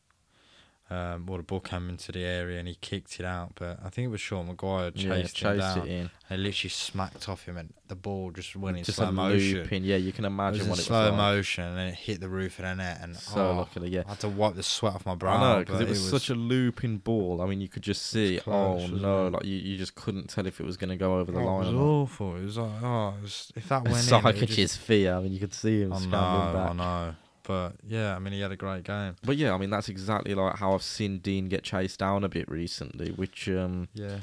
um, 0.87 1.27
or 1.29 1.37
the 1.37 1.43
ball 1.43 1.61
came 1.61 1.89
into 1.89 2.11
the 2.11 2.23
area 2.23 2.59
and 2.59 2.67
he 2.67 2.75
kicked 2.75 3.19
it 3.19 3.25
out. 3.25 3.53
But 3.55 3.79
I 3.83 3.89
think 3.89 4.05
it 4.05 4.09
was 4.09 4.21
Sean 4.21 4.47
Maguire 4.47 4.91
chased, 4.91 5.41
Yeah, 5.41 5.51
him 5.53 5.59
down 5.59 5.77
it 5.79 5.87
in. 5.87 6.09
and 6.29 6.43
literally 6.43 6.69
smacked 6.69 7.27
off 7.27 7.45
him, 7.45 7.57
and 7.57 7.73
the 7.87 7.95
ball 7.95 8.29
just 8.31 8.55
went 8.55 8.77
in 8.77 8.83
Just 8.83 8.97
slow 8.97 9.11
motion. 9.11 9.59
looping. 9.59 9.83
Yeah, 9.83 9.95
you 9.95 10.11
can 10.11 10.25
It 10.25 10.27
imagine 10.27 10.59
was 10.59 10.65
in 10.65 10.69
what 10.69 10.79
it 10.79 10.83
slow 10.83 11.01
was 11.01 11.09
like. 11.09 11.17
motion, 11.17 11.63
and 11.63 11.89
it 11.89 11.95
hit 11.95 12.19
the 12.19 12.29
roof 12.29 12.59
of 12.59 12.65
the 12.65 12.75
net, 12.75 12.99
and 13.01 13.15
So 13.17 13.49
oh, 13.49 13.55
luckily, 13.57 13.89
yeah. 13.89 14.03
I 14.05 14.09
had 14.09 14.19
to 14.19 14.29
wipe 14.29 14.53
the 14.55 14.61
sweat 14.63 14.93
off 14.93 15.05
my 15.07 15.15
brow. 15.15 15.37
I 15.37 15.39
know 15.39 15.59
because 15.59 15.81
it 15.81 15.89
was 15.89 16.07
such 16.07 16.29
a 16.29 16.35
looping 16.35 16.99
ball. 16.99 17.41
I 17.41 17.47
mean, 17.47 17.61
you 17.61 17.67
could 17.67 17.83
just 17.83 18.03
see. 18.03 18.37
close, 18.43 18.83
oh 18.83 18.87
no! 18.95 19.27
it? 19.27 19.33
Like 19.33 19.45
you, 19.45 19.55
you 19.57 19.77
just 19.77 19.95
couldn't 19.95 20.29
tell 20.29 20.45
if 20.45 20.59
it 20.59 20.65
was 20.65 20.77
going 20.77 20.91
to 20.91 20.97
go 20.97 21.17
over 21.17 21.31
the 21.31 21.39
oh, 21.39 21.45
line. 21.45 21.65
It 21.65 21.71
was 21.73 21.81
awful. 21.81 22.35
It 22.35 22.43
was 22.43 22.57
like, 22.57 22.83
oh, 22.83 23.13
it 23.17 23.21
was, 23.23 23.51
if 23.55 23.67
that 23.69 23.83
went 23.89 24.07
in, 24.07 24.13
it 24.13 24.23
would 24.23 24.47
just, 24.49 24.77
fear. 24.77 25.15
I 25.15 25.21
mean, 25.21 25.33
you 25.33 25.39
could 25.39 25.53
see 25.53 25.81
him 25.81 25.93
I 25.93 25.95
know, 25.97 26.01
scrambling 26.03 26.53
back. 26.53 26.69
I 26.69 26.73
know. 26.73 27.15
But 27.47 27.73
yeah, 27.85 28.15
I 28.15 28.19
mean, 28.19 28.33
he 28.33 28.41
had 28.41 28.51
a 28.51 28.55
great 28.55 28.83
game. 28.83 29.15
But 29.23 29.37
yeah, 29.37 29.53
I 29.53 29.57
mean 29.57 29.69
that's 29.69 29.89
exactly 29.89 30.33
like 30.35 30.57
how 30.57 30.73
I've 30.73 30.83
seen 30.83 31.19
Dean 31.19 31.47
get 31.47 31.63
chased 31.63 31.99
down 31.99 32.23
a 32.23 32.29
bit 32.29 32.49
recently, 32.49 33.11
which 33.11 33.47
um, 33.49 33.87
Yeah. 33.93 34.19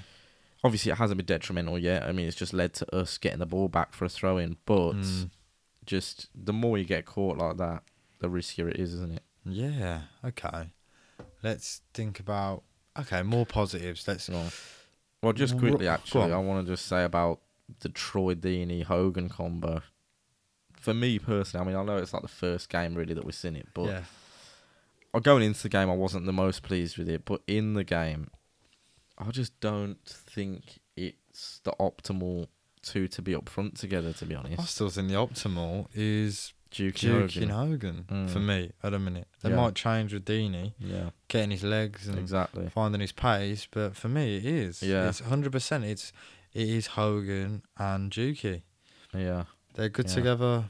obviously 0.64 0.92
it 0.92 0.96
hasn't 0.98 1.18
been 1.18 1.26
detrimental 1.26 1.78
yet. 1.78 2.02
I 2.04 2.12
mean, 2.12 2.26
it's 2.26 2.36
just 2.36 2.52
led 2.52 2.74
to 2.74 2.94
us 2.96 3.18
getting 3.18 3.38
the 3.38 3.46
ball 3.46 3.68
back 3.68 3.94
for 3.94 4.04
a 4.04 4.08
throw 4.08 4.38
in. 4.38 4.56
But 4.66 4.92
Mm. 4.94 5.30
just 5.86 6.28
the 6.34 6.52
more 6.52 6.78
you 6.78 6.84
get 6.84 7.04
caught 7.06 7.38
like 7.38 7.56
that, 7.58 7.82
the 8.20 8.28
riskier 8.28 8.68
it 8.70 8.78
is, 8.80 8.94
isn't 8.94 9.14
it? 9.14 9.22
Yeah. 9.44 10.02
Okay. 10.24 10.72
Let's 11.42 11.82
think 11.94 12.20
about 12.20 12.62
okay 12.98 13.22
more 13.22 13.46
positives. 13.46 14.06
Let's. 14.06 14.24
So, 14.24 14.48
well, 15.22 15.32
just 15.32 15.58
quickly, 15.58 15.88
actually. 15.88 16.32
I 16.32 16.38
want 16.38 16.66
to 16.66 16.72
just 16.72 16.86
say 16.86 17.04
about 17.04 17.40
the 17.80 17.88
Troy 17.88 18.34
Deeney 18.34 18.82
Hogan 18.84 19.28
combo. 19.28 19.82
For 20.82 20.92
me 20.94 21.18
personally, 21.18 21.64
I 21.64 21.68
mean, 21.68 21.76
I 21.76 21.84
know 21.84 21.96
it's 21.98 22.12
like 22.12 22.22
the 22.22 22.28
first 22.28 22.68
game 22.68 22.94
really 22.94 23.14
that 23.14 23.24
we've 23.24 23.34
seen 23.34 23.56
it, 23.56 23.68
but 23.72 23.86
yeah. 23.86 25.20
going 25.22 25.42
into 25.42 25.62
the 25.62 25.68
game, 25.68 25.88
I 25.90 25.94
wasn't 25.94 26.26
the 26.26 26.32
most 26.32 26.62
pleased 26.62 26.98
with 26.98 27.08
it. 27.08 27.24
But 27.24 27.40
in 27.46 27.74
the 27.74 27.84
game, 27.84 28.28
I 29.18 29.30
just 29.30 29.58
don't 29.60 29.98
think 30.04 30.80
it's 30.96 31.60
the 31.64 31.72
optimal 31.78 32.48
two 32.82 33.06
to 33.08 33.22
be 33.22 33.34
up 33.34 33.48
front 33.48 33.76
together. 33.76 34.12
To 34.12 34.26
be 34.26 34.34
honest, 34.34 34.60
I 34.60 34.64
still 34.64 34.88
think 34.90 35.08
the 35.08 35.14
optimal 35.14 35.86
is 35.94 36.52
Duke, 36.72 36.96
Duke 36.96 37.36
and 37.36 37.50
Hogan 37.52 38.04
Mm. 38.08 38.30
for 38.30 38.40
me 38.40 38.72
at 38.82 38.92
a 38.94 38.98
minute. 38.98 39.28
They 39.42 39.50
Yeah. 39.50 39.56
might 39.56 39.74
change 39.74 40.12
with 40.12 40.24
Deeney 40.24 40.72
Yeah, 40.78 41.10
getting 41.28 41.50
his 41.50 41.62
legs 41.62 42.08
and 42.08 42.18
exactly. 42.18 42.68
finding 42.70 43.00
his 43.02 43.12
pace, 43.12 43.68
but 43.70 43.94
for 43.96 44.08
me 44.08 44.36
it 44.38 44.44
is. 44.46 44.82
Yeah. 44.82 45.08
It's 45.08 45.20
hundred 45.20 45.52
percent. 45.52 45.84
It's 45.84 46.12
it 46.54 46.68
is 46.68 46.86
Hogan 46.88 47.62
and 47.78 48.10
Dukey. 48.10 48.62
Yeah, 49.14 49.44
They're 49.74 49.88
good 49.88 50.08
Yeah. 50.08 50.14
together. 50.14 50.64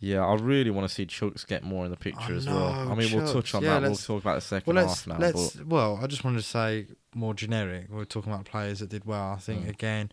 yeah. 0.00 0.24
I 0.24 0.34
really 0.34 0.70
want 0.70 0.88
to 0.88 0.94
see 0.94 1.06
Chuks 1.06 1.46
get 1.46 1.62
more 1.64 1.84
in 1.84 1.90
the 1.90 1.96
picture 1.96 2.32
I 2.32 2.36
as 2.36 2.46
well. 2.46 2.68
I 2.90 2.94
mean, 2.94 3.12
we'll 3.14 3.32
touch 3.32 3.54
on 3.54 3.62
Yeah, 3.62 3.80
that. 3.80 3.88
We'll 3.88 3.96
talk 3.96 4.22
about 4.22 4.36
the 4.36 4.40
second 4.40 4.74
Well, 4.74 4.86
half 4.88 5.06
now. 5.06 5.18
let's. 5.18 5.56
Well, 5.56 5.98
I 6.02 6.06
just 6.06 6.24
wanted 6.24 6.38
to 6.38 6.42
say 6.46 6.86
more 7.14 7.34
generic. 7.34 7.86
We're 7.90 8.04
talking 8.04 8.32
about 8.32 8.44
players 8.44 8.78
that 8.80 8.88
did 8.90 9.04
well. 9.04 9.32
I 9.32 9.36
think 9.38 9.64
Mm. 9.66 9.70
again, 9.70 10.12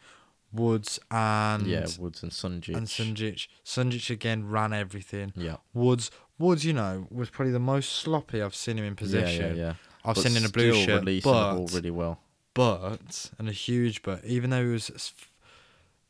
Woods 0.51 0.99
and 1.11 1.67
yeah, 1.67 1.85
Woods 1.99 2.23
and 2.23 2.31
Sunjic. 2.31 2.75
and 2.75 2.87
Sunjic. 2.87 3.47
Sunjic 3.65 4.09
again 4.09 4.47
ran 4.47 4.71
everything. 4.73 5.33
Yeah, 5.35 5.57
Woods, 5.73 6.11
Woods, 6.39 6.63
you 6.65 6.73
know, 6.73 7.07
was 7.11 7.29
probably 7.29 7.51
the 7.51 7.59
most 7.59 7.91
sloppy 7.91 8.41
I've 8.41 8.55
seen 8.55 8.77
him 8.77 8.85
in 8.85 8.95
possession. 8.95 9.55
Yeah, 9.57 9.61
yeah, 9.63 9.67
yeah. 9.67 9.73
I've 10.05 10.15
But 10.15 10.21
seen 10.23 10.31
him 10.33 10.37
in 10.43 10.45
a 10.45 10.49
blue 10.51 10.73
shirt, 10.73 11.01
releasing 11.01 11.31
the 11.31 11.37
ball 11.37 11.65
but 11.65 11.73
really 11.73 11.91
well. 11.91 12.19
but 12.53 13.31
and 13.37 13.49
a 13.49 13.51
huge 13.51 14.01
but. 14.01 14.23
Even 14.23 14.49
though 14.51 14.63
he 14.65 14.71
was 14.71 15.13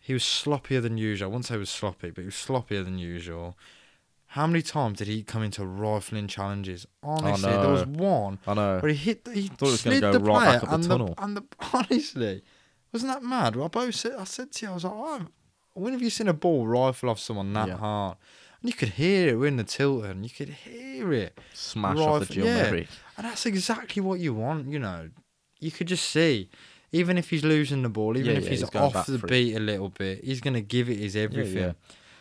he 0.06 0.14
was 0.14 0.24
sloppier 0.24 0.82
than 0.82 0.98
usual. 0.98 1.28
I 1.28 1.30
wouldn't 1.30 1.46
say 1.46 1.56
he 1.56 1.60
was 1.60 1.70
sloppy, 1.70 2.12
but 2.12 2.22
he 2.22 2.26
was 2.26 2.36
sloppier 2.36 2.84
than 2.86 2.98
usual. 3.00 3.58
How 4.28 4.46
many 4.48 4.62
times 4.62 5.00
did 5.00 5.08
he 5.08 5.24
come 5.24 5.44
into 5.44 5.66
rifling 5.66 6.28
challenges? 6.28 6.86
Honestly, 7.02 7.50
there 7.52 7.70
was 7.70 7.86
one 7.86 8.38
I 8.46 8.54
know. 8.54 8.80
where 8.80 8.92
he 8.92 8.98
hit. 8.98 9.24
The, 9.26 9.32
he 9.34 9.48
Thought 9.48 9.70
it 9.70 9.72
was 9.72 9.82
gonna 9.84 9.96
slid 9.98 10.02
go 10.02 10.12
the 10.12 10.20
right 10.20 10.38
player 10.38 10.52
back 10.60 10.64
up 10.64 10.70
the 10.70 10.76
and 10.76 10.84
tunnel. 10.84 11.14
and 11.18 11.38
the 11.38 11.44
honestly, 11.74 12.42
Wasn't 12.92 13.12
that 13.14 13.24
mad? 13.24 13.58
I 13.58 13.68
both 13.68 13.96
said, 13.96 14.14
I 14.20 14.26
said 14.26 14.52
to 14.52 14.66
you, 14.66 14.72
I 14.72 14.76
was 14.76 14.84
like, 14.84 14.94
oh, 14.96 15.26
when 15.74 15.94
have 15.94 16.02
you 16.02 16.10
seen 16.10 16.28
a 16.28 16.34
ball 16.34 16.68
rifle 16.68 17.10
off 17.10 17.20
someone 17.20 17.54
that 17.54 17.68
Yeah. 17.70 17.78
hard? 17.78 18.18
And 18.62 18.70
you 18.70 18.76
could 18.76 18.90
hear 18.90 19.44
it 19.44 19.48
in 19.48 19.58
the 19.58 19.64
Tilton. 19.64 20.24
You 20.24 20.30
could 20.30 20.50
hear 20.50 21.14
it. 21.14 21.40
Smash 21.54 21.98
off 21.98 22.20
the 22.20 22.20
Rifle- 22.20 22.36
Jill 22.36 22.46
yeah. 22.46 22.86
And 23.18 23.26
that's 23.26 23.46
exactly 23.46 24.02
what 24.02 24.20
you 24.20 24.34
want, 24.34 24.68
you 24.70 24.80
know. 24.80 25.10
You 25.60 25.72
could 25.72 25.88
just 25.88 26.10
see, 26.10 26.50
even 26.92 27.18
if 27.18 27.30
he's 27.30 27.44
losing 27.44 27.82
the 27.84 27.90
ball, 27.90 28.18
even 28.18 28.32
Yeah, 28.32 28.38
if 28.38 28.44
yeah, 28.46 28.50
he's, 28.52 28.60
he's 28.62 28.76
off 28.76 29.06
the 29.06 29.18
beat 29.20 29.56
a 29.56 29.60
little 29.60 29.90
bit, 29.90 30.24
he's 30.24 30.42
going 30.42 30.54
to 30.56 30.62
give 30.62 30.90
it 30.90 30.98
his 30.98 31.16
everything. 31.16 31.58
yeah. 31.58 31.72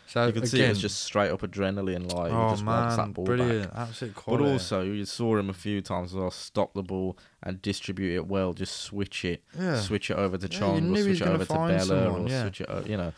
So 0.07 0.27
You 0.27 0.33
could 0.33 0.43
again, 0.43 0.49
see 0.49 0.61
it 0.61 0.69
was 0.69 0.81
just 0.81 1.01
straight 1.01 1.31
up 1.31 1.41
adrenaline, 1.41 2.13
like 2.13 2.29
he 2.31 2.37
oh 2.37 2.51
just 2.51 2.63
wants 2.63 2.95
man, 2.95 3.07
that 3.07 3.13
ball 3.15 3.25
brilliant, 3.25 3.73
back. 3.73 3.87
absolute 3.89 4.15
But 4.27 4.39
also, 4.41 4.83
you 4.83 5.03
saw 5.03 5.35
him 5.37 5.49
a 5.49 5.53
few 5.53 5.81
times 5.81 6.11
as 6.11 6.15
well. 6.17 6.29
Stop 6.29 6.75
the 6.75 6.83
ball 6.83 7.17
and 7.41 7.59
distribute 7.59 8.15
it 8.15 8.27
well. 8.27 8.53
Just 8.53 8.75
switch 8.81 9.25
it, 9.25 9.43
yeah, 9.57 9.79
switch 9.79 10.11
it 10.11 10.17
over 10.17 10.37
to 10.37 10.47
Chong, 10.47 10.95
or 10.95 11.01
switch 11.01 11.21
it 11.21 11.27
over 11.27 11.43
to 11.45 11.53
Bela, 11.53 11.79
someone, 11.79 12.31
or 12.31 12.41
switch 12.41 12.61
it. 12.61 12.87
You 12.87 12.97
know, 12.97 13.13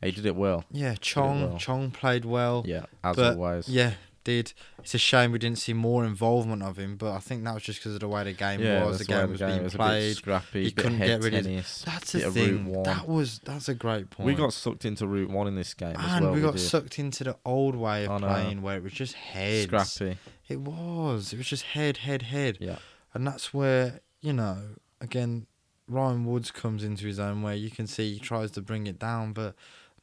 he 0.00 0.12
did 0.12 0.26
it 0.26 0.36
well. 0.36 0.64
yeah. 0.70 0.94
Chong, 1.00 1.42
well. 1.42 1.58
Chong 1.58 1.90
played 1.90 2.24
well. 2.24 2.62
Yeah, 2.68 2.84
as 3.02 3.16
But, 3.16 3.34
always. 3.34 3.68
Yeah, 3.68 3.94
did. 4.28 4.52
It's 4.80 4.94
a 4.94 4.98
shame 4.98 5.32
we 5.32 5.38
didn't 5.38 5.58
see 5.58 5.72
more 5.72 6.04
involvement 6.04 6.62
of 6.62 6.76
him, 6.78 6.96
but 6.96 7.12
I 7.12 7.18
think 7.18 7.44
that 7.44 7.54
was 7.54 7.62
just 7.62 7.78
because 7.80 7.94
of 7.94 8.00
the 8.00 8.08
way 8.08 8.24
the 8.24 8.32
game 8.34 8.60
yeah, 8.60 8.84
was. 8.84 8.98
The 8.98 9.04
that's 9.04 9.20
game 9.20 9.30
was 9.30 9.40
being 9.40 9.62
was 9.64 9.74
played. 9.74 10.16
scrappy, 10.16 10.64
He 10.64 10.70
couldn't 10.70 10.98
get 10.98 11.22
rid 11.22 11.34
of- 11.34 11.44
tennis. 11.44 11.82
That's 11.86 12.12
bit 12.12 12.24
the 12.24 12.30
thing. 12.30 12.82
That 12.82 13.08
was 13.08 13.38
that's 13.40 13.68
a 13.68 13.74
great 13.74 14.10
point. 14.10 14.26
We 14.26 14.34
got 14.34 14.52
sucked 14.52 14.84
into 14.84 15.06
Route 15.06 15.30
One 15.30 15.46
in 15.48 15.54
this 15.54 15.72
game 15.74 15.96
as 15.98 16.12
and 16.12 16.24
well. 16.26 16.34
we 16.34 16.40
got 16.40 16.52
did. 16.54 16.60
sucked 16.60 16.98
into 16.98 17.24
the 17.24 17.36
old 17.44 17.74
way 17.74 18.06
of 18.06 18.20
playing 18.20 18.60
where 18.62 18.76
it 18.76 18.82
was 18.82 18.92
just 18.92 19.14
head. 19.14 19.64
scrappy. 19.64 20.18
It 20.48 20.60
was. 20.60 21.32
It 21.32 21.36
was 21.38 21.46
just 21.48 21.62
head, 21.64 21.98
head, 21.98 22.22
head. 22.22 22.58
Yeah, 22.60 22.76
And 23.14 23.26
that's 23.26 23.52
where, 23.54 24.00
you 24.20 24.32
know, 24.32 24.58
again, 25.00 25.46
Ryan 25.88 26.24
Woods 26.26 26.50
comes 26.50 26.84
into 26.84 27.06
his 27.06 27.18
own 27.18 27.42
where 27.42 27.54
you 27.54 27.70
can 27.70 27.86
see 27.86 28.14
he 28.14 28.18
tries 28.20 28.50
to 28.52 28.60
bring 28.62 28.86
it 28.86 28.98
down, 28.98 29.32
but 29.32 29.54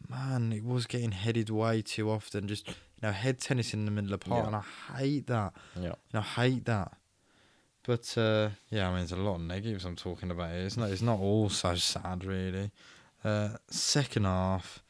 man, 0.09 0.51
it 0.53 0.63
was 0.63 0.85
getting 0.85 1.11
headed 1.11 1.49
way 1.49 1.81
too 1.81 2.09
often. 2.11 2.47
Just, 2.47 2.67
you 3.01 3.07
know, 3.07 3.11
head 3.11 3.39
tennis 3.39 3.73
in 3.73 3.85
the 3.85 3.91
middle 3.91 4.13
of 4.13 4.19
the 4.21 4.29
park. 4.29 4.43
Yeah. 4.43 4.47
And 4.47 4.55
I 4.55 4.97
hate 4.97 5.27
that. 5.27 5.53
yeah. 5.75 5.83
You 5.83 5.89
know, 6.13 6.19
I 6.19 6.21
hate 6.21 6.65
that. 6.65 6.97
But, 7.87 8.17
uh, 8.17 8.49
yeah, 8.69 8.87
I 8.87 8.91
mean, 8.91 8.99
there's 8.99 9.11
a 9.11 9.17
lot 9.17 9.35
of 9.35 9.41
negatives 9.41 9.85
I'm 9.85 9.95
talking 9.95 10.31
about 10.31 10.51
here. 10.51 10.61
It's 10.65 10.77
not, 10.77 10.89
it's 10.89 11.01
not 11.03 11.19
all 11.19 11.49
so 11.49 11.75
sad, 11.75 12.25
really. 12.25 12.71
Uh, 13.23 13.49
second 13.69 14.25
half. 14.25 14.81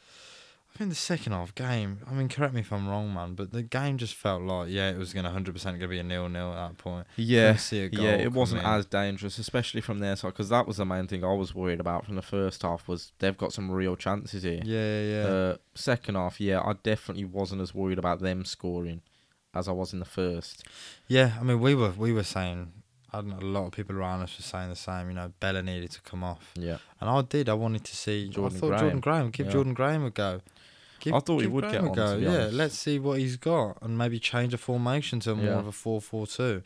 I 0.76 0.78
think 0.78 0.90
the 0.90 0.96
second 0.98 1.32
half 1.32 1.56
game, 1.56 2.00
I 2.06 2.14
mean, 2.14 2.28
correct 2.28 2.54
me 2.54 2.60
if 2.60 2.74
I'm 2.74 2.90
wrong, 2.90 3.14
man, 3.14 3.34
but 3.34 3.52
the 3.54 3.64
game 3.64 3.98
just 3.98 4.14
felt 4.14 4.42
like, 4.42 4.68
yeah, 4.70 4.90
it 4.90 4.98
was 4.98 5.14
going 5.14 5.24
to 5.24 5.32
100% 5.32 5.64
going 5.64 5.80
to 5.80 5.88
be 5.88 6.00
a 6.00 6.04
nil 6.04 6.28
nil 6.28 6.52
at 6.52 6.68
that 6.68 6.78
point. 6.78 7.08
Yeah, 7.16 7.56
see 7.56 7.84
a 7.86 7.88
goal 7.90 8.04
yeah, 8.04 8.16
it 8.16 8.34
wasn't 8.34 8.60
in. 8.62 8.68
as 8.68 8.86
dangerous, 8.86 9.38
especially 9.38 9.80
from 9.80 10.00
their 10.00 10.18
side, 10.18 10.34
because 10.34 10.50
that 10.50 10.68
was 10.68 10.76
the 10.76 10.86
main 10.86 11.08
thing 11.08 11.24
I 11.24 11.32
was 11.34 11.56
worried 11.56 11.80
about 11.80 12.06
from 12.06 12.16
the 12.16 12.22
first 12.22 12.62
half. 12.64 12.90
Was 12.90 13.14
they've 13.20 13.38
got 13.38 13.54
some 13.54 13.72
real 13.72 13.96
chances 13.96 14.44
here. 14.44 14.60
Yeah, 14.66 15.00
yeah, 15.00 15.02
yeah. 15.02 15.28
Uh, 15.34 15.56
second 15.76 16.16
half, 16.16 16.42
yeah, 16.42 16.60
I 16.60 16.74
definitely 16.84 17.24
wasn't 17.24 17.62
as 17.62 17.74
worried 17.74 17.98
about 17.98 18.20
them 18.20 18.44
scoring 18.44 19.02
as 19.54 19.70
I 19.70 19.72
was 19.72 19.94
in 19.94 20.00
the 20.00 20.06
first. 20.06 20.66
Yeah, 21.08 21.38
I 21.40 21.44
mean, 21.44 21.62
we 21.62 21.74
were 21.74 21.92
we 21.92 22.12
were 22.12 22.24
saying, 22.24 22.74
I 23.14 23.22
don't 23.22 23.30
know, 23.30 23.40
a 23.40 23.48
lot 23.50 23.66
of 23.68 23.72
people 23.72 23.96
around 23.96 24.24
us 24.24 24.38
were 24.38 24.44
saying 24.44 24.72
the 24.72 24.76
same. 24.76 25.08
You 25.08 25.16
know, 25.16 25.32
Bela 25.40 25.64
needed 25.64 25.92
to 25.92 26.02
come 26.02 26.22
off, 26.22 26.52
Yeah, 26.56 26.80
and 27.00 27.10
I 27.10 27.22
did. 27.22 27.48
I 27.48 27.54
wanted 27.54 27.86
to 27.86 27.96
see. 27.96 28.28
Jordan 28.28 28.58
I 28.58 28.60
thought 28.60 28.68
Graham. 28.68 28.80
Jordan 28.82 29.00
Graham, 29.00 29.30
give 29.30 29.46
Yeah. 29.46 29.52
Jordan 29.54 29.74
Graham 29.74 30.04
a 30.04 30.10
go. 30.10 30.42
Give, 31.06 31.14
I 31.14 31.20
thought 31.20 31.40
he 31.42 31.48
would 31.48 31.64
get 31.72 31.82
on, 31.82 31.92
go. 31.94 32.14
to 32.14 32.18
be 32.20 32.24
yeah, 32.26 32.30
honest. 32.32 32.54
let's 32.54 32.78
see 32.78 33.00
what 33.00 33.20
he's 33.20 33.38
got, 33.38 33.78
and 33.82 33.98
maybe 33.98 34.20
change 34.20 34.52
the 34.52 34.58
formation 34.58 35.20
to 35.22 35.36
more 35.36 35.46
Yeah. 35.46 35.60
of 35.60 35.68
a 35.68 35.72
four-four-two. 35.72 36.62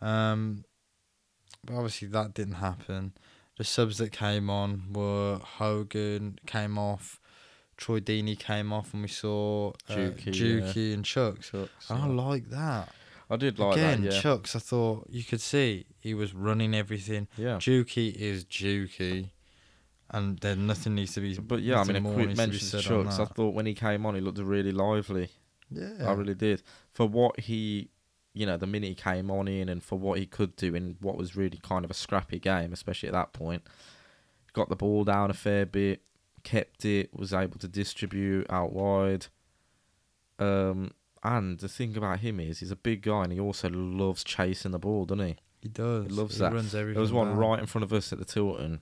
Um, 0.00 0.64
but 1.64 1.74
obviously 1.74 2.08
that 2.08 2.34
didn't 2.34 2.54
happen. 2.54 3.12
The 3.56 3.64
subs 3.64 3.98
that 3.98 4.12
came 4.12 4.48
on 4.50 4.92
were 4.92 5.38
Hogan 5.42 6.38
came 6.46 6.78
off, 6.78 7.18
Troy 7.76 7.98
Deeney 8.00 8.38
came 8.38 8.72
off, 8.72 8.92
and 8.92 9.02
we 9.02 9.08
saw 9.08 9.70
uh, 9.88 9.94
Juki, 9.94 10.26
Juki, 10.32 10.88
yeah. 10.88 10.94
and 10.94 11.04
Chuks. 11.04 11.50
Chuks, 11.50 11.68
And 11.90 12.02
I 12.02 12.06
like 12.06 12.50
that. 12.50 12.92
I 13.30 13.36
did 13.36 13.58
like 13.58 13.76
Again, 13.76 14.02
that. 14.04 14.14
Yeah, 14.14 14.20
Chuks, 14.22 14.56
I 14.56 14.58
thought 14.60 15.06
you 15.10 15.22
could 15.24 15.40
see 15.40 15.86
he 16.00 16.14
was 16.14 16.32
running 16.34 16.74
everything. 16.74 17.26
yeah. 17.36 17.56
Juki 17.56 18.14
is 18.14 18.44
Juki, 18.44 19.30
and 20.10 20.38
then 20.38 20.66
nothing 20.66 20.94
needs 20.94 21.14
to 21.14 21.20
be. 21.20 21.36
But 21.38 21.62
yeah, 21.62 21.80
I 21.80 21.84
mean, 21.84 21.96
a 21.96 22.00
quick 22.00 22.28
needs 22.28 22.38
to 22.38 22.46
be 22.46 22.50
mention 22.50 22.80
to 22.80 22.88
Chuks. 22.88 23.20
I 23.20 23.24
thought 23.26 23.54
when 23.54 23.66
he 23.66 23.74
came 23.74 24.06
on, 24.06 24.14
he 24.14 24.20
looked 24.20 24.38
really 24.38 24.72
lively. 24.72 25.28
Yeah, 25.70 26.08
I 26.08 26.12
really 26.12 26.34
did. 26.34 26.62
For 26.92 27.06
what 27.06 27.40
he, 27.40 27.90
you 28.32 28.46
know, 28.46 28.56
the 28.56 28.66
minute 28.66 28.88
he 28.88 28.94
came 28.94 29.30
on 29.30 29.48
in 29.48 29.68
and 29.68 29.82
for 29.82 29.98
what 29.98 30.18
he 30.18 30.26
could 30.26 30.56
do 30.56 30.74
in 30.74 30.96
what 31.00 31.16
was 31.16 31.36
really 31.36 31.58
kind 31.62 31.84
of 31.84 31.90
a 31.90 31.94
scrappy 31.94 32.38
game, 32.38 32.72
especially 32.72 33.08
at 33.08 33.12
that 33.12 33.32
point, 33.32 33.62
got 34.54 34.70
the 34.70 34.76
ball 34.76 35.04
down 35.04 35.30
a 35.30 35.34
fair 35.34 35.66
bit, 35.66 36.02
kept 36.42 36.84
it, 36.84 37.14
was 37.14 37.34
able 37.34 37.58
to 37.58 37.68
distribute 37.68 38.46
out 38.48 38.72
wide. 38.72 39.26
Um, 40.38 40.92
and 41.22 41.58
the 41.58 41.68
thing 41.68 41.96
about 41.96 42.20
him 42.20 42.40
is 42.40 42.60
he's 42.60 42.70
a 42.70 42.76
big 42.76 43.02
guy 43.02 43.24
and 43.24 43.32
he 43.32 43.40
also 43.40 43.68
loves 43.68 44.24
chasing 44.24 44.70
the 44.70 44.78
ball, 44.78 45.04
doesn't 45.04 45.26
he? 45.26 45.36
he 45.60 45.68
does. 45.68 46.06
he 46.06 46.12
loves 46.12 46.36
he 46.36 46.40
that. 46.40 46.52
Runs 46.52 46.74
everything. 46.74 46.94
There 46.94 47.02
was 47.02 47.12
one 47.12 47.28
down. 47.28 47.36
right 47.36 47.58
in 47.60 47.66
front 47.66 47.82
of 47.82 47.92
us 47.92 48.12
at 48.12 48.18
the 48.18 48.24
Tilton, 48.24 48.80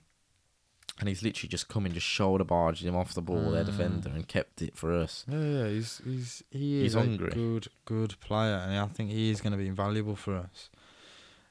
and 0.99 1.07
he's 1.09 1.21
literally 1.23 1.49
just 1.49 1.67
come 1.67 1.85
and 1.85 1.93
just 1.93 2.05
shoulder 2.07 2.43
barged 2.43 2.83
him 2.83 2.95
off 2.95 3.13
the 3.13 3.21
ball, 3.21 3.51
their 3.51 3.63
Mm. 3.63 3.67
defender, 3.67 4.09
and 4.09 4.27
kept 4.27 4.61
it 4.61 4.75
for 4.77 4.93
us. 4.93 5.25
Yeah, 5.27 5.39
yeah, 5.43 5.67
he's 5.69 6.01
he's 6.03 6.43
he 6.51 6.81
He's 6.81 6.91
is 6.91 6.95
a 6.95 6.99
hungry. 6.99 7.31
good 7.33 7.67
good 7.85 8.19
player, 8.19 8.55
and 8.55 8.77
I 8.77 8.85
think 8.87 9.11
he 9.11 9.29
is 9.29 9.41
going 9.41 9.51
to 9.51 9.57
be 9.57 9.67
invaluable 9.67 10.15
for 10.15 10.35
us. 10.35 10.69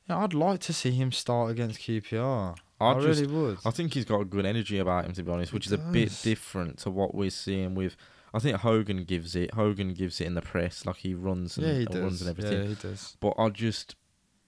Yeah, 0.09 0.19
I'd 0.19 0.35
like 0.35 0.61
to 0.61 0.73
see 0.73 0.93
him 0.93 1.11
start 1.13 1.51
against 1.51 1.81
QPR. 1.81 2.57
I, 2.81 2.91
I 2.91 3.01
just, 3.01 3.21
really 3.23 3.33
would. 3.33 3.59
I 3.65 3.71
think 3.71 3.95
he's 3.95 4.05
got 4.05 4.21
a 4.21 4.25
good 4.25 4.45
energy 4.47 4.79
about 4.79 5.05
him, 5.07 5.13
to 5.15 5.23
be 5.23 5.33
honest, 5.33 5.53
which 5.53 5.67
He 5.69 5.75
is 5.75 5.81
a 5.81 5.83
bit 5.93 6.21
different 6.23 6.79
to 6.81 6.91
what 6.91 7.15
we're 7.15 7.31
seeing 7.31 7.75
with. 7.75 7.97
I 8.35 8.39
think 8.39 8.59
Hogan 8.59 9.05
gives 9.05 9.35
it. 9.35 9.55
Hogan 9.55 9.95
gives 9.95 10.21
it 10.21 10.27
in 10.27 10.35
the 10.35 10.43
press, 10.43 10.85
like 10.85 10.97
he 10.97 11.15
runs 11.15 11.57
and 11.57 11.67
yeah, 11.67 11.73
he 11.79 11.87
uh, 11.87 11.91
does. 11.91 12.03
runs 12.03 12.21
and 12.23 12.31
everything. 12.31 12.63
Yeah, 12.63 12.69
he 12.69 12.75
does. 12.75 13.17
But 13.19 13.35
I 13.39 13.49
just 13.49 13.97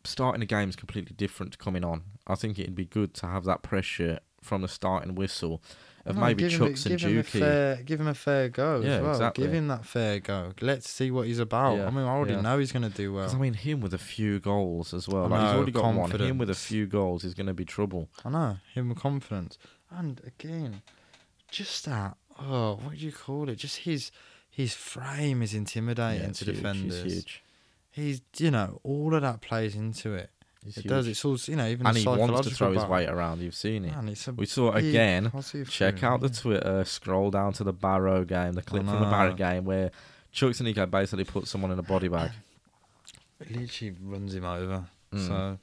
starting 0.04 0.42
a 0.42 0.46
game 0.46 0.68
is 0.68 0.76
completely 0.76 1.14
different 1.16 1.52
to 1.52 1.58
coming 1.58 1.84
on. 1.84 2.02
I 2.26 2.34
think 2.34 2.58
it'd 2.58 2.74
be 2.74 2.84
good 2.84 3.14
to 3.14 3.26
have 3.26 3.44
that 3.44 3.62
pressure 3.62 4.18
from 4.42 4.62
the 4.62 4.68
starting 4.68 5.14
whistle 5.14 5.62
of 6.06 6.16
No, 6.16 6.22
maybe 6.22 6.44
give 6.48 6.52
him 6.60 6.68
Chuks 6.72 6.86
and 6.86 6.98
give 6.98 7.10
him 7.10 7.22
Juki. 7.22 7.38
fair, 7.40 7.76
give 7.82 8.00
him 8.00 8.06
a 8.06 8.14
fair 8.14 8.48
go 8.48 8.80
Yeah, 8.80 8.90
as 8.96 9.02
well. 9.02 9.10
exactly. 9.12 9.44
Give 9.44 9.52
him 9.54 9.68
that 9.68 9.84
fair 9.84 10.20
go. 10.20 10.52
Let's 10.60 10.88
see 10.88 11.10
what 11.10 11.26
he's 11.26 11.38
about. 11.38 11.76
Yeah, 11.76 11.86
I 11.86 11.90
mean, 11.90 12.04
I 12.04 12.08
already 12.08 12.34
yeah. 12.34 12.40
know 12.40 12.58
he's 12.58 12.72
going 12.72 12.88
to 12.90 12.96
do 12.96 13.12
well. 13.12 13.30
I 13.30 13.38
mean, 13.38 13.54
him 13.54 13.80
with 13.80 13.92
a 13.94 13.98
few 13.98 14.38
goals 14.40 14.94
as 14.94 15.08
well. 15.08 15.24
I 15.24 15.28
Like 15.28 15.40
he's 15.40 15.50
know, 15.50 15.56
already 15.56 15.72
got 15.72 15.94
one. 15.94 16.10
Him 16.10 16.38
with 16.38 16.50
a 16.50 16.54
few 16.54 16.86
goals 16.86 17.24
is 17.24 17.34
going 17.34 17.46
to 17.48 17.54
be 17.54 17.64
trouble. 17.64 18.08
I 18.24 18.30
know 18.30 18.56
him 18.74 18.88
with 18.88 18.98
confidence, 18.98 19.58
and 19.90 20.20
again, 20.26 20.82
just 21.50 21.84
that. 21.86 22.16
Oh, 22.40 22.78
what 22.82 22.92
do 22.92 22.98
you 23.04 23.12
call 23.12 23.48
it? 23.48 23.56
Just 23.56 23.78
his 23.78 24.10
his 24.48 24.72
frame 24.72 25.42
is 25.42 25.52
intimidating 25.54 26.30
it's 26.30 26.38
to 26.38 26.44
huge, 26.46 26.56
defenders. 26.56 27.02
He's 27.02 27.12
huge. 27.14 27.42
He's 27.90 28.20
you 28.38 28.50
know 28.52 28.80
all 28.84 29.14
of 29.14 29.22
that 29.22 29.40
plays 29.40 29.74
into 29.74 30.14
it. 30.14 30.30
He's 30.64 30.76
it 30.76 30.82
huge. 30.82 30.90
does. 30.90 31.06
It's 31.06 31.24
all 31.24 31.36
you 31.46 31.56
know. 31.56 31.66
Even 31.66 31.86
and 31.86 31.96
he 31.96 32.06
wants 32.06 32.48
to 32.48 32.54
throw 32.54 32.68
his 32.72 32.82
battle. 32.82 32.92
weight 32.92 33.08
around. 33.08 33.40
You've 33.40 33.54
seen 33.54 33.84
it. 33.84 33.92
Man, 33.92 34.08
it's 34.08 34.26
a 34.28 34.32
We 34.32 34.46
saw 34.46 34.72
it 34.72 34.84
again. 34.84 35.30
Check 35.68 36.02
out 36.02 36.20
the. 36.20 36.28
Twitter. 36.28 36.84
Scroll 36.84 37.30
down 37.30 37.52
to 37.54 37.64
the 37.64 37.72
Barrow 37.72 38.24
game, 38.24 38.52
the 38.52 38.62
clip 38.62 38.84
from 38.84 39.00
the 39.00 39.10
Barrow 39.10 39.34
game 39.34 39.64
where 39.64 39.90
Chuks 40.34 40.60
and 40.60 40.66
Nico 40.66 40.86
basically 40.86 41.24
puts 41.24 41.50
someone 41.50 41.70
in 41.70 41.78
a 41.78 41.82
body 41.82 42.08
bag. 42.08 42.30
It 43.40 43.52
literally 43.52 43.94
runs 44.02 44.34
him 44.34 44.44
over. 44.44 44.84
Mm. 45.14 45.26
So, 45.28 45.58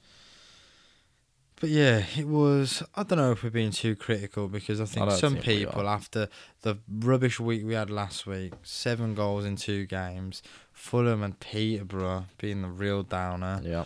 but 1.60 1.70
yeah, 1.70 2.06
it 2.18 2.26
was. 2.26 2.82
I 2.96 3.04
don't 3.04 3.18
know 3.18 3.32
if 3.32 3.44
we're 3.44 3.50
being 3.50 3.72
too 3.72 3.98
critical 3.98 4.48
because 4.48 4.80
I 4.80 4.86
think 4.86 5.10
don't 5.10 5.18
some 5.18 5.34
think 5.34 5.44
people, 5.44 5.90
after 5.90 6.30
the 6.62 6.78
rubbish 6.90 7.38
week 7.38 7.66
we 7.66 7.74
had 7.74 7.90
last 7.90 8.26
week, 8.26 8.54
seven 8.64 9.14
goals 9.14 9.44
in 9.44 9.58
two 9.58 9.86
games, 9.86 10.42
Fulham 10.72 11.22
and 11.22 11.38
Peterborough 11.40 12.28
being 12.38 12.62
the 12.62 12.70
real 12.70 13.04
downer. 13.04 13.62
Yeah. 13.62 13.84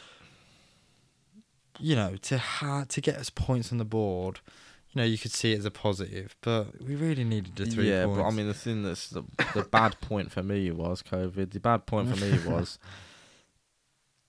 You 1.80 1.96
know, 1.96 2.16
to 2.24 2.38
ha- 2.38 2.86
to 2.90 3.02
get 3.02 3.16
us 3.16 3.30
points 3.30 3.72
on 3.72 3.78
the 3.78 3.86
board, 3.86 4.42
you 4.92 5.00
know, 5.00 5.06
you 5.06 5.18
could 5.18 5.32
see 5.32 5.54
it 5.54 5.60
as 5.60 5.66
a 5.66 5.72
positive, 5.72 6.36
but 6.42 6.82
we 6.82 6.96
really 6.96 7.24
needed 7.24 7.56
the 7.56 7.66
three 7.66 7.90
yeah, 7.90 8.06
points. 8.06 8.18
but 8.18 8.28
I 8.28 8.32
mean, 8.32 8.48
the 8.48 8.54
thing 8.54 8.84
that's 8.84 9.10
the, 9.10 9.24
the 9.54 9.64
bad 9.64 10.00
point 10.02 10.32
for 10.32 10.44
me 10.44 10.72
was 10.72 11.04
COVID. 11.04 11.52
The 11.52 11.60
bad 11.60 11.86
point 11.86 12.10
for 12.16 12.26
me 12.26 12.38
was 12.46 12.80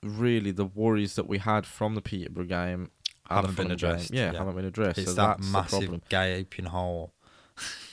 really 0.03 0.51
the 0.51 0.65
worries 0.65 1.15
that 1.15 1.27
we 1.27 1.39
had 1.39 1.67
from 1.67 1.95
the 1.95 2.03
Peterborough 2.03 2.45
game 2.45 2.91
Haven't 3.31 3.57
been 3.57 3.71
addressed. 3.71 4.13
Yeah, 4.13 4.33
yeah. 4.33 4.39
haven't 4.39 4.57
been 4.57 4.65
addressed. 4.65 4.99
it's 4.99 5.11
so 5.11 5.17
that 5.17 5.41
massive 5.41 6.01
gaping 6.09 6.67
hole. 6.67 7.13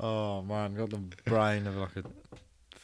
oh 0.00 0.42
man, 0.42 0.74
got 0.74 0.90
the 0.90 1.02
brain 1.24 1.66
of 1.66 1.76
like 1.76 1.96
a 1.96 2.04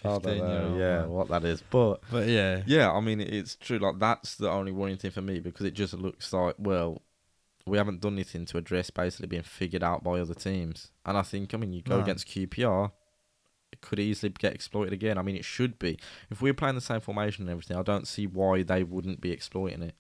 I 0.05 0.09
don't 0.09 0.23
fifteen 0.23 0.49
year 0.49 0.61
know, 0.61 0.69
old. 0.71 0.79
yeah, 0.81 1.05
what 1.07 1.29
that 1.29 1.45
is, 1.45 1.63
but 1.71 2.01
but 2.11 2.27
yeah, 2.29 2.63
yeah, 2.67 2.91
I 2.91 3.01
mean, 3.01 3.21
it's 3.21 3.57
true. 3.57 3.79
Like 3.79 3.99
that's 3.99 4.35
the 4.37 4.51
only 4.51 4.73
worrying 4.73 4.97
thing 4.99 5.11
for 5.11 5.23
me 5.23 5.41
because 5.41 5.67
it 5.67 5.75
just 5.75 5.95
looks 5.95 6.33
like 6.33 6.57
well, 6.59 7.03
we 7.67 7.79
haven't 7.79 8.01
done 8.01 8.15
anything 8.15 8.45
to 8.47 8.59
address 8.59 8.91
basically 8.91 9.29
being 9.29 9.43
figured 9.43 9.83
out 9.83 10.03
by 10.03 10.19
other 10.21 10.35
teams. 10.35 10.91
And 11.07 11.17
I 11.17 11.23
think, 11.23 11.55
I 11.55 11.57
mean, 11.59 11.73
you 11.73 11.83
go 11.83 11.97
No. 11.99 12.03
against 12.03 12.27
QPR, 12.27 12.91
it 13.73 13.81
could 13.81 13.99
easily 14.01 14.31
get 14.31 14.53
exploited 14.55 14.93
again. 14.93 15.17
I 15.17 15.23
mean, 15.23 15.37
it 15.37 15.45
should 15.45 15.79
be. 15.79 15.99
If 16.31 16.43
we're 16.43 16.55
playing 16.55 16.75
the 16.75 16.81
same 16.81 17.01
formation 17.01 17.43
and 17.45 17.51
everything, 17.51 17.77
I 17.77 17.83
don't 17.83 18.09
see 18.09 18.27
why 18.27 18.63
they 18.65 18.83
wouldn't 18.83 19.21
be 19.21 19.31
exploiting 19.31 19.83
it. 19.83 19.95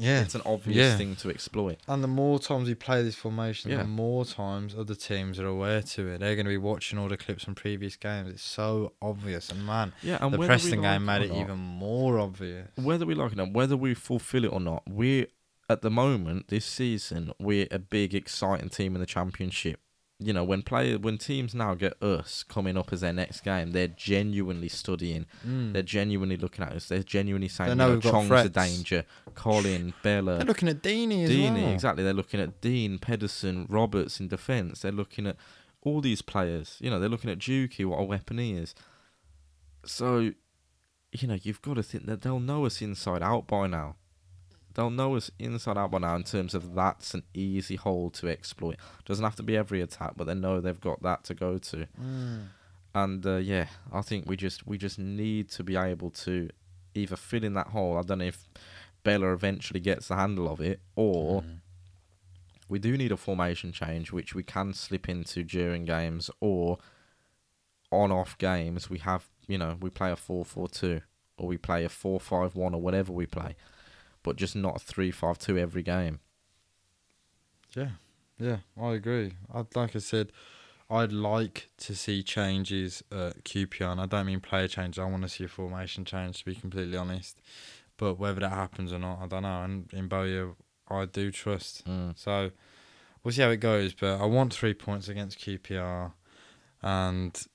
Yeah. 0.00 0.22
It's 0.22 0.34
an 0.36 0.42
obvious 0.46 0.76
Yeah. 0.76 0.96
thing 0.96 1.16
to 1.16 1.30
exploit. 1.30 1.78
And 1.88 2.02
the 2.04 2.08
more 2.08 2.38
times 2.38 2.68
we 2.68 2.74
play 2.74 3.02
this 3.02 3.16
formation, 3.16 3.70
Yeah. 3.70 3.78
the 3.78 3.84
more 3.84 4.24
times 4.24 4.74
other 4.76 4.94
teams 4.94 5.38
are 5.40 5.46
aware 5.46 5.82
to 5.82 6.06
it. 6.08 6.20
They're 6.20 6.36
going 6.36 6.46
to 6.46 6.50
be 6.50 6.56
watching 6.56 6.98
all 6.98 7.08
the 7.08 7.16
clips 7.16 7.44
from 7.44 7.54
previous 7.56 7.96
games. 7.96 8.30
It's 8.30 8.42
so 8.42 8.92
obvious. 9.02 9.50
And 9.50 9.66
man, 9.66 9.92
Yeah, 10.02 10.18
and 10.20 10.32
the 10.32 10.38
whether 10.38 10.48
Preston 10.50 10.82
like 10.82 10.92
game 10.98 11.04
made 11.04 11.22
or 11.22 11.34
it 11.34 11.40
even 11.40 11.58
more 11.58 12.18
obvious. 12.20 12.68
whether 12.76 13.04
we 13.04 13.14
like 13.14 13.32
it 13.32 13.34
or 13.34 13.46
not, 13.46 13.52
whether 13.52 13.76
we 13.76 13.94
fulfill 13.94 14.44
it 14.44 14.52
or 14.52 14.60
not, 14.60 14.84
we're 14.88 15.26
at 15.68 15.82
the 15.82 15.90
moment 15.90 16.48
this 16.48 16.64
season 16.64 17.32
we're 17.38 17.66
a 17.70 17.78
big 17.78 18.14
exciting 18.14 18.68
team 18.70 18.94
in 18.94 19.00
the 19.00 19.06
championship. 19.06 19.80
You 20.20 20.32
know, 20.32 20.42
when 20.42 20.62
player 20.62 20.98
when 20.98 21.16
teams 21.16 21.54
now 21.54 21.74
get 21.74 22.02
us 22.02 22.42
coming 22.42 22.76
up 22.76 22.92
as 22.92 23.02
their 23.02 23.12
next 23.12 23.42
game, 23.42 23.70
they're 23.70 23.86
genuinely 23.86 24.68
studying. 24.68 25.26
Mm. 25.46 25.72
They're 25.72 25.82
genuinely 25.82 26.36
looking 26.36 26.64
at 26.64 26.72
us. 26.72 26.88
They're 26.88 27.04
genuinely 27.04 27.46
saying, 27.46 27.68
They 27.68 27.72
you 27.74 27.76
know 27.76 27.88
know, 27.88 27.94
we've 27.94 28.28
got 28.28 28.46
a 28.46 28.48
danger, 28.48 29.04
Colin, 29.36 29.94
Bela, 30.02 30.38
They're 30.38 30.46
looking 30.46 30.68
at 30.68 30.76
as 30.78 30.82
Deeney, 30.82 31.62
well. 31.62 31.72
exactly. 31.72 32.02
They're 32.02 32.12
looking 32.12 32.40
at 32.40 32.60
Dean, 32.60 32.98
Pedersen, 32.98 33.66
Roberts 33.68 34.18
in 34.18 34.26
defence. 34.26 34.80
They're 34.80 34.90
looking 34.90 35.28
at 35.28 35.36
all 35.82 36.00
these 36.00 36.20
players. 36.20 36.78
You 36.80 36.90
know, 36.90 36.98
they're 36.98 37.08
looking 37.08 37.30
at 37.30 37.38
Juki, 37.38 37.84
what 37.86 38.00
a 38.00 38.04
weapon 38.04 38.38
he 38.38 38.54
is. 38.54 38.74
So, 39.84 40.32
you 41.12 41.28
know, 41.28 41.38
you've 41.40 41.62
got 41.62 41.74
to 41.74 41.82
think 41.84 42.06
that 42.06 42.22
they'll 42.22 42.40
know 42.40 42.66
us 42.66 42.82
inside 42.82 43.22
out 43.22 43.46
by 43.46 43.68
now. 43.68 43.94
They'll 44.78 44.90
know 44.90 45.16
us 45.16 45.28
inside 45.40 45.76
out 45.76 45.90
by 45.90 45.98
now 45.98 46.14
in 46.14 46.22
terms 46.22 46.54
of 46.54 46.76
that's 46.76 47.12
an 47.12 47.24
easy 47.34 47.74
hole 47.74 48.10
to 48.10 48.28
exploit. 48.28 48.76
Doesn't 49.04 49.24
have 49.24 49.34
to 49.34 49.42
be 49.42 49.56
every 49.56 49.80
attack, 49.82 50.12
but 50.16 50.28
they 50.28 50.34
know 50.34 50.60
they've 50.60 50.80
got 50.80 51.02
that 51.02 51.24
to 51.24 51.34
go 51.34 51.58
to. 51.58 51.88
Mm. 52.00 52.46
And 52.94 53.26
uh, 53.26 53.38
yeah, 53.38 53.66
I 53.92 54.02
think 54.02 54.28
we 54.28 54.36
just 54.36 54.68
we 54.68 54.78
just 54.78 54.96
need 54.96 55.50
to 55.50 55.64
be 55.64 55.74
able 55.74 56.10
to 56.10 56.48
either 56.94 57.16
fill 57.16 57.42
in 57.42 57.54
that 57.54 57.66
hole. 57.68 57.98
I 57.98 58.02
don't 58.02 58.18
know 58.18 58.26
if 58.26 58.46
Bela 59.02 59.32
eventually 59.32 59.80
gets 59.80 60.06
the 60.06 60.14
handle 60.14 60.48
of 60.48 60.60
it, 60.60 60.78
or 60.94 61.42
Mm. 61.42 61.58
we 62.68 62.78
do 62.78 62.96
need 62.96 63.10
a 63.10 63.16
formation 63.16 63.72
change, 63.72 64.12
which 64.12 64.32
we 64.32 64.44
can 64.44 64.72
slip 64.74 65.08
into 65.08 65.42
during 65.42 65.86
games 65.86 66.30
or 66.40 66.78
on 67.90 68.12
off 68.12 68.38
games. 68.38 68.88
We 68.88 68.98
have, 68.98 69.26
you 69.48 69.58
know, 69.58 69.76
we 69.80 69.90
play 69.90 70.12
a 70.12 70.16
4 70.16 70.44
4 70.44 70.68
2 70.68 71.00
or 71.36 71.48
we 71.48 71.56
play 71.56 71.84
a 71.84 71.88
4 71.88 72.20
5 72.20 72.54
1 72.54 72.74
or 72.74 72.80
whatever 72.80 73.12
we 73.12 73.26
play, 73.26 73.56
but 74.28 74.36
just 74.36 74.54
not 74.54 74.76
a 74.76 74.78
3 74.78 75.10
5 75.10 75.38
2 75.38 75.56
every 75.56 75.82
game. 75.82 76.20
Yeah, 77.74 77.92
yeah, 78.38 78.58
I 78.78 78.92
agree. 78.92 79.32
I'd 79.52 79.74
like 79.74 79.96
I 79.96 80.00
said, 80.00 80.32
I'd 80.90 81.12
like 81.12 81.70
to 81.78 81.96
see 81.96 82.22
changes 82.22 83.02
at 83.10 83.42
QPR, 83.44 83.92
and 83.92 84.00
I 84.02 84.04
don't 84.04 84.26
mean 84.26 84.40
player 84.40 84.68
changes. 84.68 84.98
I 84.98 85.06
want 85.06 85.22
to 85.22 85.30
see 85.30 85.44
a 85.44 85.48
formation 85.48 86.04
change, 86.04 86.40
to 86.40 86.44
be 86.44 86.54
completely 86.54 86.98
honest. 86.98 87.40
But 87.96 88.18
whether 88.18 88.40
that 88.40 88.52
happens 88.52 88.92
or 88.92 88.98
not, 88.98 89.18
I 89.22 89.26
don't 89.26 89.44
know. 89.44 89.62
And 89.62 89.90
in 89.94 90.08
Bowyer, 90.08 90.52
I 90.88 91.06
do 91.06 91.30
trust. 91.30 91.86
Mm. 91.86 92.18
So 92.18 92.50
we'll 93.24 93.32
see 93.32 93.42
how 93.42 93.50
it 93.50 93.56
goes. 93.60 93.94
But 93.94 94.20
I 94.20 94.26
want 94.26 94.52
three 94.52 94.74
points 94.74 95.08
against 95.08 95.38
QPR, 95.38 96.12
and 96.82 97.46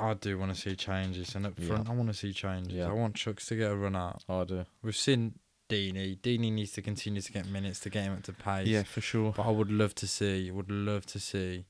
I 0.00 0.14
do 0.14 0.36
want 0.36 0.52
to 0.52 0.60
see 0.60 0.74
changes. 0.74 1.36
And 1.36 1.46
up 1.46 1.54
Yeah. 1.56 1.68
front, 1.68 1.88
I 1.88 1.92
want 1.92 2.08
to 2.08 2.14
see 2.14 2.32
changes. 2.32 2.74
Yeah. 2.74 2.88
I 2.88 2.92
want 2.92 3.14
Chuks 3.14 3.46
to 3.46 3.56
get 3.56 3.70
a 3.70 3.76
run 3.76 3.94
out. 3.94 4.24
I 4.28 4.42
do. 4.44 4.66
We've 4.82 4.96
seen 4.96 5.38
Deeney. 5.72 6.18
Deeney 6.18 6.52
needs 6.52 6.72
to 6.72 6.82
continue 6.82 7.20
to 7.22 7.32
get 7.32 7.46
minutes 7.48 7.80
to 7.80 7.90
get 7.90 8.04
him 8.04 8.12
up 8.12 8.22
to 8.24 8.32
pace. 8.32 8.68
Yeah, 8.68 8.82
for 8.82 9.00
sure. 9.00 9.32
But 9.36 9.46
I 9.46 9.50
would 9.50 9.70
love 9.70 9.94
to 9.96 10.06
see, 10.06 10.50
would 10.50 10.70
love 10.70 11.06
to 11.06 11.18
see 11.18 11.64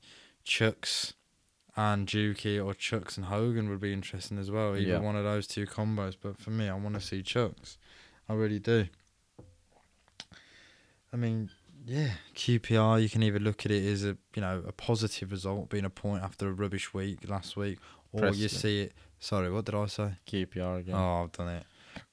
Chuks 0.45 1.13
and 1.75 2.05
Juki 2.07 2.63
or 2.63 2.73
Chuks 2.73 3.15
and 3.17 3.27
Hogan 3.27 3.69
would 3.69 3.79
be 3.79 3.93
interesting 3.93 4.37
as 4.37 4.51
well. 4.51 4.75
Either 4.75 4.81
Yeah. 4.81 4.97
one 4.99 5.15
of 5.15 5.23
those 5.23 5.47
two 5.47 5.65
combos. 5.65 6.15
But 6.21 6.37
for 6.37 6.49
me, 6.51 6.67
I 6.69 6.75
want 6.75 6.95
to 6.95 7.01
see 7.01 7.21
Chuks. 7.23 7.77
I 8.27 8.33
really 8.33 8.59
do. 8.59 8.87
I 11.11 11.15
mean, 11.17 11.49
yeah, 11.85 12.11
QPR. 12.35 13.01
You 13.01 13.09
can 13.09 13.23
either 13.23 13.39
look 13.39 13.65
at 13.65 13.71
it 13.71 13.85
as 13.85 14.03
a 14.03 14.17
you 14.35 14.41
know 14.41 14.63
a 14.67 14.71
positive 14.71 15.31
result, 15.31 15.69
being 15.69 15.85
a 15.85 15.89
point 15.89 16.23
after 16.23 16.47
a 16.47 16.51
rubbish 16.53 16.93
week 16.93 17.27
last 17.29 17.55
week, 17.55 17.79
or 18.11 18.29
you 18.29 18.47
see 18.49 18.81
it. 18.81 18.93
Sorry, 19.19 19.49
what 19.51 19.65
did 19.65 19.75
I 19.75 19.85
say? 19.85 20.13
QPR 20.27 20.79
again. 20.79 20.95
Oh, 20.95 21.23
I've 21.23 21.31
done 21.31 21.49
it. 21.49 21.63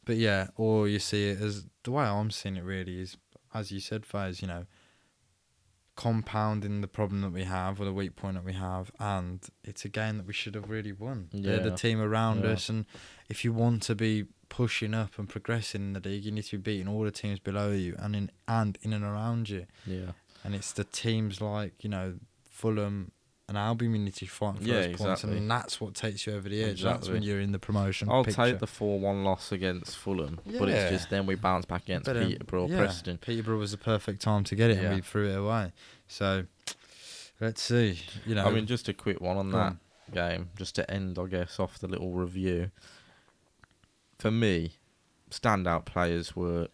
But 0.04 0.16
yeah, 0.16 0.48
or 0.56 0.86
you 0.88 0.98
see 0.98 1.28
it 1.30 1.40
as 1.40 1.66
the 1.84 1.90
way 1.92 2.04
I'm 2.04 2.30
seeing 2.30 2.56
it 2.56 2.64
really 2.64 3.00
is, 3.00 3.16
as 3.54 3.70
you 3.72 3.80
said, 3.80 4.02
Faz, 4.02 4.42
you 4.42 4.48
know, 4.48 4.66
compounding 5.96 6.80
the 6.80 6.88
problem 6.88 7.20
that 7.20 7.32
we 7.32 7.44
have 7.44 7.80
or 7.80 7.84
the 7.84 7.92
weak 7.92 8.16
point 8.16 8.34
that 8.34 8.44
we 8.44 8.54
have, 8.54 8.90
and 8.98 9.46
it's 9.64 9.84
a 9.84 9.88
game 9.88 10.16
that 10.16 10.26
we 10.26 10.32
should 10.32 10.54
have 10.54 10.70
really 10.70 10.92
won. 10.92 11.28
They're 11.32 11.60
the 11.60 11.76
team 11.76 12.00
around 12.00 12.44
Yeah. 12.44 12.50
us, 12.52 12.68
and 12.68 12.86
if 13.28 13.44
you 13.44 13.52
want 13.52 13.82
to 13.84 13.94
be 13.94 14.26
pushing 14.48 14.94
up 14.94 15.18
and 15.18 15.28
progressing 15.28 15.82
in 15.82 15.92
the 15.92 16.00
league, 16.00 16.24
you 16.24 16.32
need 16.32 16.44
to 16.44 16.58
be 16.58 16.72
beating 16.72 16.88
all 16.88 17.02
the 17.04 17.10
teams 17.10 17.38
below 17.38 17.72
you 17.72 17.94
and 17.98 18.16
in 18.16 18.30
and 18.48 18.78
in 18.82 18.92
and 18.92 19.04
around 19.04 19.48
you. 19.48 19.66
Yeah. 19.86 20.12
And 20.42 20.54
it's 20.54 20.72
the 20.72 20.84
teams 20.84 21.40
like 21.40 21.84
you 21.84 21.90
know 21.90 22.18
Fulham 22.48 23.12
and 23.50 23.58
Albion 23.58 23.92
you 23.92 23.98
need 23.98 24.14
to 24.14 24.26
fight 24.26 24.56
for 24.56 24.62
Yeah, 24.62 24.86
those 24.86 24.96
points, 24.96 25.24
and 25.24 25.50
that's 25.50 25.78
what 25.80 25.94
takes 25.94 26.26
you 26.26 26.32
over 26.34 26.48
the 26.48 26.64
edge. 26.64 26.82
That's 26.82 27.08
when 27.08 27.22
you're 27.22 27.40
in 27.40 27.52
the 27.52 27.58
promotion. 27.58 28.08
I'll 28.08 28.24
picture. 28.24 28.44
take 28.46 28.58
the 28.60 28.66
4 28.66 28.98
1 28.98 29.24
loss 29.24 29.52
against 29.52 29.96
Fulham, 29.98 30.40
but 30.58 30.68
it's 30.70 30.90
just 30.90 31.10
then 31.10 31.26
we 31.26 31.34
bounce 31.34 31.66
back 31.66 31.82
against 31.82 32.06
But, 32.06 32.16
um, 32.16 32.28
Peterborough, 32.28 32.68
yeah, 32.68 32.76
Preston. 32.78 33.18
Peterborough 33.18 33.58
was 33.58 33.72
the 33.72 33.76
perfect 33.76 34.22
time 34.22 34.44
to 34.44 34.54
get 34.56 34.70
it, 34.70 34.78
Yeah. 34.78 34.84
and 34.86 34.94
we 34.94 35.00
threw 35.02 35.28
it 35.28 35.34
away. 35.36 35.72
So 36.08 36.46
let's 37.40 37.60
see. 37.60 37.98
You 38.24 38.34
know, 38.36 38.46
I 38.46 38.50
mean, 38.50 38.66
just 38.66 38.88
a 38.88 38.94
quick 38.94 39.20
one 39.20 39.36
on 39.36 39.50
that 39.50 39.58
on. 39.58 39.80
game, 40.14 40.50
just 40.56 40.74
to 40.76 40.90
end, 40.90 41.18
I 41.18 41.26
guess, 41.26 41.60
off 41.60 41.78
the 41.78 41.88
little 41.88 42.12
review. 42.12 42.70
For 44.18 44.30
me, 44.30 44.74
standout 45.30 45.84
players 45.86 46.34
were 46.36 46.68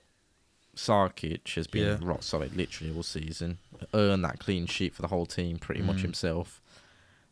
Sarkic 0.75 1.55
has 1.55 1.67
been 1.67 1.87
Yeah. 1.87 1.99
rock 2.03 2.23
solid 2.23 2.55
literally 2.55 2.95
all 2.95 3.03
season. 3.03 3.59
Earned 3.95 4.23
that 4.25 4.39
clean 4.39 4.67
sheet 4.67 4.95
for 4.95 5.01
the 5.01 5.09
whole 5.09 5.25
team 5.25 5.59
pretty 5.59 5.81
much 5.81 5.99
Mm. 5.99 6.03
himself. 6.03 6.61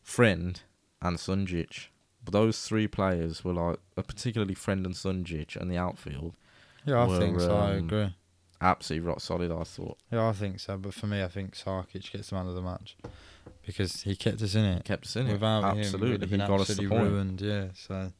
Friend 0.05 0.61
and 1.01 1.17
Sunjic. 1.17 1.87
But 2.23 2.31
those 2.31 2.61
three 2.61 2.87
players 2.87 3.43
were 3.43 3.53
like, 3.53 3.79
uh, 3.97 4.03
particularly 4.03 4.53
Friend 4.53 4.85
and 4.85 4.93
Sunjic 4.95 5.55
and 5.55 5.69
the 5.69 5.77
outfield, 5.77 6.35
yeah, 6.85 7.01
I 7.01 7.07
were, 7.07 7.19
think 7.19 7.39
so. 7.39 7.55
I 7.57 7.71
um, 7.71 7.85
agree. 7.85 8.13
absolutely 8.61 9.07
rock 9.07 9.19
solid, 9.19 9.51
I 9.51 9.63
thought. 9.63 9.97
Yeah, 10.11 10.27
I 10.27 10.33
think 10.33 10.59
so. 10.59 10.77
But 10.77 10.93
for 10.93 11.07
me, 11.07 11.23
I 11.23 11.27
think 11.27 11.55
Sarkic 11.55 12.11
gets 12.11 12.29
the 12.29 12.35
man 12.35 12.47
of 12.47 12.53
the 12.53 12.61
match 12.61 12.95
because 13.65 14.03
he 14.03 14.15
kept 14.15 14.43
us 14.43 14.53
in 14.53 14.63
it. 14.63 14.85
Kept 14.85 15.05
us 15.07 15.15
in 15.15 15.27
it. 15.27 15.33
Without 15.33 15.63
him, 15.71 15.77
we'd 15.77 15.85
absolutely. 15.85 16.11
have 16.19 16.29
He 16.29 16.37
been 16.37 16.47
got 16.47 16.61
us 16.61 16.67
the 16.67 16.87
point. 16.87 17.03
ruined. 17.03 17.41
Yeah. 17.41 17.65
So, 17.73 18.11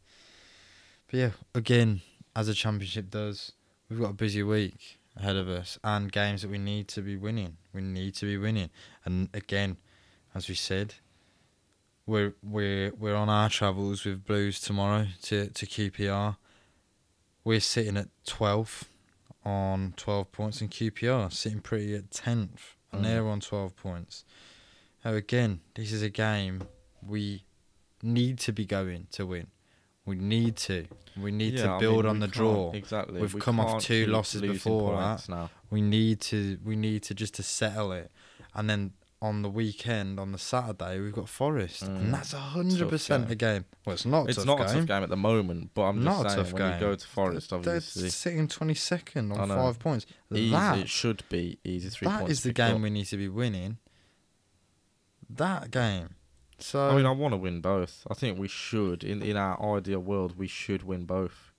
but 1.11 1.17
yeah, 1.19 1.29
again, 1.53 2.01
as 2.35 2.47
a 2.47 2.55
championship 2.55 3.11
does, 3.11 3.51
we've 3.89 3.99
got 4.01 4.09
a 4.09 4.13
busy 4.13 4.41
week 4.41 4.97
ahead 5.15 5.35
of 5.35 5.47
us 5.47 5.77
and 5.83 6.11
games 6.11 6.41
that 6.41 6.49
we 6.49 6.57
need 6.57 6.87
to 6.89 7.01
be 7.01 7.15
winning. 7.15 7.57
We 7.73 7.81
need 7.81 8.15
to 8.15 8.25
be 8.25 8.37
winning, 8.37 8.71
and 9.05 9.29
again, 9.35 9.77
as 10.33 10.49
we 10.49 10.55
said, 10.55 10.95
we're 12.05 12.33
we're 12.43 12.91
we're 12.97 13.15
on 13.15 13.29
our 13.29 13.49
travels 13.49 14.05
with 14.05 14.23
Blues 14.25 14.59
tomorrow 14.59 15.07
to 15.23 15.49
to 15.49 15.65
QPR. 15.65 16.37
We're 17.43 17.59
sitting 17.59 17.97
at 17.97 18.07
twelfth 18.25 18.89
on 19.43 19.93
twelve 19.97 20.31
points, 20.31 20.61
and 20.61 20.69
QPR 20.71 21.31
sitting 21.31 21.59
pretty 21.61 21.95
at 21.95 22.11
tenth, 22.11 22.75
and 22.91 23.01
Mm. 23.01 23.03
they're 23.05 23.27
on 23.27 23.39
twelve 23.39 23.75
points. 23.75 24.23
Now 25.03 25.13
again, 25.13 25.61
this 25.75 25.91
is 25.91 26.01
a 26.01 26.09
game 26.09 26.63
we 27.05 27.43
need 28.01 28.39
to 28.39 28.51
be 28.51 28.65
going 28.65 29.07
to 29.11 29.25
win. 29.25 29.47
We 30.05 30.15
need 30.15 30.55
to. 30.57 30.85
We 31.17 31.31
need 31.31 31.53
Yeah, 31.55 31.63
to 31.63 31.71
I 31.73 31.79
build 31.79 32.03
mean, 32.03 32.05
on 32.07 32.19
the 32.19 32.27
draw. 32.27 32.71
Exactly. 32.73 33.19
We've 33.21 33.33
We 33.33 33.41
come 33.41 33.59
off 33.59 33.81
two 33.83 34.05
losses 34.07 34.41
before 34.41 34.93
points 34.95 35.27
now. 35.29 35.49
We 35.71 35.81
need 35.81 36.21
to. 36.21 36.59
We 36.63 36.75
need 36.75 37.01
to 37.03 37.15
just 37.15 37.33
to 37.35 37.43
settle 37.43 37.91
it, 37.91 38.11
and 38.53 38.69
then 38.69 38.93
on 39.21 39.41
the 39.41 39.49
weekend 39.49 40.19
on 40.19 40.31
the 40.33 40.37
Saturday 40.37 40.99
we've 40.99 41.13
got 41.13 41.27
Forest, 41.29 41.83
Mm. 41.83 41.87
and 41.97 42.13
that's 42.13 42.33
a 42.33 42.37
hundred 42.37 42.89
percent 42.89 43.23
game. 43.25 43.31
a 43.31 43.35
game. 43.35 43.65
Well, 43.85 43.93
it's 43.93 44.05
not. 44.05 44.25
A 44.25 44.29
It's 44.29 44.35
tough 44.37 44.45
not 44.45 44.57
game. 44.57 44.67
a 44.67 44.73
tough 44.73 44.85
game 44.87 45.03
at 45.03 45.09
the 45.09 45.17
moment, 45.17 45.71
but 45.73 45.83
I'm 45.83 46.03
Not 46.03 46.19
a 46.19 46.23
just 46.23 46.35
saying 46.35 46.45
tough 46.45 46.53
when 46.53 46.61
game. 46.63 46.73
you 46.73 46.79
go 46.87 46.95
to 46.95 47.07
Forest, 47.07 47.53
obviously 47.53 48.01
They're 48.03 48.11
sitting 48.11 48.47
twenty 48.47 48.73
second 48.75 49.31
on 49.31 49.47
five 49.49 49.79
points. 49.79 50.05
easy, 50.33 50.51
That 50.51 50.77
it 50.79 50.89
should 50.89 51.23
be 51.29 51.57
easy 51.63 51.89
three 51.89 52.07
that 52.07 52.19
points. 52.19 52.31
is 52.33 52.43
the 52.43 52.49
picked 52.49 52.59
up. 52.59 52.71
game 52.73 52.81
we 52.81 52.89
need 52.89 53.05
to 53.05 53.17
be 53.17 53.29
winning. 53.29 53.77
That 55.29 55.71
game. 55.71 56.15
So 56.59 56.89
I 56.89 56.95
mean, 56.95 57.05
I 57.05 57.11
want 57.11 57.33
to 57.33 57.37
win 57.37 57.61
both. 57.61 58.05
I 58.09 58.13
think 58.13 58.37
we 58.39 58.47
should. 58.47 59.03
In 59.03 59.21
in 59.21 59.35
our 59.37 59.77
ideal 59.77 59.99
world, 59.99 60.37
we 60.37 60.47
should 60.47 60.83
win 60.83 61.05
both. 61.05 61.51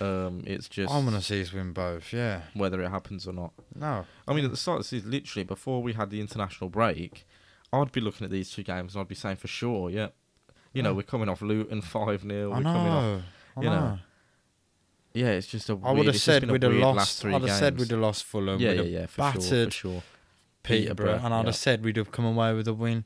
Um, 0.00 0.42
it's 0.46 0.68
just 0.68 0.92
I'm 0.92 1.04
gonna 1.04 1.22
see 1.22 1.42
us 1.42 1.52
win 1.52 1.72
both. 1.72 2.12
Yeah. 2.12 2.42
whether 2.54 2.80
it 2.82 2.88
happens 2.90 3.26
or 3.26 3.32
not. 3.32 3.52
No. 3.74 4.06
I 4.28 4.32
mean, 4.34 4.44
at 4.44 4.50
the 4.50 4.56
start 4.56 4.78
of 4.80 4.84
the 4.84 4.88
season, 4.88 5.10
literally 5.10 5.44
before 5.44 5.82
we 5.82 5.92
had 5.94 6.10
the 6.10 6.20
international 6.20 6.70
break, 6.70 7.26
I'd 7.72 7.92
be 7.92 8.00
looking 8.00 8.24
at 8.24 8.30
these 8.30 8.50
two 8.50 8.62
games 8.62 8.94
and 8.94 9.00
I'd 9.00 9.08
be 9.08 9.14
saying 9.14 9.36
for 9.36 9.48
sure, 9.48 9.90
yeah. 9.90 10.08
You 10.72 10.82
know, 10.82 10.90
Yeah. 10.90 10.96
we're 10.96 11.02
coming 11.02 11.28
off 11.28 11.42
Luton 11.42 11.80
five 11.96 12.22
0 12.22 12.52
I 12.52 12.56
We're 12.58 12.62
coming 12.62 12.76
off. 12.92 13.02
know. 13.02 13.22
I 13.56 13.60
you 13.62 13.70
know, 13.70 13.80
know. 13.80 13.98
Yeah, 15.12 15.28
it's 15.30 15.46
just 15.46 15.70
a. 15.70 15.78
I 15.84 15.92
would 15.92 16.06
have 16.06 16.16
said 16.20 16.50
we'd 16.50 16.62
have 16.64 16.72
lost. 16.72 16.96
Last 16.96 17.22
three 17.22 17.34
I'd 17.34 17.42
have 17.42 17.50
said 17.56 17.78
we'd 17.78 17.90
have 17.90 18.00
lost 18.00 18.24
Fulham. 18.24 18.60
yeah, 18.60 18.70
we'd 18.70 18.76
yeah, 18.90 19.00
yeah, 19.00 19.06
for 19.06 19.18
battered 19.18 19.42
sure, 19.44 19.64
for 19.66 19.70
sure. 19.70 20.02
Peterborough, 20.64 21.06
Peterborough, 21.06 21.24
and 21.26 21.34
I'd 21.34 21.40
yeah. 21.40 21.44
have 21.46 21.56
said 21.56 21.84
we'd 21.84 21.96
have 21.96 22.10
come 22.10 22.24
away 22.24 22.52
with 22.54 22.66
a 22.66 22.74
win 22.74 23.04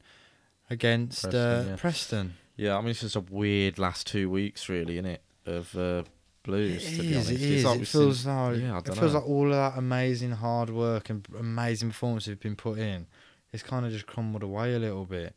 against 0.70 1.22
Preston, 1.24 1.40
uh, 1.40 1.64
yeah. 1.68 1.76
Preston. 1.76 2.34
Yeah, 2.56 2.76
I 2.78 2.80
mean 2.80 2.90
it's 2.90 3.00
just 3.00 3.16
a 3.16 3.20
weird 3.20 3.78
last 3.78 4.06
two 4.06 4.30
weeks, 4.30 4.68
really, 4.70 4.96
innit? 5.00 5.18
Of 5.44 5.76
uh, 5.76 6.04
Blues. 6.48 6.98
It 6.98 7.04
is, 7.04 7.30
it 7.30 7.64
like 7.66 7.80
It 7.80 7.88
feels 7.88 8.20
seen- 8.20 8.34
like 8.36 8.56
yeah, 8.60 8.78
it 8.78 8.84
feels 8.98 9.12
know. 9.12 9.18
like 9.20 9.28
all 9.28 9.46
of 9.46 9.52
that 9.52 9.78
amazing 9.78 10.32
hard 10.32 10.70
work 10.70 11.10
and 11.10 11.26
amazing 11.38 11.88
performance 11.90 12.26
have 12.26 12.40
been 12.40 12.56
put 12.56 12.78
in. 12.78 13.06
It's 13.52 13.62
kind 13.62 13.86
of 13.86 13.92
just 13.92 14.06
crumbled 14.06 14.42
away 14.42 14.74
a 14.74 14.78
little 14.78 15.04
bit. 15.04 15.34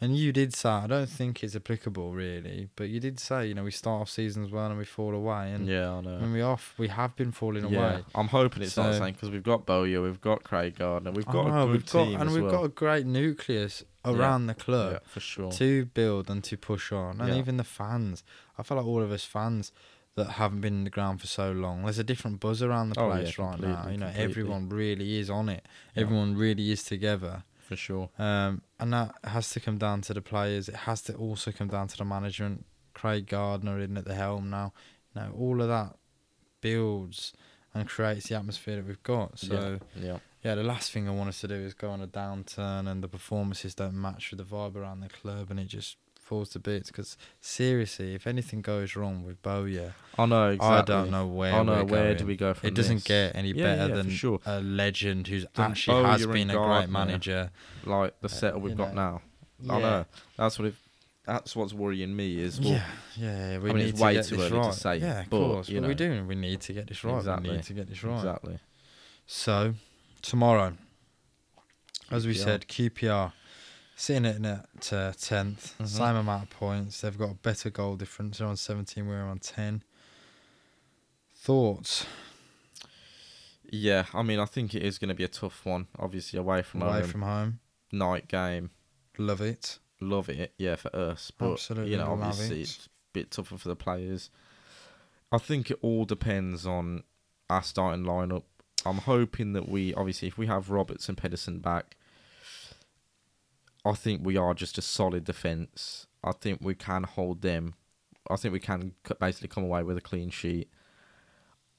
And 0.00 0.16
you 0.18 0.32
did 0.32 0.52
say, 0.52 0.68
I 0.68 0.86
don't 0.88 1.08
think 1.08 1.42
it's 1.44 1.54
applicable 1.54 2.12
really, 2.12 2.68
but 2.76 2.88
you 2.88 2.98
did 2.98 3.20
say, 3.20 3.46
you 3.46 3.54
know, 3.54 3.62
we 3.62 3.70
start 3.70 4.02
off 4.02 4.10
seasons 4.10 4.50
well 4.50 4.66
and 4.66 4.76
we 4.76 4.84
fall 4.84 5.14
away, 5.14 5.52
and 5.52 5.66
yeah, 5.68 5.88
I 5.92 6.00
know. 6.00 6.18
when 6.18 6.32
we 6.32 6.42
off, 6.42 6.74
we 6.76 6.88
have 6.88 7.14
been 7.14 7.30
falling 7.30 7.66
yeah, 7.68 7.78
away. 7.78 8.04
I'm 8.14 8.26
hoping 8.28 8.64
it's 8.64 8.76
not 8.76 8.90
the 8.92 8.98
same 8.98 9.12
because 9.12 9.30
we've 9.30 9.42
got 9.44 9.64
Bowyer, 9.66 10.02
we've 10.02 10.20
got 10.20 10.42
Craig 10.42 10.76
Gardner, 10.78 11.12
we've 11.12 11.24
got 11.24 11.46
know, 11.46 11.62
a 11.62 11.66
good 11.66 11.72
we've 11.72 11.92
got, 11.92 12.08
and 12.20 12.32
we've 12.32 12.42
well. 12.42 12.50
got 12.52 12.64
a 12.64 12.68
great 12.68 13.06
nucleus 13.06 13.84
around 14.04 14.48
the 14.48 14.54
club. 14.54 14.92
yeah, 14.94 14.98
for 15.06 15.20
sure. 15.20 15.52
to 15.52 15.86
build 15.86 16.28
and 16.28 16.42
to 16.44 16.56
push 16.56 16.90
on, 16.92 17.20
and 17.20 17.28
Yeah. 17.32 17.38
even 17.38 17.56
the 17.56 17.64
fans. 17.64 18.24
I 18.58 18.62
feel 18.64 18.76
like 18.76 18.86
all 18.86 19.00
of 19.00 19.12
us 19.12 19.24
fans 19.24 19.70
that 20.16 20.30
haven't 20.32 20.60
been 20.60 20.74
in 20.74 20.84
the 20.84 20.90
ground 20.90 21.20
for 21.20 21.26
so 21.26 21.50
long, 21.52 21.82
there's 21.82 21.98
a 21.98 22.04
different 22.04 22.38
buzz 22.40 22.62
around 22.62 22.90
the 22.90 23.00
Oh, 23.00 23.08
yeah, 23.08 23.14
place 23.22 23.38
right 23.38 23.58
now. 23.60 23.88
You 23.90 23.96
know, 23.98 24.06
completely. 24.06 24.22
everyone 24.24 24.68
really 24.68 25.18
is 25.18 25.28
on 25.30 25.48
it. 25.48 25.66
Yeah. 25.94 26.02
Everyone 26.02 26.36
really 26.36 26.70
is 26.70 26.84
together, 26.84 27.42
for 27.58 27.76
sure. 27.76 28.10
um, 28.18 28.62
and 28.78 28.92
that 28.92 29.14
has 29.24 29.50
to 29.50 29.60
come 29.60 29.78
down 29.78 30.02
to 30.02 30.14
the 30.14 30.22
players. 30.22 30.68
It 30.68 30.76
has 30.76 31.02
to 31.02 31.14
also 31.14 31.50
come 31.52 31.68
down 31.68 31.88
to 31.88 31.96
the 31.96 32.04
management. 32.04 32.64
Craig 32.94 33.26
Gardner 33.26 33.80
in 33.80 33.96
at 33.96 34.04
the 34.04 34.14
helm 34.14 34.50
now. 34.50 34.72
You 35.14 35.22
know, 35.22 35.32
all 35.36 35.60
of 35.60 35.68
that 35.68 35.96
builds 36.60 37.32
and 37.74 37.88
creates 37.88 38.28
the 38.28 38.36
atmosphere 38.36 38.76
that 38.76 38.86
we've 38.86 39.02
got. 39.02 39.38
So 39.38 39.80
Yeah. 39.96 40.18
yeah, 40.44 40.54
the 40.54 40.62
last 40.62 40.92
thing 40.92 41.08
I 41.08 41.12
want 41.12 41.28
us 41.28 41.40
to 41.40 41.48
do 41.48 41.54
is 41.54 41.74
go 41.74 41.90
on 41.90 42.00
a 42.00 42.06
downturn 42.06 42.86
and 42.88 43.02
the 43.02 43.08
performances 43.08 43.74
don't 43.74 44.00
match 44.00 44.30
with 44.30 44.38
the 44.38 44.44
vibe 44.44 44.76
around 44.76 45.00
the 45.00 45.08
club 45.08 45.50
and 45.50 45.58
it 45.58 45.66
just 45.66 45.96
falls 46.24 46.48
to 46.50 46.58
bits. 46.58 46.90
Because 46.90 47.16
seriously, 47.40 48.14
if 48.14 48.26
anything 48.26 48.60
goes 48.62 48.96
wrong 48.96 49.24
with 49.24 49.40
Bowyer, 49.42 49.94
I 50.18 50.26
know 50.26 50.50
exactly. 50.50 50.76
I 50.76 50.82
don't 51.00 51.10
know 51.10 51.26
where. 51.26 51.52
I 51.54 51.62
know 51.62 51.84
where 51.84 52.04
going. 52.06 52.16
do 52.16 52.26
we 52.26 52.36
go 52.36 52.54
from 52.54 52.68
It 52.68 52.74
doesn't 52.74 52.96
this? 52.96 53.04
get 53.04 53.36
any 53.36 53.52
Yeah, 53.52 53.76
better 53.76 53.88
yeah, 53.88 53.94
than 53.96 54.10
sure. 54.10 54.40
a 54.46 54.60
legend 54.60 55.28
who's 55.28 55.46
actually 55.56 56.04
has 56.04 56.26
been 56.26 56.50
a 56.50 56.54
great 56.54 56.88
manager. 56.88 57.50
like 57.84 58.18
the 58.20 58.26
Uh, 58.26 58.30
setup 58.30 58.60
we've 58.62 58.72
you 58.72 58.76
got 58.78 58.94
know. 58.94 59.20
now. 59.62 59.74
I 59.74 59.80
know. 59.80 60.06
That's 60.36 60.58
what 60.58 60.68
it. 60.68 60.74
That's 61.26 61.56
what's 61.56 61.72
worrying 61.72 62.14
me 62.14 62.38
is 62.38 62.60
well, 62.60 62.70
yeah, 62.72 62.84
yeah, 63.16 63.50
yeah. 63.52 63.58
We 63.58 63.70
I 63.70 63.72
mean, 63.72 63.76
need 63.84 63.88
it's 63.90 63.98
to 63.98 64.04
way 64.04 64.12
get 64.14 64.24
too 64.26 64.36
this 64.36 64.52
early 64.52 64.62
to 64.62 64.72
say, 64.74 64.96
Yeah, 64.98 65.20
of 65.20 65.30
but, 65.30 65.38
course. 65.38 65.68
you 65.70 65.80
but 65.80 65.88
we 65.88 65.94
know. 65.94 66.18
do. 66.18 66.24
We 66.24 66.34
need 66.34 66.60
to 66.60 66.72
get 66.74 66.86
this 66.86 67.02
right. 67.02 67.16
Exactly. 67.16 67.48
We 67.48 67.56
need 67.56 67.64
to 67.64 67.72
get 67.72 67.88
this 67.88 68.04
right. 68.04 68.16
exactly. 68.18 68.58
So, 69.26 69.72
tomorrow, 70.20 70.74
as 72.10 72.26
we 72.26 72.34
QPR. 72.34 72.44
said, 72.44 72.68
QPR 72.68 73.32
sitting 73.96 74.26
at 74.26 74.92
uh, 74.92 75.12
10th, 75.12 75.74
Mhm. 75.78 75.86
same 75.88 76.16
amount 76.16 76.44
of 76.44 76.50
points. 76.50 77.00
They've 77.00 77.16
got 77.16 77.30
a 77.30 77.34
better 77.34 77.70
goal 77.70 77.96
difference. 77.96 78.38
They're 78.38 78.48
on 78.48 78.56
17, 78.56 79.06
we're 79.06 79.22
on 79.22 79.38
10. 79.38 79.82
Thoughts 81.36 82.06
Yeah, 83.70 84.04
I 84.14 84.22
mean, 84.22 84.38
I 84.38 84.44
think 84.44 84.74
it 84.74 84.82
is 84.82 84.98
going 84.98 85.08
to 85.08 85.14
be 85.14 85.24
a 85.24 85.28
tough 85.28 85.64
one. 85.66 85.88
Obviously, 85.98 86.38
away 86.38 86.62
from 86.62 86.82
away 86.82 87.00
home, 87.00 87.08
from 87.10 87.22
home? 87.22 87.60
night 87.92 88.28
game. 88.28 88.70
Love 89.18 89.40
it. 89.40 89.78
Love 90.00 90.28
it, 90.28 90.54
yeah, 90.58 90.76
for 90.76 90.94
us. 90.94 91.30
But 91.36 91.52
Absolutely 91.52 91.92
you 91.92 91.98
know, 91.98 92.12
obviously, 92.12 92.60
it. 92.60 92.62
it's 92.62 92.86
a 92.86 92.88
bit 93.12 93.30
tougher 93.30 93.56
for 93.58 93.68
the 93.68 93.76
players. 93.76 94.30
I 95.32 95.38
think 95.38 95.70
it 95.70 95.78
all 95.82 96.04
depends 96.04 96.66
on 96.66 97.02
our 97.50 97.62
starting 97.62 98.04
lineup. 98.04 98.44
I'm 98.86 98.98
hoping 98.98 99.54
that 99.54 99.68
we, 99.68 99.92
obviously, 99.94 100.28
if 100.28 100.38
we 100.38 100.46
have 100.46 100.70
Roberts 100.70 101.08
and 101.08 101.16
Pedersen 101.18 101.58
back, 101.60 101.96
I 103.84 103.92
think 103.92 104.24
we 104.24 104.36
are 104.36 104.54
just 104.54 104.78
a 104.78 104.82
solid 104.82 105.24
defence. 105.24 106.06
I 106.22 106.32
think 106.32 106.60
we 106.62 106.74
can 106.74 107.02
hold 107.04 107.42
them. 107.42 107.74
I 108.30 108.36
think 108.36 108.52
we 108.52 108.60
can 108.60 108.92
basically 109.20 109.48
come 109.48 109.64
away 109.64 109.82
with 109.82 109.98
a 109.98 110.00
clean 110.00 110.30
sheet. 110.30 110.70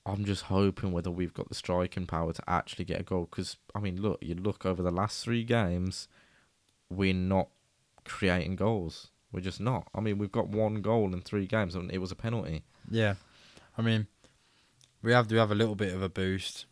I'm 0.06 0.24
just 0.24 0.44
hoping 0.44 0.92
whether 0.92 1.10
we've 1.10 1.34
got 1.34 1.50
the 1.50 1.56
striking 1.56 2.06
power 2.06 2.32
to 2.32 2.44
actually 2.48 2.86
get 2.86 3.00
a 3.00 3.04
goal. 3.04 3.28
Because 3.30 3.58
I 3.74 3.80
mean, 3.80 4.00
look, 4.02 4.20
you 4.22 4.36
look 4.36 4.66
over 4.66 4.84
the 4.84 4.92
last 4.92 5.24
three 5.24 5.44
games, 5.44 6.08
we're 6.92 7.14
not 7.16 7.48
creating 8.04 8.56
goals. 8.56 9.08
We're 9.32 9.42
just 9.42 9.60
not. 9.60 9.88
I 9.96 10.02
mean, 10.02 10.20
we've 10.20 10.32
got 10.32 10.48
one 10.48 10.76
goal 10.82 11.12
in 11.12 11.22
three 11.22 11.48
games, 11.48 11.74
and 11.74 11.92
it 11.92 11.98
was 11.98 12.12
a 12.12 12.16
penalty. 12.16 12.64
Yeah. 12.90 13.16
I 13.78 13.82
mean, 13.82 14.06
we 15.02 15.12
have 15.12 15.28
to 15.30 15.36
have 15.38 15.50
a 15.52 15.56
little 15.56 15.76
bit 15.76 15.94
of 15.94 16.04
a 16.04 16.10
boost. 16.10 16.66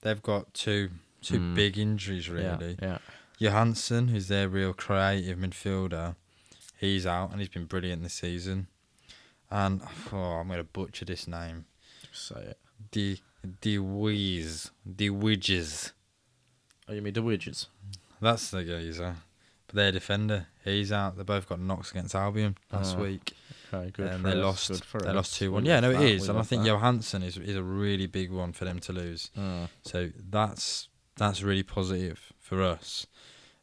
They've 0.00 0.20
got 0.22 0.52
two 0.52 0.90
two 1.20 1.38
Mm. 1.38 1.54
big 1.54 1.78
injuries, 1.78 2.28
really. 2.28 2.76
Yeah, 2.82 2.98
Johansen, 3.42 4.08
who's 4.08 4.28
their 4.28 4.48
real 4.48 4.72
creative 4.72 5.38
midfielder, 5.38 6.14
he's 6.78 7.06
out 7.06 7.30
and 7.32 7.40
he's 7.40 7.48
been 7.48 7.64
brilliant 7.66 8.02
this 8.02 8.14
season. 8.14 8.68
And 9.50 9.82
oh, 10.12 10.16
I'm 10.16 10.46
going 10.46 10.58
to 10.58 10.64
butcher 10.64 11.04
this 11.04 11.26
name. 11.26 11.66
Say 12.12 12.36
it. 12.40 12.58
De 12.90 13.20
De 13.60 13.78
Wees, 13.78 14.70
De 14.96 15.08
Widges. 15.10 15.92
Oh, 16.88 16.92
you 16.92 17.02
mean 17.02 17.12
the 17.14 17.22
widgets? 17.22 17.66
That's 18.20 18.50
the 18.50 18.62
geezer. 18.64 19.16
But 19.66 19.74
their 19.76 19.92
defender, 19.92 20.46
he's 20.64 20.92
out. 20.92 21.16
They 21.16 21.22
both 21.24 21.48
got 21.48 21.58
knocks 21.60 21.90
against 21.90 22.14
Albion 22.14 22.56
last 22.72 22.96
Oh, 22.96 23.02
week, 23.02 23.32
Okay, 23.72 23.90
good. 23.90 24.06
and 24.12 24.24
they 24.24 24.32
us, 24.32 24.70
lost. 24.70 24.92
They 24.92 25.08
us. 25.08 25.14
lost 25.14 25.34
two 25.36 25.52
one. 25.52 25.64
Yeah, 25.64 25.80
no, 25.80 25.90
it 25.90 25.94
that, 25.94 26.02
is, 26.02 26.22
we 26.22 26.28
and 26.28 26.38
I 26.38 26.42
think 26.42 26.62
that. 26.62 26.68
Johansen 26.70 27.22
is 27.24 27.36
is 27.36 27.56
a 27.56 27.62
really 27.62 28.06
big 28.06 28.30
one 28.30 28.52
for 28.52 28.64
them 28.64 28.78
to 28.80 28.92
lose. 28.92 29.30
Mm. 29.36 29.68
So 29.84 30.10
that's 30.30 30.88
that's 31.16 31.42
really 31.42 31.62
positive 31.62 32.32
for 32.38 32.62
us. 32.62 33.06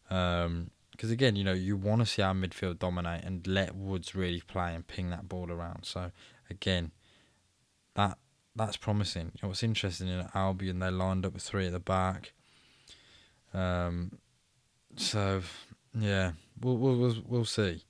Because 0.09 1.11
again, 1.11 1.35
you 1.35 1.43
know, 1.43 1.53
you 1.53 1.77
want 1.77 2.01
to 2.01 2.05
see 2.05 2.21
our 2.21 2.33
midfield 2.33 2.79
dominate 2.79 3.23
and 3.23 3.45
let 3.47 3.75
Woods 3.75 4.15
really 4.15 4.41
play 4.41 4.75
and 4.75 4.85
ping 4.85 5.11
that 5.11 5.29
ball 5.29 5.51
around. 5.51 5.85
So 5.85 6.11
again, 6.49 6.91
that 7.95 8.17
that's 8.55 8.77
promising. 8.77 9.31
You 9.35 9.39
know, 9.43 9.49
what's 9.49 9.63
interesting 9.63 10.07
in 10.07 10.27
Albion, 10.33 10.79
they 10.79 10.91
lined 10.91 11.25
up 11.25 11.33
with 11.33 11.43
three 11.43 11.67
at 11.67 11.71
the 11.71 11.79
back. 11.79 12.33
Um, 13.53 14.17
so 14.95 15.41
yeah, 15.97 16.31
we'll 16.59 16.77
we'll 16.77 16.97
we'll, 16.97 17.15
we'll 17.27 17.45
see. 17.45 17.83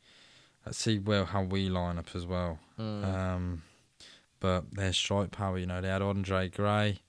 Let's 0.65 0.78
see 0.78 0.99
well 0.99 1.26
how 1.26 1.43
we 1.43 1.70
line 1.70 1.97
up 1.97 2.09
as 2.13 2.26
well. 2.26 2.59
Mm. 2.78 3.03
Um, 3.05 3.63
but 4.39 4.72
their 4.74 4.93
strike 4.93 5.32
power, 5.32 5.57
you 5.57 5.65
know, 5.65 5.82
they 5.82 5.88
had 5.88 6.01
Andre 6.01 6.49
Gray, 6.49 6.99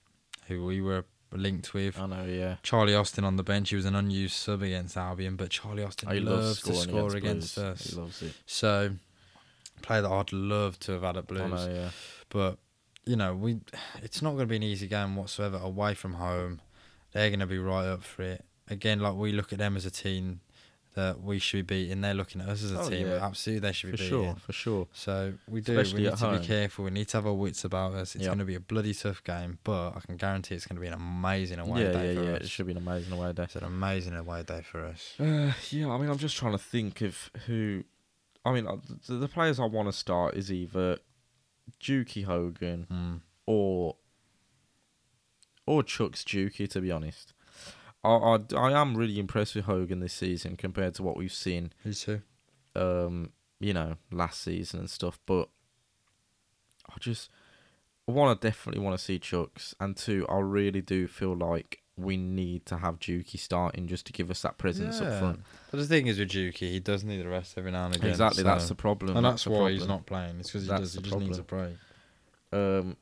who 0.47 0.65
we 0.65 0.81
were 0.81 1.05
linked 1.31 1.73
with. 1.73 1.99
I 1.99 2.05
know, 2.05 2.25
yeah. 2.25 2.57
Charlie 2.63 2.95
Austin 2.95 3.23
on 3.23 3.35
the 3.37 3.43
bench. 3.43 3.69
He 3.69 3.75
was 3.75 3.85
an 3.85 3.95
unused 3.95 4.35
sub 4.35 4.61
against 4.61 4.97
Albion, 4.97 5.35
but 5.35 5.49
Charlie 5.49 5.83
Austin 5.83 6.09
Oh, 6.09 6.13
he 6.13 6.19
loves 6.19 6.45
loves 6.45 6.61
to 6.63 6.89
score 6.89 7.15
against, 7.15 7.55
Blues. 7.55 7.65
us. 7.65 7.89
He 7.89 7.95
loves 7.99 8.21
it. 8.21 8.33
So, 8.45 8.91
player 9.81 10.01
that 10.01 10.11
I'd 10.11 10.33
love 10.33 10.79
to 10.81 10.91
have 10.93 11.01
had 11.03 11.17
at 11.17 11.23
I 11.23 11.33
Blues. 11.33 11.51
know, 11.51 11.73
yeah. 11.73 11.89
But 12.29 12.57
you 13.05 13.15
know, 13.15 13.33
we 13.35 13.59
it's 14.01 14.21
not 14.21 14.31
going 14.31 14.41
to 14.43 14.45
be 14.47 14.55
an 14.57 14.63
easy 14.63 14.87
game 14.87 15.15
whatsoever. 15.15 15.57
Away 15.57 15.93
from 15.93 16.13
home, 16.13 16.61
they're 17.13 17.29
going 17.29 17.39
to 17.39 17.47
be 17.47 17.57
right 17.59 17.87
up 17.87 18.03
for 18.03 18.21
it. 18.23 18.45
Again, 18.69 18.99
like 18.99 19.15
we 19.15 19.31
look 19.31 19.51
at 19.51 19.59
them 19.59 19.75
as 19.75 19.85
a 19.85 19.91
team 19.91 20.39
that 20.95 21.21
we 21.21 21.39
should 21.39 21.65
be 21.67 21.89
in 21.89 22.01
They're 22.01 22.13
looking 22.13 22.41
at 22.41 22.49
us 22.49 22.63
as 22.63 22.71
a 22.73 22.79
Oh, 22.81 22.89
team. 22.89 23.07
yeah. 23.07 23.25
Absolutely, 23.25 23.67
they 23.67 23.71
should 23.73 23.91
be 23.91 23.97
For 23.97 24.03
sure, 24.03 24.35
for 24.35 24.51
sure. 24.53 24.87
So 24.93 25.33
we 25.47 25.61
do. 25.61 25.77
Especially 25.79 26.03
we 26.03 26.09
need 26.09 26.17
to 26.17 26.25
home. 26.25 26.39
be 26.41 26.45
careful. 26.45 26.85
We 26.85 26.91
need 26.91 27.07
to 27.09 27.17
have 27.17 27.25
our 27.27 27.33
wits 27.33 27.63
about 27.63 27.93
us. 27.93 28.15
It's 28.15 28.23
Yep. 28.23 28.29
going 28.29 28.39
to 28.39 28.45
be 28.45 28.55
a 28.55 28.59
bloody 28.59 28.93
tough 28.93 29.23
game, 29.23 29.59
but 29.63 29.91
I 29.95 29.99
can 30.01 30.17
guarantee 30.17 30.55
it's 30.55 30.65
going 30.65 30.75
to 30.75 30.81
be 30.81 30.87
an 30.87 30.93
amazing 30.93 31.59
away 31.59 31.83
yeah, 31.83 31.91
day 31.93 32.13
yeah, 32.13 32.19
for 32.19 32.25
yeah. 32.25 32.35
us. 32.35 32.41
It 32.43 32.49
should 32.49 32.65
be 32.65 32.73
an 32.73 32.77
amazing 32.79 33.13
away 33.13 33.31
day. 33.33 33.43
It's 33.43 33.55
an 33.55 33.63
amazing 33.63 34.15
away 34.15 34.43
day 34.43 34.61
for 34.63 34.83
us. 34.85 35.13
Uh, 35.19 35.53
yeah, 35.69 35.89
I 35.89 35.97
mean, 35.97 36.09
I'm 36.09 36.17
just 36.17 36.35
trying 36.37 36.51
to 36.53 36.57
think 36.57 37.01
of 37.01 37.29
who. 37.47 37.83
I 38.43 38.51
mean, 38.53 38.67
uh, 38.67 38.77
the, 39.07 39.13
the 39.15 39.27
players 39.27 39.59
I 39.59 39.65
want 39.65 39.87
to 39.87 39.93
start 39.93 40.35
is 40.35 40.51
either 40.51 40.97
Juki 41.79 42.25
Hogan 42.25 42.87
Mm. 42.91 43.21
or 43.45 43.95
or 45.65 45.83
Chuks 45.83 46.23
Juki. 46.25 46.67
To 46.69 46.81
be 46.81 46.91
honest, 46.91 47.33
I, 48.03 48.09
I 48.09 48.37
I 48.55 48.81
am 48.81 48.95
really 48.95 49.19
impressed 49.19 49.55
with 49.55 49.65
Hogan 49.65 49.99
this 49.99 50.13
season 50.13 50.57
compared 50.57 50.95
to 50.95 51.03
what 51.03 51.17
we've 51.17 51.31
seen. 51.33 51.73
You 51.83 51.93
too. 51.93 52.21
Um, 52.75 53.31
you 53.59 53.73
know, 53.73 53.97
last 54.11 54.41
season 54.41 54.79
and 54.79 54.89
stuff. 54.89 55.19
But 55.25 55.49
I 56.89 56.95
just 56.99 57.29
one, 58.05 58.29
I 58.29 58.39
definitely 58.39 58.81
want 58.81 58.97
to 58.97 59.03
see 59.03 59.19
Chuks, 59.19 59.73
and 59.79 59.95
two, 59.95 60.25
I 60.29 60.39
really 60.39 60.81
do 60.81 61.07
feel 61.07 61.35
like 61.35 61.81
we 61.97 62.17
need 62.17 62.65
to 62.65 62.77
have 62.77 62.99
Juki 62.99 63.37
starting 63.37 63.87
just 63.87 64.05
to 64.07 64.13
give 64.13 64.31
us 64.31 64.41
that 64.41 64.57
presence 64.57 64.99
up 65.01 65.19
front. 65.19 65.41
But 65.69 65.77
the 65.77 65.85
thing 65.85 66.07
is 66.07 66.17
with 66.17 66.29
Juki, 66.29 66.71
he 66.71 66.79
does 66.79 67.03
need 67.03 67.23
a 67.23 67.29
rest 67.29 67.57
every 67.57 67.71
now 67.71 67.85
and 67.85 67.95
again. 67.95 68.09
Exactly, 68.09 68.43
that's 68.43 68.67
the 68.67 68.75
problem. 68.75 69.17
and 69.17 69.25
that's 69.25 69.43
the 69.43 69.51
why 69.51 69.71
he's 69.71 69.87
not 69.87 70.05
playing. 70.05 70.39
It's 70.39 70.49
because 70.49 70.63
he 70.63 70.69
That's 70.69 70.81
does. 70.81 70.93
He 70.95 71.01
just 71.01 71.19
needs 71.19 71.37
a 71.37 71.43
break. 71.43 71.75
Um, 72.51 72.97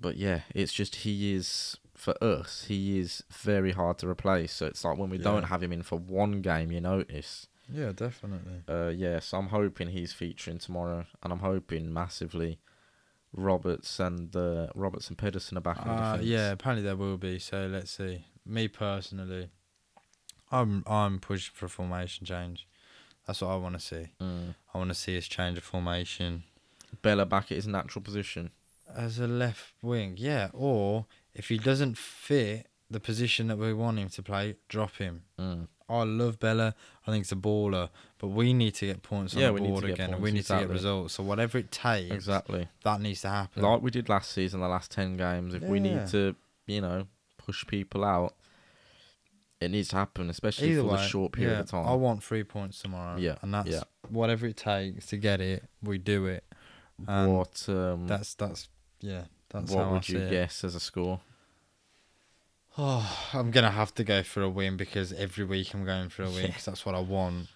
but 0.00 0.16
yeah, 0.16 0.40
it's 0.54 0.72
just 0.72 0.96
he 0.96 1.34
is 1.34 1.76
for 2.00 2.14
us. 2.22 2.64
He 2.68 2.98
is 2.98 3.22
very 3.30 3.72
hard 3.72 3.98
to 3.98 4.08
replace. 4.08 4.52
So 4.52 4.66
it's 4.66 4.84
like 4.84 4.98
when 4.98 5.10
we 5.10 5.18
don't 5.18 5.44
have 5.44 5.62
him 5.62 5.72
in 5.72 5.82
for 5.82 5.98
one 5.98 6.40
game, 6.40 6.72
you 6.72 6.80
notice. 6.80 7.46
Yeah, 7.72 7.92
definitely. 7.92 8.62
Uh, 8.68 8.88
yeah. 8.88 9.20
So 9.20 9.38
I'm 9.38 9.48
hoping 9.48 9.88
he's 9.90 10.12
featuring 10.12 10.58
tomorrow, 10.58 11.04
and 11.22 11.32
I'm 11.32 11.38
hoping 11.40 11.92
massively 11.92 12.58
Roberts 13.32 14.00
and 14.00 14.34
uh, 14.34 14.68
Roberts 14.74 15.08
and 15.08 15.16
Pedersen 15.16 15.56
are 15.56 15.60
back 15.60 15.78
in 15.84 15.88
Uh, 15.88 16.12
defence. 16.12 16.24
yeah, 16.28 16.50
apparently 16.50 16.82
there 16.82 16.96
will 16.96 17.16
be. 17.16 17.38
So 17.38 17.66
let's 17.70 17.92
see. 17.92 18.24
Me 18.44 18.66
personally, 18.66 19.50
I'm 20.50 20.82
I'm 20.86 21.20
pushing 21.20 21.52
for 21.54 21.66
a 21.66 21.68
formation 21.68 22.26
change. 22.26 22.66
That's 23.26 23.40
what 23.42 23.50
I 23.50 23.56
want 23.56 23.74
to 23.76 23.80
see. 23.80 24.08
Mm. 24.20 24.54
I 24.74 24.78
want 24.78 24.90
to 24.90 24.94
see 24.94 25.16
us 25.16 25.26
change 25.28 25.56
a 25.58 25.60
formation. 25.60 26.42
Bela 27.02 27.24
back 27.24 27.52
at 27.52 27.56
his 27.56 27.68
natural 27.68 28.02
position. 28.02 28.50
as 28.96 29.20
a 29.20 29.28
left 29.28 29.74
wing, 29.82 30.14
yeah. 30.18 30.48
Or 30.52 31.06
if 31.34 31.48
he 31.48 31.58
doesn't 31.58 31.96
fit 31.96 32.68
the 32.90 33.00
position 33.00 33.48
that 33.48 33.58
we 33.58 33.72
want 33.72 33.98
him 33.98 34.08
to 34.08 34.22
play, 34.22 34.56
drop 34.68 34.96
him. 34.96 35.22
Mm. 35.38 35.68
I 35.88 36.04
love 36.04 36.38
Bela. 36.38 36.74
I 37.06 37.10
think 37.10 37.22
it's 37.22 37.32
a 37.32 37.36
baller, 37.36 37.90
but 38.18 38.28
we 38.28 38.52
need 38.52 38.74
to 38.76 38.86
get 38.86 39.02
points 39.02 39.34
on 39.34 39.40
Yeah, 39.40 39.48
the 39.48 39.54
need 39.54 39.66
to 39.66 39.68
board 39.72 39.84
again, 39.84 40.10
and 40.10 40.12
points, 40.14 40.22
we 40.22 40.30
need 40.32 40.44
to 40.44 40.58
get 40.60 40.68
results. 40.68 41.14
So 41.14 41.24
whatever 41.24 41.58
it 41.58 41.72
takes, 41.72 42.14
Exactly. 42.14 42.68
that 42.84 43.00
needs 43.00 43.22
to 43.22 43.28
happen. 43.28 43.62
Like 43.62 43.82
we 43.82 43.90
did 43.90 44.08
last 44.08 44.30
season, 44.32 44.60
the 44.60 44.68
last 44.68 44.92
10 44.92 45.16
games, 45.16 45.54
if 45.54 45.62
we 45.62 45.80
need 45.80 46.06
to, 46.08 46.36
you 46.66 46.80
know, 46.80 47.06
push 47.38 47.66
people 47.66 48.04
out, 48.04 48.34
it 49.60 49.70
needs 49.70 49.88
to 49.88 49.96
happen, 49.96 50.30
especially 50.30 50.70
Either 50.70 50.82
for 50.82 50.88
way, 50.88 50.96
the 50.96 51.06
short 51.06 51.32
period 51.32 51.52
yeah, 51.52 51.60
of 51.60 51.70
time. 51.70 51.86
I 51.86 51.94
want 51.94 52.22
three 52.22 52.44
points 52.44 52.80
tomorrow. 52.80 53.18
Yeah, 53.18 53.36
and 53.42 53.52
that's 53.52 53.68
yeah. 53.68 53.82
whatever 54.08 54.46
it 54.46 54.56
takes 54.56 55.06
to 55.06 55.16
get 55.16 55.40
it. 55.40 55.64
We 55.82 55.98
do 55.98 56.26
it. 56.26 56.44
And 57.06 57.36
what 57.36 57.64
um, 57.68 58.06
That's 58.06 58.34
that's 58.34 58.68
yeah. 59.00 59.24
That's 59.50 59.70
what 59.72 59.90
would 59.90 60.08
you 60.08 60.18
it. 60.20 60.30
guess 60.30 60.64
as 60.64 60.74
a 60.74 60.80
score? 60.80 61.20
Oh, 62.78 63.30
I'm 63.32 63.50
gonna 63.50 63.70
have 63.70 63.94
to 63.96 64.04
go 64.04 64.22
for 64.22 64.42
a 64.42 64.48
win 64.48 64.76
because 64.76 65.12
every 65.12 65.44
week 65.44 65.74
I'm 65.74 65.84
going 65.84 66.08
for 66.08 66.22
a 66.22 66.30
win 66.30 66.46
Yeah. 66.46 66.52
'cause 66.52 66.64
that's 66.64 66.86
what 66.86 66.94
I 66.94 67.00
want. 67.00 67.48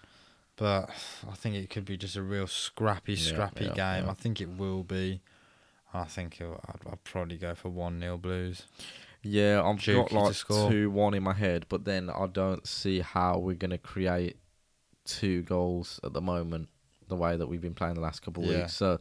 But 0.57 0.89
I 1.29 1.33
think 1.35 1.55
it 1.55 1.69
could 1.69 1.83
be 1.85 1.97
just 1.97 2.15
a 2.15 2.21
real 2.21 2.47
scrappy, 2.47 3.17
scrappy 3.17 3.65
yeah, 3.65 3.73
game. 3.73 4.05
yeah. 4.05 4.11
I 4.11 4.13
think 4.13 4.39
it 4.39 4.49
will 4.49 4.83
be. 4.83 5.21
I 5.93 6.05
think 6.05 6.39
it'll, 6.39 6.61
I'd, 6.67 6.91
I'd 6.91 7.03
probably 7.03 7.37
go 7.37 7.55
for 7.55 7.69
one 7.69 7.99
0 7.99 8.17
Blues. 8.17 8.63
Yeah, 9.21 9.63
I've 9.65 9.83
got 9.85 10.11
like 10.11 10.35
two 10.69 10.89
one 10.91 11.13
in 11.13 11.23
my 11.23 11.33
head, 11.33 11.65
but 11.67 11.83
then 11.83 12.09
I 12.09 12.27
don't 12.27 12.65
see 12.67 12.99
how 13.01 13.37
we're 13.39 13.55
gonna 13.55 13.77
create 13.77 14.37
two 15.03 15.41
goals 15.43 15.99
at 16.03 16.13
the 16.13 16.21
moment. 16.21 16.69
The 17.07 17.15
way 17.15 17.35
that 17.37 17.47
we've 17.47 17.61
been 17.61 17.73
playing 17.75 17.95
the 17.95 18.01
last 18.01 18.21
couple 18.21 18.43
of 18.43 18.49
Yeah, 18.49 18.61
weeks, 18.61 18.73
so 18.73 18.97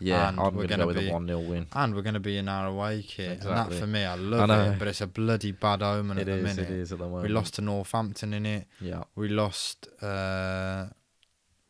Yeah, 0.00 0.28
And 0.28 0.38
I'm 0.40 0.54
we're 0.54 0.66
gonna, 0.66 0.68
gonna 0.68 0.82
go 0.82 0.86
with 0.88 0.96
be- 0.98 1.08
a 1.08 1.12
one 1.12 1.26
0 1.26 1.40
win. 1.40 1.66
and 1.72 1.94
we're 1.94 2.02
gonna 2.02 2.20
be 2.20 2.38
in 2.38 2.48
our 2.48 2.66
away 2.68 3.02
kit, 3.02 3.26
and 3.30 3.36
Exactly. 3.38 3.74
that 3.76 3.80
for 3.80 3.86
me, 3.86 4.04
I 4.04 4.14
love 4.14 4.48
know. 4.48 4.70
it. 4.72 4.78
But 4.78 4.88
it's 4.88 5.00
a 5.00 5.06
bloody 5.06 5.52
bad 5.52 5.82
omen 5.82 6.18
It 6.18 6.22
at 6.28 6.36
the 6.36 6.42
minute. 6.42 6.58
it 6.58 6.70
is 6.70 6.92
at 6.92 6.98
the 6.98 7.06
moment. 7.06 7.24
We 7.24 7.28
lost 7.30 7.54
to 7.54 7.62
Northampton 7.62 8.32
in 8.34 8.46
it. 8.46 8.66
Yeah, 8.80 9.04
We 9.16 9.28
lost. 9.28 9.88
uh 10.02 10.86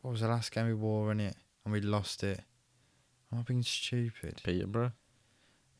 What 0.01 0.11
was 0.11 0.21
the 0.21 0.27
last 0.27 0.51
game 0.51 0.67
we 0.67 0.73
wore 0.75 1.11
in 1.11 1.19
it? 1.19 1.35
And 1.65 1.73
we 1.73 1.81
lost 1.81 2.23
it. 2.23 2.41
Am 3.31 3.39
I 3.39 3.41
being 3.43 3.63
stupid? 3.63 4.41
Peterborough. 4.43 4.93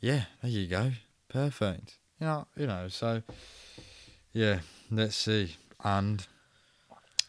Yeah, 0.02 0.26
there 0.42 0.52
you 0.52 0.68
go. 0.68 0.92
Perfect. 1.30 1.98
You 2.20 2.28
know, 2.28 2.48
you 2.56 2.68
know. 2.68 2.88
So, 2.90 3.22
yeah, 4.34 4.60
let's 4.92 5.16
see. 5.16 5.56
And 5.84 6.26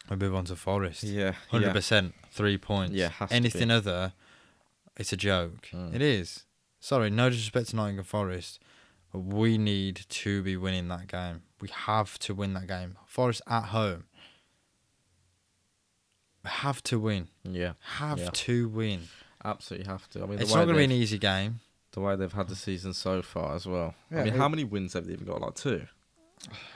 we 0.09 0.15
move 0.17 0.35
on 0.35 0.45
to 0.45 0.55
Forest. 0.55 1.03
Yeah, 1.03 1.33
Hundred 1.49 1.67
yeah. 1.67 1.73
percent, 1.73 2.13
three 2.31 2.57
points. 2.57 2.93
Yeah, 2.93 3.09
to 3.19 3.27
anything 3.33 3.71
other, 3.71 4.13
it's 4.97 5.13
a 5.13 5.17
joke. 5.17 5.69
Mm. 5.71 5.93
It 5.95 6.01
is. 6.01 6.45
Sorry, 6.79 7.09
no 7.09 7.29
disrespect 7.29 7.69
to 7.69 7.75
Nottingham 7.75 8.05
Forest, 8.05 8.59
but 9.11 9.19
we 9.19 9.57
need 9.57 10.05
to 10.09 10.41
be 10.41 10.57
winning 10.57 10.87
that 10.87 11.07
game. 11.07 11.43
We 11.59 11.69
have 11.69 12.17
to 12.19 12.33
win 12.33 12.53
that 12.53 12.67
game. 12.67 12.97
Forest 13.05 13.41
at 13.47 13.65
home. 13.65 14.05
We 16.43 16.49
have 16.49 16.81
to 16.83 16.99
win. 16.99 17.27
Yeah, 17.43 17.73
Have 17.97 18.19
Yeah. 18.19 18.29
to 18.33 18.69
win. 18.69 19.07
absolutely 19.43 19.87
have 19.87 20.09
to. 20.11 20.23
I 20.23 20.25
mean, 20.25 20.39
It's 20.39 20.49
not 20.53 20.65
going 20.65 20.69
to 20.69 20.73
be 20.79 20.83
an 20.85 20.91
easy 20.91 21.17
game. 21.17 21.59
the 21.93 21.99
way 21.99 22.15
they've 22.15 22.31
had 22.31 22.47
the 22.47 22.55
season 22.55 22.93
so 22.93 23.21
far 23.21 23.53
as 23.53 23.65
well. 23.67 23.93
Yeah, 24.09 24.21
I 24.21 24.23
mean, 24.23 24.33
it- 24.35 24.37
how 24.37 24.47
many 24.47 24.63
wins 24.63 24.93
have 24.93 25.05
they 25.07 25.13
even 25.13 25.25
got? 25.27 25.41
Like 25.41 25.55
two. 25.55 25.87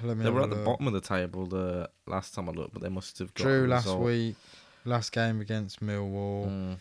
Let 0.04 0.18
me 0.18 0.24
They 0.26 0.30
were 0.30 0.42
at 0.44 0.50
the 0.50 0.58
look. 0.58 0.66
bottom 0.66 0.88
of 0.88 0.94
the 0.94 1.00
table 1.02 1.46
the 1.48 1.90
last 2.06 2.34
time 2.34 2.50
I 2.50 2.52
looked, 2.52 2.74
but 2.74 2.82
they 2.84 2.90
must 2.90 3.18
have 3.20 3.34
got 3.34 3.44
Drew 3.44 3.66
last 3.66 3.88
week. 3.98 4.36
Last 4.84 5.12
game 5.14 5.40
against 5.42 5.80
Millwall. 5.80 6.48
Mm, 6.50 6.78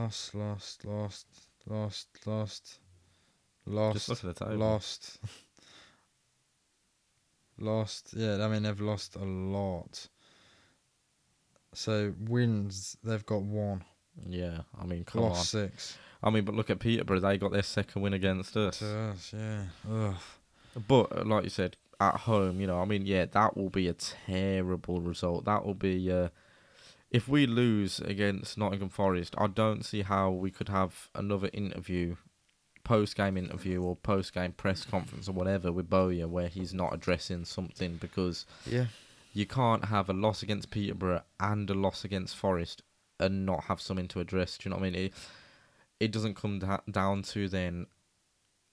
Lost, 0.00 0.34
lost, 0.34 0.84
lost, 0.86 1.26
lost, 1.66 2.08
lost, 2.26 2.78
lost. 3.66 3.92
just 3.94 4.08
look 4.08 4.24
at 4.24 4.34
the 4.34 4.44
table. 4.46 4.56
Lost. 4.56 5.18
lost. 7.58 8.14
Yeah, 8.16 8.42
I 8.42 8.48
mean 8.48 8.62
they've 8.62 8.80
lost 8.80 9.16
a 9.16 9.24
lot. 9.24 10.08
So 11.74 12.14
wins 12.18 12.96
they've 13.04 13.26
got 13.26 13.42
one. 13.42 13.84
Yeah, 14.26 14.60
I 14.80 14.86
mean, 14.86 15.04
come 15.04 15.20
lost 15.20 15.50
six. 15.50 15.98
I 16.22 16.30
mean, 16.30 16.46
but 16.46 16.54
look 16.54 16.70
at 16.70 16.78
Peterborough. 16.78 17.20
They 17.20 17.36
got 17.36 17.52
their 17.52 17.62
second 17.62 18.00
win 18.00 18.14
against 18.14 18.56
us. 18.56 18.78
To 18.78 18.86
us, 18.86 19.34
yeah. 19.36 19.64
Ugh. 19.90 20.14
But 20.88 21.14
uh, 21.14 21.24
like 21.26 21.44
you 21.44 21.50
said, 21.50 21.76
at 22.00 22.16
home, 22.16 22.58
you 22.58 22.66
know, 22.66 22.80
I 22.80 22.86
mean, 22.86 23.04
yeah, 23.04 23.26
that 23.26 23.54
will 23.54 23.68
be 23.68 23.88
a 23.88 23.92
terrible 23.92 25.02
result. 25.02 25.44
That 25.44 25.66
will 25.66 25.74
be. 25.74 26.10
Uh, 26.10 26.30
if 27.10 27.28
we 27.28 27.46
lose 27.46 28.00
against 28.00 28.56
Nottingham 28.58 28.88
Forest, 28.88 29.34
I 29.38 29.46
don't 29.48 29.84
see 29.84 30.02
how 30.02 30.30
we 30.30 30.50
could 30.50 30.68
have 30.68 31.08
another 31.14 31.50
interview, 31.52 32.16
post 32.84 33.16
game 33.16 33.36
interview 33.36 33.82
or 33.82 33.96
post 33.96 34.32
game 34.32 34.52
press 34.52 34.84
conference 34.84 35.28
or 35.28 35.32
whatever 35.32 35.70
with 35.72 35.90
Bowyer 35.90 36.28
where 36.28 36.48
he's 36.48 36.72
not 36.72 36.94
addressing 36.94 37.44
something 37.44 37.96
because 37.96 38.46
Yeah. 38.66 38.86
you 39.32 39.46
can't 39.46 39.86
have 39.86 40.08
a 40.08 40.12
loss 40.12 40.42
against 40.42 40.70
Peterborough 40.70 41.22
and 41.38 41.68
a 41.70 41.74
loss 41.74 42.04
against 42.04 42.36
Forest 42.36 42.82
and 43.18 43.44
not 43.44 43.64
have 43.64 43.80
something 43.80 44.08
to 44.08 44.20
address. 44.20 44.56
Do 44.56 44.68
you 44.68 44.70
know 44.70 44.80
what 44.80 44.86
I 44.86 44.90
mean? 44.90 45.04
It, 45.06 45.14
it 46.00 46.10
doesn't 46.12 46.34
come 46.34 46.58
da- 46.60 46.80
down 46.90 47.22
to 47.24 47.48
then, 47.48 47.86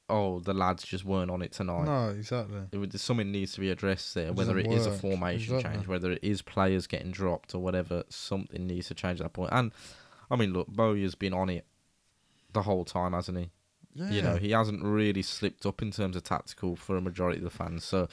oh, 0.10 0.40
the 0.40 0.54
lads 0.54 0.84
just 0.84 1.04
weren't 1.04 1.30
on 1.30 1.42
it 1.42 1.52
tonight. 1.52 1.86
No, 1.86 2.10
exactly. 2.10 2.62
It 2.72 2.78
would, 2.78 2.98
something 3.00 3.32
needs 3.32 3.54
to 3.54 3.60
be 3.60 3.70
addressed 3.70 4.16
there, 4.16 4.28
It 4.28 4.36
whether 4.36 4.58
it 4.58 4.64
doesn't 4.64 4.80
is 4.80 4.86
a 4.86 4.92
formation 4.92 5.56
Exactly. 5.56 5.78
change, 5.78 5.88
whether 5.88 6.12
it 6.12 6.20
is 6.22 6.42
players 6.42 6.88
getting 6.88 7.12
dropped 7.12 7.54
or 7.54 7.60
whatever. 7.60 8.04
Something 8.10 8.68
needs 8.68 8.88
to 8.88 8.94
change 8.94 9.20
at 9.20 9.24
that 9.26 9.34
point. 9.34 9.50
And 9.52 9.72
I 10.32 10.36
mean, 10.36 10.54
look, 10.54 10.68
Bowyer's 10.68 11.16
been 11.16 11.34
on 11.34 11.50
it 11.50 11.66
the 12.54 12.62
whole 12.62 12.86
time, 12.86 13.14
hasn't 13.14 13.38
he? 13.38 13.52
Yeah. 13.96 14.10
You 14.12 14.22
know, 14.22 14.36
he 14.36 14.52
hasn't 14.52 14.84
really 14.84 15.22
slipped 15.22 15.66
up 15.66 15.82
in 15.82 15.92
terms 15.92 16.16
of 16.16 16.24
tactical 16.24 16.76
for 16.76 16.98
a 16.98 17.02
majority 17.02 17.40
of 17.40 17.44
the 17.44 17.50
fans. 17.50 17.84
So 17.84 18.08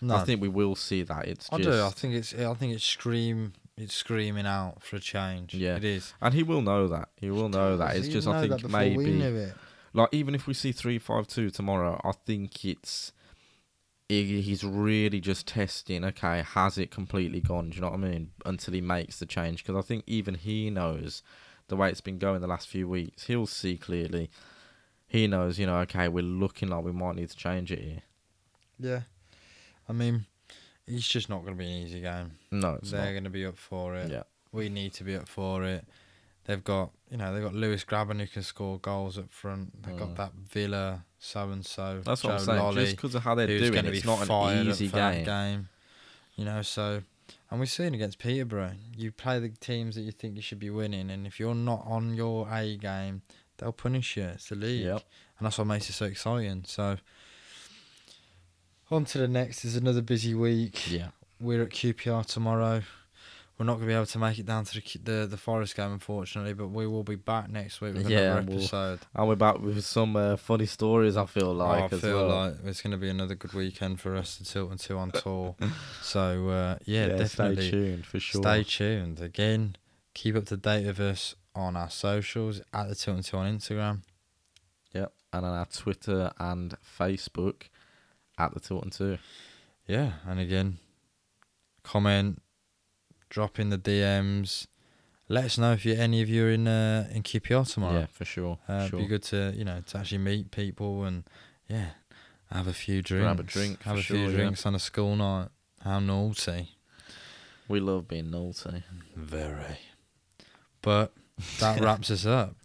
no. 0.00 0.16
I 0.16 0.24
think 0.24 0.40
we 0.40 0.48
will 0.48 0.74
see 0.74 1.02
that. 1.02 1.26
It's 1.28 1.48
I 1.52 1.58
just, 1.58 1.68
do. 1.68 1.84
I 1.84 1.90
think 1.90 2.14
it's. 2.14 2.34
I 2.34 2.54
think 2.54 2.74
it's 2.74 2.84
scream. 2.84 3.52
It's 3.76 3.94
screaming 3.94 4.46
out 4.46 4.82
for 4.82 4.96
a 4.96 5.00
change. 5.00 5.54
Yeah. 5.54 5.76
it 5.76 5.84
is. 5.84 6.12
and 6.20 6.34
he 6.34 6.42
will 6.42 6.62
know 6.62 6.88
that. 6.88 7.08
He 7.16 7.30
will 7.30 7.48
know 7.48 7.76
that. 7.76 7.96
It's 7.96 8.08
just 8.08 8.26
I 8.26 8.46
think 8.46 8.68
maybe. 8.68 9.52
Like 9.92 10.08
even 10.12 10.34
if 10.34 10.46
we 10.46 10.54
see 10.54 10.72
three 10.72 10.98
five 10.98 11.26
two 11.26 11.50
tomorrow, 11.50 12.00
I 12.04 12.12
think 12.12 12.64
it's 12.64 13.12
he's 14.08 14.64
really 14.64 15.20
just 15.20 15.46
testing. 15.46 16.04
Okay, 16.04 16.42
has 16.42 16.78
it 16.78 16.90
completely 16.90 17.40
gone? 17.40 17.70
Do 17.70 17.76
you 17.76 17.80
know 17.82 17.90
what 17.90 18.00
I 18.00 18.02
mean? 18.02 18.30
Until 18.44 18.74
he 18.74 18.80
makes 18.80 19.18
the 19.18 19.26
change, 19.26 19.64
because 19.64 19.82
I 19.82 19.86
think 19.86 20.04
even 20.06 20.34
he 20.34 20.70
knows 20.70 21.22
the 21.68 21.76
way 21.76 21.88
it's 21.88 22.00
been 22.00 22.18
going 22.18 22.40
the 22.40 22.46
last 22.48 22.68
few 22.68 22.88
weeks. 22.88 23.26
He'll 23.26 23.46
see 23.46 23.76
clearly. 23.76 24.30
He 25.06 25.26
knows, 25.26 25.58
you 25.58 25.66
know. 25.66 25.78
Okay, 25.78 26.08
we're 26.08 26.22
looking 26.22 26.68
like 26.68 26.84
we 26.84 26.92
might 26.92 27.16
need 27.16 27.30
to 27.30 27.36
change 27.36 27.72
it 27.72 27.80
here. 27.80 28.02
Yeah, 28.78 29.00
I 29.88 29.92
mean, 29.92 30.26
it's 30.86 31.06
just 31.06 31.28
not 31.28 31.42
going 31.44 31.54
to 31.54 31.58
be 31.58 31.66
an 31.66 31.86
easy 31.86 32.00
game. 32.00 32.32
No, 32.50 32.74
it's 32.74 32.90
They're 32.90 33.12
going 33.12 33.24
to 33.24 33.30
be 33.30 33.46
up 33.46 33.58
for 33.58 33.94
it. 33.96 34.10
Yeah, 34.10 34.22
We 34.52 34.68
need 34.68 34.92
to 34.94 35.04
be 35.04 35.16
up 35.16 35.28
for 35.28 35.64
it. 35.64 35.84
They've 36.50 36.64
got, 36.64 36.90
you 37.08 37.16
know, 37.16 37.32
they've 37.32 37.44
got 37.44 37.54
Lewis 37.54 37.84
Grabban 37.84 38.18
who 38.18 38.26
can 38.26 38.42
score 38.42 38.80
goals 38.80 39.16
up 39.16 39.30
front. 39.30 39.84
They've 39.84 39.94
Mm. 39.94 39.98
got 40.00 40.16
that 40.16 40.32
Villa 40.34 41.04
so 41.20 41.48
and 41.50 41.64
so. 41.64 42.02
that's 42.04 42.24
what 42.24 42.32
I'm 42.34 42.40
saying. 42.40 42.58
Lolley, 42.60 42.74
just 42.86 42.96
because 42.96 43.14
of 43.14 43.22
how 43.22 43.36
they're 43.36 43.46
doing, 43.46 43.72
it's 43.86 44.04
not 44.04 44.28
an 44.28 44.66
easy 44.68 44.88
game. 44.88 45.24
game. 45.24 45.68
You 46.34 46.44
know, 46.44 46.62
so 46.62 47.02
and 47.52 47.60
we've 47.60 47.70
seen 47.70 47.94
against 47.94 48.18
Peterborough, 48.18 48.72
you 48.96 49.12
play 49.12 49.38
the 49.38 49.50
teams 49.50 49.94
that 49.94 50.00
you 50.02 50.10
think 50.10 50.34
you 50.34 50.42
should 50.42 50.58
be 50.58 50.70
winning, 50.70 51.08
and 51.10 51.24
if 51.24 51.38
you're 51.38 51.54
not 51.54 51.84
on 51.86 52.14
your 52.14 52.48
A 52.52 52.76
game, 52.76 53.22
they'll 53.58 53.70
punish 53.70 54.16
you. 54.16 54.24
It's 54.24 54.48
the 54.48 54.56
league, 54.56 54.86
Yep. 54.86 55.04
and 55.38 55.46
that's 55.46 55.56
what 55.56 55.68
makes 55.68 55.88
it 55.88 55.92
so 55.92 56.06
exciting. 56.06 56.64
So. 56.66 56.96
On 58.90 59.04
to 59.04 59.18
the 59.18 59.28
next 59.28 59.64
is 59.64 59.76
another 59.76 60.02
busy 60.02 60.34
week. 60.34 60.90
Yeah. 60.90 61.10
We're 61.40 61.62
at 61.62 61.70
QPR 61.70 62.24
tomorrow. 62.26 62.82
We're 63.60 63.66
not 63.66 63.72
going 63.74 63.82
to 63.82 63.86
be 63.88 63.94
able 63.94 64.06
to 64.06 64.18
make 64.18 64.38
it 64.38 64.46
down 64.46 64.64
to 64.64 64.80
the 64.80 64.98
the, 65.04 65.26
the 65.26 65.36
Forest 65.36 65.76
game, 65.76 65.92
unfortunately, 65.92 66.54
but 66.54 66.68
we 66.68 66.86
will 66.86 67.02
be 67.04 67.16
back 67.16 67.50
next 67.50 67.82
week 67.82 67.92
with 67.92 68.08
Yeah, 68.08 68.38
another 68.38 68.46
we'll- 68.46 68.58
episode. 68.60 69.00
And 69.14 69.28
we're 69.28 69.34
back 69.36 69.58
with 69.60 69.84
some 69.84 70.16
uh, 70.16 70.38
funny 70.38 70.64
stories. 70.64 71.18
I 71.18 71.26
feel 71.26 71.52
like 71.52 71.92
oh, 71.92 71.96
I 71.96 72.00
feel 72.00 72.26
well. 72.26 72.46
like 72.46 72.54
it's 72.64 72.80
going 72.80 72.92
to 72.92 72.96
be 72.96 73.10
another 73.10 73.34
good 73.34 73.52
weekend 73.52 74.00
for 74.00 74.16
us 74.16 74.38
to 74.38 74.44
Tilton 74.44 74.78
Two 74.78 74.96
on 74.96 75.10
tour. 75.10 75.56
so, 76.00 76.48
uh, 76.48 76.78
yeah, 76.86 77.08
definitely 77.08 77.68
Stay 77.68 77.70
tuned 77.70 78.06
for 78.06 78.18
sure. 78.18 78.40
stay 78.42 78.64
tuned. 78.64 79.20
Again, 79.20 79.76
keep 80.14 80.36
up 80.36 80.46
to 80.46 80.56
date 80.56 80.86
with 80.86 80.98
us 80.98 81.34
on 81.54 81.76
our 81.76 81.90
socials 81.90 82.62
at 82.72 82.88
the 82.88 82.94
Tilton 82.94 83.22
Two 83.22 83.36
on 83.36 83.58
Instagram. 83.58 84.00
Yep, 84.94 85.12
and 85.34 85.44
on 85.44 85.52
our 85.52 85.66
Twitter 85.66 86.32
and 86.38 86.74
Facebook 86.98 87.64
at 88.38 88.54
the 88.54 88.60
Tilton 88.60 88.88
Two. 88.88 89.18
Yeah, 89.86 90.12
and 90.26 90.40
again, 90.40 90.78
comment, 91.82 92.40
drop 93.30 93.58
in 93.58 93.70
the 93.70 93.78
DMs. 93.78 94.66
Let 95.28 95.44
us 95.44 95.56
know 95.56 95.72
if 95.72 95.86
you 95.86 95.94
any 95.94 96.20
of 96.20 96.28
you 96.28 96.44
are 96.46 96.50
in 96.50 96.66
uh, 96.68 97.08
in 97.10 97.22
QPR 97.22 97.72
tomorrow. 97.72 98.00
Yeah, 98.00 98.06
for 98.06 98.24
sure. 98.26 98.58
Uh, 98.68 98.88
sure. 98.88 99.00
Be 99.00 99.06
good 99.06 99.22
to 99.24 99.54
you 99.56 99.64
know 99.64 99.80
to 99.86 99.98
actually 99.98 100.18
meet 100.18 100.50
people 100.50 101.04
and 101.04 101.24
yeah, 101.68 101.90
have 102.52 102.66
a 102.66 102.72
few 102.72 103.00
drinks. 103.00 103.24
Grab 103.24 103.40
a 103.40 103.42
drink, 103.44 103.82
Have 103.84 103.98
a 103.98 104.02
few 104.02 104.16
sure, 104.16 104.26
yeah. 104.30 104.36
drinks 104.36 104.66
on 104.66 104.74
a 104.74 104.78
school 104.80 105.16
night. 105.16 105.48
How 105.82 106.00
naughty. 106.00 106.74
We 107.68 107.78
love 107.80 108.08
being 108.08 108.30
naughty. 108.30 108.82
Very. 109.14 109.78
But 110.82 111.12
that 111.60 111.80
wraps 111.84 112.10
us 112.10 112.26
up. 112.26 112.56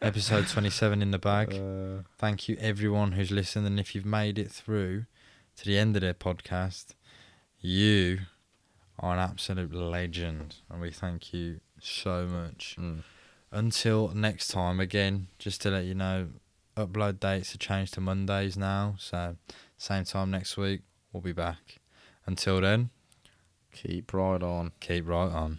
Episode 0.00 0.48
27 0.48 1.02
in 1.02 1.10
the 1.10 1.18
bag. 1.18 1.52
Uh, 1.54 2.02
Thank 2.18 2.48
you, 2.48 2.56
everyone 2.58 3.12
who's 3.12 3.30
listened. 3.30 3.66
And 3.66 3.78
if 3.78 3.94
you've 3.94 4.06
made 4.06 4.38
it 4.38 4.50
through 4.50 5.04
to 5.56 5.64
the 5.64 5.78
end 5.78 5.96
of 5.96 6.02
their 6.02 6.14
podcast, 6.14 6.94
you 7.60 8.20
are 8.98 9.12
an 9.14 9.18
absolute 9.18 9.72
legend. 9.74 10.56
And 10.70 10.80
we 10.80 10.90
thank 10.90 11.32
you 11.32 11.60
so 11.80 12.26
much. 12.26 12.76
mm. 12.78 13.02
Until 13.50 14.08
next 14.14 14.48
time, 14.48 14.80
again, 14.80 15.28
just 15.38 15.62
to 15.62 15.70
let 15.70 15.84
you 15.84 15.94
know, 15.94 16.28
upload 16.76 17.20
dates 17.20 17.52
have 17.52 17.60
changed 17.60 17.94
to 17.94 18.00
Mondays 18.00 18.56
now. 18.56 18.96
So, 18.98 19.36
same 19.78 20.04
time 20.04 20.30
next 20.32 20.56
week, 20.56 20.82
we'll 21.12 21.20
be 21.20 21.32
back. 21.32 21.80
Until 22.26 22.60
then, 22.60 22.90
Keep 23.72 24.12
right 24.12 24.42
on. 24.42 24.72
keep 24.80 25.06
right 25.08 25.30
on. 25.30 25.58